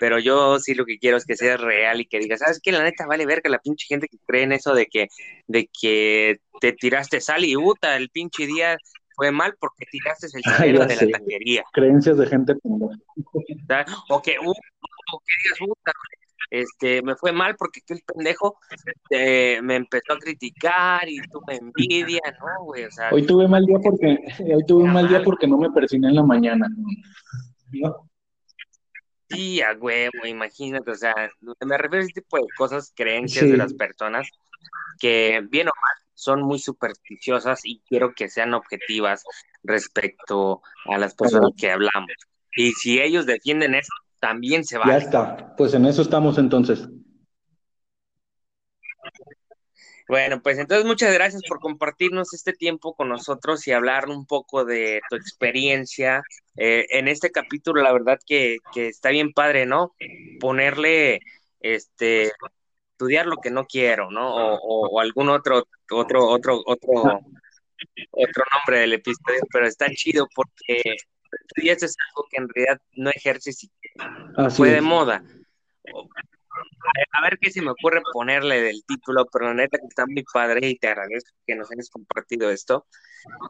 pero 0.00 0.18
yo 0.18 0.58
sí 0.58 0.74
lo 0.74 0.84
que 0.84 0.98
quiero 0.98 1.16
es 1.16 1.24
que 1.24 1.36
seas 1.36 1.60
real 1.60 2.00
y 2.00 2.06
que 2.06 2.18
digas, 2.18 2.40
¿sabes 2.40 2.60
qué? 2.62 2.72
La 2.72 2.82
neta 2.82 3.06
vale 3.06 3.26
ver 3.26 3.42
que 3.42 3.48
la 3.48 3.58
pinche 3.58 3.86
gente 3.86 4.08
que 4.08 4.18
cree 4.26 4.42
en 4.42 4.52
eso 4.52 4.74
de 4.74 4.86
que, 4.86 5.08
de 5.46 5.68
que 5.80 6.40
te 6.60 6.72
tiraste 6.72 7.20
sal 7.20 7.44
y 7.44 7.54
puta, 7.54 7.96
el 7.96 8.10
pinche 8.10 8.46
día 8.46 8.76
fue 9.16 9.30
mal 9.30 9.54
porque 9.58 9.86
tiraste 9.90 10.26
el 10.34 10.42
salero 10.44 10.86
de 10.86 10.96
la 10.96 11.18
taquería. 11.18 11.64
Creencias 11.72 12.18
de 12.18 12.26
gente 12.26 12.54
O 14.08 14.22
que, 14.22 14.38
uh, 14.38 14.50
o 14.50 15.20
que 15.20 15.34
digas, 15.42 15.58
puta, 15.58 15.92
este, 16.50 17.02
me 17.02 17.16
fue 17.16 17.32
mal 17.32 17.56
porque 17.56 17.80
aquel 17.82 18.02
pendejo 18.06 18.58
eh, 19.10 19.60
me 19.62 19.76
empezó 19.76 20.12
a 20.12 20.18
criticar 20.18 21.08
y 21.08 21.18
tuve 21.28 21.56
envidia, 21.56 22.20
¿no, 22.38 22.64
güey? 22.64 22.84
O 22.84 22.90
sea, 22.90 23.10
hoy 23.12 23.26
tuve 23.26 23.48
mal 23.48 23.64
día 23.64 23.78
porque, 23.82 24.18
hoy 24.54 24.64
tuve 24.66 24.84
un 24.84 24.92
mal 24.92 25.08
día 25.08 25.22
porque 25.22 25.46
no 25.46 25.58
me 25.58 25.70
persiné 25.70 26.08
en 26.08 26.16
la 26.16 26.22
mañana, 26.22 26.68
¿no? 27.72 28.08
Sí, 29.28 29.60
a 29.62 29.72
huevo, 29.72 30.26
imagínate, 30.26 30.90
o 30.90 30.94
sea, 30.94 31.14
me 31.40 31.78
refiero 31.78 32.02
a 32.02 32.04
ese 32.04 32.20
tipo 32.20 32.36
de 32.36 32.44
cosas, 32.56 32.92
creencias 32.94 33.50
de 33.50 33.56
las 33.56 33.72
personas 33.74 34.28
que, 35.00 35.42
bien 35.50 35.68
o 35.68 35.72
mal, 35.74 36.04
son 36.14 36.42
muy 36.42 36.58
supersticiosas 36.58 37.60
y 37.64 37.80
quiero 37.88 38.14
que 38.14 38.28
sean 38.28 38.54
objetivas 38.54 39.24
respecto 39.62 40.62
a 40.86 40.98
las 40.98 41.14
personas 41.14 41.50
que 41.56 41.70
hablamos. 41.70 42.12
Y 42.56 42.72
si 42.72 43.00
ellos 43.00 43.26
defienden 43.26 43.74
eso, 43.74 43.92
también 44.24 44.64
se 44.64 44.78
va. 44.78 44.86
Ya 44.86 44.96
está, 44.96 45.54
pues 45.54 45.74
en 45.74 45.84
eso 45.84 46.00
estamos 46.00 46.38
entonces. 46.38 46.88
Bueno, 50.08 50.40
pues 50.42 50.58
entonces 50.58 50.86
muchas 50.86 51.12
gracias 51.12 51.42
por 51.46 51.60
compartirnos 51.60 52.32
este 52.32 52.54
tiempo 52.54 52.94
con 52.94 53.10
nosotros 53.10 53.66
y 53.66 53.72
hablar 53.72 54.08
un 54.08 54.24
poco 54.24 54.64
de 54.64 55.02
tu 55.10 55.16
experiencia 55.16 56.22
eh, 56.56 56.86
en 56.88 57.08
este 57.08 57.30
capítulo. 57.30 57.82
La 57.82 57.92
verdad 57.92 58.18
que, 58.26 58.56
está 58.74 59.10
bien 59.10 59.34
padre, 59.34 59.66
¿no? 59.66 59.94
Ponerle, 60.40 61.20
este, 61.60 62.32
estudiar 62.92 63.26
lo 63.26 63.36
que 63.36 63.50
no 63.50 63.66
quiero, 63.66 64.10
¿no? 64.10 64.56
O, 64.62 65.00
algún 65.00 65.28
otro, 65.28 65.68
otro, 65.90 66.28
otro, 66.28 66.62
otro, 66.64 67.20
otro 68.10 68.44
nombre 68.54 68.80
del 68.80 68.94
episodio, 68.94 69.42
pero 69.52 69.66
está 69.66 69.86
chido 69.90 70.26
porque 70.34 70.96
esto 71.56 71.86
es 71.86 71.96
algo 72.08 72.28
que 72.30 72.36
en 72.36 72.48
realidad 72.48 72.80
no 72.92 73.10
ejerces 73.10 73.64
y 73.64 73.70
fue 74.50 74.70
de 74.70 74.80
moda. 74.80 75.22
A 77.12 77.22
ver 77.22 77.38
qué 77.40 77.50
se 77.50 77.62
me 77.62 77.70
ocurre 77.70 78.00
ponerle 78.12 78.60
del 78.60 78.84
título, 78.86 79.26
pero 79.32 79.46
la 79.46 79.54
neta 79.54 79.78
que 79.78 79.86
está 79.86 80.06
muy 80.06 80.24
padre 80.32 80.68
y 80.68 80.78
te 80.78 80.88
agradezco 80.88 81.30
que 81.46 81.56
nos 81.56 81.70
hayas 81.72 81.90
compartido 81.90 82.50
esto 82.50 82.86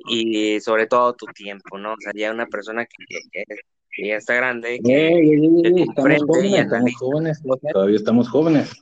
y 0.09 0.61
sobre 0.61 0.87
todo 0.87 1.15
tu 1.15 1.27
tiempo, 1.27 1.79
¿no? 1.79 1.93
O 1.93 1.97
sea, 1.99 2.13
ya 2.15 2.33
una 2.33 2.47
persona 2.47 2.87
que, 2.87 3.45
ya 3.99 4.17
está 4.17 4.35
grande, 4.35 4.81
que, 4.83 5.83
estamos, 5.83 6.23
jóvenes, 6.27 6.61
estamos 6.61 6.95
jóvenes, 6.97 7.43
todavía 7.73 7.97
estamos 7.97 8.29
jóvenes. 8.29 8.73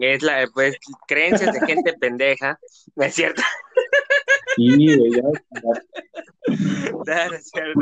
Es 0.00 0.22
la, 0.22 0.48
pues, 0.52 0.76
creencias 1.06 1.52
de 1.52 1.66
gente 1.66 1.92
pendeja, 1.94 2.58
¿no 2.96 3.04
es 3.04 3.14
cierto? 3.14 3.42
Sí, 4.56 4.86
ya, 4.86 5.22
No, 7.28 7.34
es 7.34 7.50
cierto. 7.50 7.80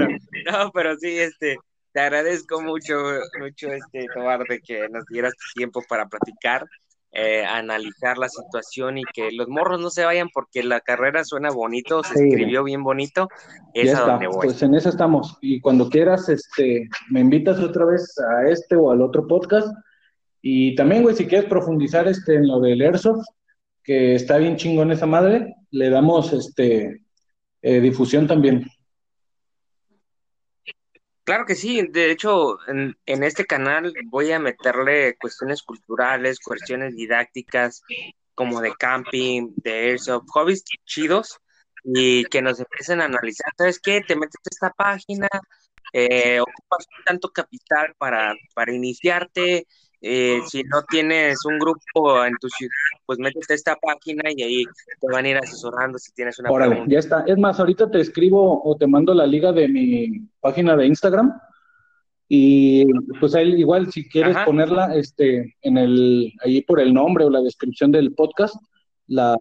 No, 0.51 0.71
pero 0.73 0.97
sí, 0.97 1.19
este, 1.19 1.57
te 1.93 2.01
agradezco 2.01 2.61
mucho, 2.61 2.95
mucho, 3.41 3.69
este, 3.73 4.07
Tobar, 4.15 4.45
de 4.49 4.61
que 4.61 4.89
nos 4.89 5.05
dieras 5.07 5.33
tiempo 5.55 5.83
para 5.89 6.07
platicar, 6.07 6.67
eh, 7.13 7.45
analizar 7.45 8.19
la 8.19 8.29
situación 8.29 8.99
y 8.99 9.05
que 9.15 9.33
los 9.33 9.49
morros 9.49 9.81
no 9.81 9.89
se 9.91 10.05
vayan 10.05 10.29
porque 10.33 10.63
la 10.63 10.81
carrera 10.81 11.25
suena 11.25 11.51
bonito, 11.51 12.03
se 12.05 12.15
escribió 12.15 12.65
bien 12.65 12.83
bonito, 12.83 13.29
es 13.73 13.95
a 13.95 14.03
donde 14.03 14.27
voy. 14.27 14.47
Pues 14.47 14.63
en 14.63 14.75
eso 14.75 14.91
estamos. 14.91 15.39
Y 15.41 15.61
cuando 15.61 15.89
quieras, 15.89 16.29
este, 16.29 16.89
me 17.11 17.21
invitas 17.21 17.59
otra 17.61 17.87
vez 17.87 18.15
a 18.19 18.49
este 18.49 18.77
o 18.77 18.91
al 18.91 19.01
otro 19.01 19.27
podcast. 19.27 19.69
Y 20.43 20.75
también, 20.77 21.03
güey, 21.03 21.17
si 21.17 21.27
quieres 21.27 21.49
profundizar 21.49 22.07
este, 22.07 22.37
en 22.37 22.47
lo 22.47 22.61
del 22.61 22.81
Airsoft, 22.83 23.25
que 23.83 24.15
está 24.15 24.37
bien 24.37 24.57
chingón 24.57 24.93
esa 24.93 25.07
madre, 25.07 25.55
le 25.71 25.91
damos 25.91 26.33
este 26.33 27.03
eh, 27.63 27.81
difusión 27.81 28.27
también. 28.27 28.67
Claro 31.25 31.45
que 31.45 31.55
sí, 31.55 31.87
de 31.91 32.11
hecho, 32.11 32.57
en, 32.69 32.97
este 33.05 33.45
canal 33.45 33.93
voy 34.07 34.33
a 34.33 34.39
meterle 34.39 35.15
cuestiones 35.19 35.63
culturales, 35.63 36.41
cuestiones 36.41 36.97
didácticas, 36.97 37.83
como 38.35 38.63
de 38.63 38.73
camping, 38.79 39.53
de 39.57 39.91
airsoft, 39.91 40.25
hobbies 40.31 40.65
chidos, 40.87 41.39
y 41.85 42.25
que 42.25 42.41
nos 42.41 42.59
empiecen 42.61 43.03
a 43.03 43.05
analizar, 43.05 43.53
¿sabes 43.59 43.79
qué? 43.79 44.01
Te 44.01 44.17
metes 44.17 44.37
a 44.37 44.49
esta 44.51 44.71
página, 44.71 45.29
eh, 45.93 46.41
ocupas 46.41 46.87
tanto 47.05 47.31
capital 47.31 47.95
para, 47.99 48.35
para 48.55 48.73
iniciarte, 48.73 49.67
eh, 50.01 50.41
si 50.47 50.63
no 50.63 50.83
tienes 50.89 51.45
un 51.45 51.59
grupo 51.59 52.25
en 52.25 52.35
tu 52.41 52.49
ciudad, 52.49 52.73
pues 53.05 53.19
métete 53.19 53.53
a 53.53 53.57
esta 53.57 53.77
página 53.77 54.31
y 54.35 54.43
ahí 54.43 54.65
te 55.01 55.07
van 55.13 55.25
a 55.25 55.29
ir 55.29 55.37
asesorando 55.37 55.99
si 55.99 56.13
tienes 56.13 56.39
una 56.39 56.51
Órale, 56.51 56.85
ya 56.87 57.01
está. 57.01 57.25
Es 57.27 57.37
más, 57.37 57.59
ahorita 57.59 57.91
te 57.91 58.01
escribo 58.01 58.63
o 58.65 58.77
te 58.77 58.87
mando 58.87 59.13
la 59.13 59.27
liga 59.27 59.53
de 59.53 59.69
mi 59.69 60.29
página 60.41 60.77
de 60.77 60.87
Instagram. 60.87 61.41
Y 62.29 62.85
pues 63.19 63.35
ahí 63.35 63.55
igual 63.55 63.91
si 63.91 64.07
quieres 64.07 64.37
ponerla 64.45 64.95
este 64.95 65.57
en 65.63 65.79
el 65.79 66.33
ahí 66.45 66.61
por 66.61 66.79
el 66.79 66.93
nombre 66.93 67.25
o 67.25 67.31
la 67.31 67.41
descripción 67.41 67.91
del 67.91 68.15
podcast, 68.15 68.55
la, 69.07 69.35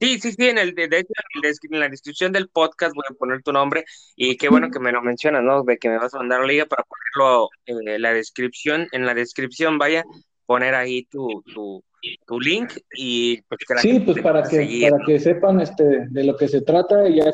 Sí, 0.00 0.18
sí, 0.18 0.32
sí, 0.32 0.48
en, 0.48 0.56
el, 0.56 0.74
de, 0.74 0.84
en 0.84 1.78
la 1.78 1.90
descripción 1.90 2.32
del 2.32 2.48
podcast 2.48 2.94
voy 2.94 3.04
a 3.10 3.12
poner 3.12 3.42
tu 3.42 3.52
nombre 3.52 3.84
y 4.16 4.38
qué 4.38 4.48
bueno 4.48 4.70
que 4.70 4.80
me 4.80 4.92
lo 4.92 5.02
mencionas, 5.02 5.42
¿no? 5.42 5.62
De 5.62 5.76
que 5.76 5.90
me 5.90 5.98
vas 5.98 6.14
a 6.14 6.18
mandar 6.18 6.40
la 6.40 6.46
liga 6.46 6.64
para 6.64 6.84
ponerlo 6.84 7.50
en 7.66 8.00
la 8.00 8.14
descripción, 8.14 8.88
en 8.92 9.04
la 9.04 9.12
descripción 9.12 9.76
vaya, 9.76 10.02
poner 10.46 10.74
ahí 10.74 11.04
tu, 11.04 11.42
tu, 11.52 11.84
tu 12.26 12.40
link 12.40 12.72
y 12.94 13.42
pues 13.42 13.60
Sí, 13.82 14.00
pues 14.00 14.22
para 14.22 14.42
que, 14.42 14.88
para 14.90 15.04
que 15.04 15.20
sepan 15.20 15.60
este, 15.60 16.06
de 16.08 16.24
lo 16.24 16.34
que 16.34 16.48
se 16.48 16.62
trata 16.62 17.06
y 17.06 17.16
ya 17.16 17.30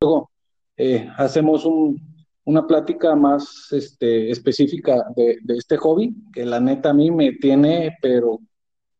luego 0.00 0.30
eh, 0.76 1.10
hacemos 1.16 1.64
un, 1.64 2.00
una 2.44 2.64
plática 2.64 3.16
más 3.16 3.72
este, 3.72 4.30
específica 4.30 5.04
de, 5.16 5.38
de 5.42 5.56
este 5.56 5.76
hobby, 5.78 6.14
que 6.32 6.44
la 6.44 6.60
neta 6.60 6.90
a 6.90 6.94
mí 6.94 7.10
me 7.10 7.32
tiene, 7.32 7.98
pero 8.00 8.38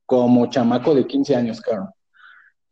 como 0.05 0.51
chamaco 0.51 0.97
de 0.97 1.07
15 1.07 1.37
años, 1.37 1.61
claro 1.61 1.94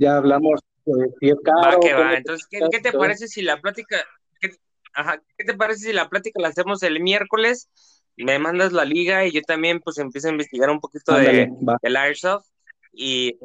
ya 0.03 0.17
hablamos 0.17 0.61
de 0.85 1.09
si 1.21 1.29
es 1.31 1.37
caro. 1.45 1.79
Va 1.79 1.81
que 1.81 1.95
va. 1.95 2.15
Entonces, 2.15 2.47
¿qué, 2.51 2.81
te 2.81 2.93
parece 2.93 3.29
si 3.29 3.43
la 3.43 3.61
plática, 3.61 4.05
qué, 4.41 4.51
ajá, 4.95 5.23
¿qué 5.39 5.45
te 5.45 5.55
parece 5.55 5.87
si 5.87 5.93
la 5.93 6.09
plática 6.09 6.41
la 6.41 6.49
hacemos 6.49 6.83
el 6.83 7.01
miércoles? 7.01 7.71
Me 8.17 8.39
mandas 8.39 8.73
la 8.73 8.85
liga 8.85 9.25
y 9.25 9.33
yo 9.33 9.41
también 9.43 9.81
pues 9.81 9.99
empiezo 9.99 10.29
a 10.29 10.33
investigar 10.33 10.71
un 10.71 10.81
poquito 10.81 11.15
de, 11.15 11.51
del 11.83 11.97
Airsoft 11.97 12.47
y 12.93 13.39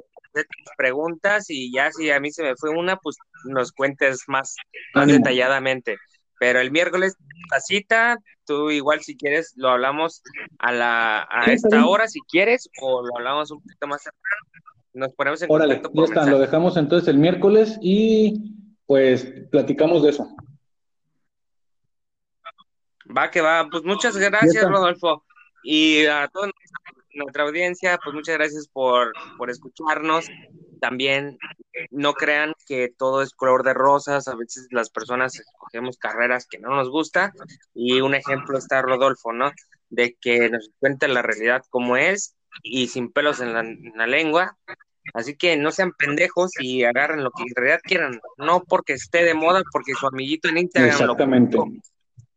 preguntas 0.78 1.49
y 1.49 1.72
ya 1.72 1.91
si 1.91 2.12
a 2.12 2.20
mí 2.20 2.32
se 2.32 2.43
me 2.43 2.55
fue 2.58 2.70
una, 2.72 2.97
pues 2.97 3.16
nos 3.45 3.72
cuentes 3.72 4.24
más, 4.28 4.55
más 4.93 5.08
detalladamente. 5.08 5.97
Pero 6.39 6.60
el 6.60 6.70
miércoles 6.70 7.16
la 7.49 7.60
cita, 7.62 8.18
tú 8.45 8.70
igual 8.70 9.01
si 9.01 9.16
quieres 9.16 9.53
lo 9.55 9.70
hablamos 9.70 10.22
a 10.60 10.72
la 10.72 11.28
a 11.30 11.45
esta 11.45 11.88
hora 11.88 12.08
si 12.08 12.20
quieres 12.22 12.70
o 12.82 13.01
lo 13.01 13.18
hablamos 13.18 13.49
un 13.51 13.62
poquito 13.62 13.88
más 13.88 14.03
temprano 14.03 14.66
nos 14.98 15.14
ponemos 15.14 15.41
en 15.41 15.52
Órale, 15.52 15.82
Ya 15.93 16.04
está, 16.04 16.26
lo 16.26 16.39
dejamos 16.39 16.76
entonces 16.76 17.08
el 17.08 17.18
miércoles 17.18 17.78
y 17.82 18.56
pues 18.86 19.26
platicamos 19.52 20.04
de 20.04 20.10
eso. 20.10 20.28
Va 23.16 23.32
que 23.32 23.41
va, 23.41 23.68
pues 23.70 23.84
muchas 23.84 24.18
gracias, 24.18 24.68
Rodolfo. 24.68 25.24
Y 25.64 26.06
a 26.06 26.28
toda 26.28 26.50
nuestra 27.14 27.43
audiencia, 27.43 28.00
pues 28.04 28.14
muchas 28.16 28.36
gracias 28.38 28.68
por, 28.68 29.14
por 29.38 29.50
escucharnos. 29.50 30.28
También 30.82 31.38
no 31.91 32.14
crean 32.14 32.54
que 32.66 32.89
todo 32.98 33.22
es 33.22 33.34
color 33.34 33.64
de 33.64 33.74
rosas, 33.74 34.28
a 34.28 34.36
veces 34.36 34.68
las 34.72 34.89
personas 34.89 35.39
escogemos 35.39 35.98
carreras 35.98 36.48
que 36.48 36.60
no 36.60 36.70
nos 36.76 36.89
gusta 36.89 37.34
y 37.74 38.02
un 38.02 38.16
ejemplo 38.16 38.58
está 38.58 38.82
Rodolfo, 38.82 39.32
¿no? 39.32 39.52
De 39.89 40.16
que 40.20 40.50
nos 40.50 40.70
cuente 40.80 41.08
la 41.08 41.22
realidad 41.22 41.64
como 41.70 41.98
es 41.98 42.36
y 42.64 42.88
sin 42.88 43.12
pelos 43.12 43.39
en 43.39 43.54
la, 43.54 44.08
lengua. 44.08 44.58
Así 45.14 45.36
que 45.36 45.58
no 45.58 45.72
sean 45.72 45.93
pendejos 45.93 46.51
y 46.60 46.84
agarren 46.84 47.24
lo 47.24 47.32
que 47.32 47.43
en 47.43 47.55
realidad 47.55 47.80
quieran, 47.84 48.20
no 48.38 48.64
porque 48.64 48.93
esté 48.93 49.24
de 49.24 49.34
moda, 49.34 49.62
porque 49.72 49.93
su 49.93 50.08
amiguito 50.08 50.49
en 50.49 50.58
Instagram 50.60 50.91
Exactamente. 50.91 51.58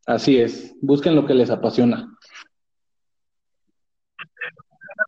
Así 0.06 0.40
es, 0.40 0.74
busquen 0.80 1.14
lo 1.14 1.26
que 1.26 1.34
les 1.34 1.50
apasiona. 1.50 2.08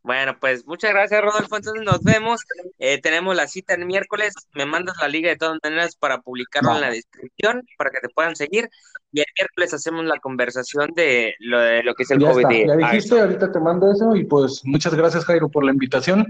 Bueno, 0.03 0.37
pues 0.41 0.67
muchas 0.67 0.93
gracias, 0.93 1.21
Rodolfo. 1.21 1.57
Entonces 1.57 1.83
nos 1.85 2.03
vemos. 2.03 2.41
Eh, 2.79 3.01
tenemos 3.01 3.37
la 3.37 3.47
cita 3.47 3.75
el 3.75 3.87
miércoles. 3.87 4.35
Me 4.55 4.67
mandas 4.67 4.97
la 5.01 5.09
liga 5.09 5.31
de 5.31 5.37
todas 5.37 5.59
maneras 5.63 5.97
para 5.97 6.21
publicarlo 6.21 6.75
en 6.75 6.81
la 6.81 6.91
descripción 6.91 7.63
para 7.79 7.91
que 7.91 8.01
te 8.01 8.09
puedan 8.09 8.35
seguir. 8.35 8.69
Y 9.13 9.21
el 9.21 9.27
miércoles 9.39 9.75
hacemos 9.75 10.05
la 10.05 10.19
conversación 10.19 10.91
de 10.95 11.35
lo, 11.41 11.61
de 11.61 11.83
lo 11.83 11.95
que 11.95 12.03
es 12.03 12.11
el 12.11 12.21
COVID. 12.21 12.67
ya 12.67 12.77
dijiste, 12.77 13.21
ahorita 13.21 13.53
te 13.53 13.61
mando 13.61 13.93
eso. 13.93 14.17
Y 14.17 14.25
pues 14.25 14.63
muchas 14.65 14.95
gracias, 14.95 15.25
Jairo, 15.25 15.49
por 15.49 15.65
la 15.65 15.73
invitación. 15.73 16.27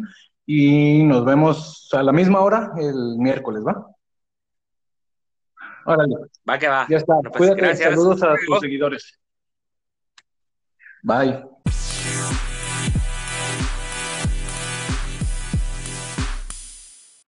Y 0.46 1.02
nos 1.04 1.24
vemos 1.24 1.88
a 1.92 2.02
la 2.02 2.12
misma 2.12 2.40
hora 2.40 2.72
el 2.76 3.16
miércoles, 3.18 3.62
¿va? 3.66 3.86
Órale. 5.84 6.14
Va 6.48 6.58
que 6.58 6.68
va. 6.68 6.86
Ya 6.88 6.96
está. 6.96 7.14
Cuídate. 7.36 7.76
Saludos 7.76 8.22
a 8.22 8.34
tus 8.46 8.60
seguidores. 8.60 9.18
Bye. 11.02 11.51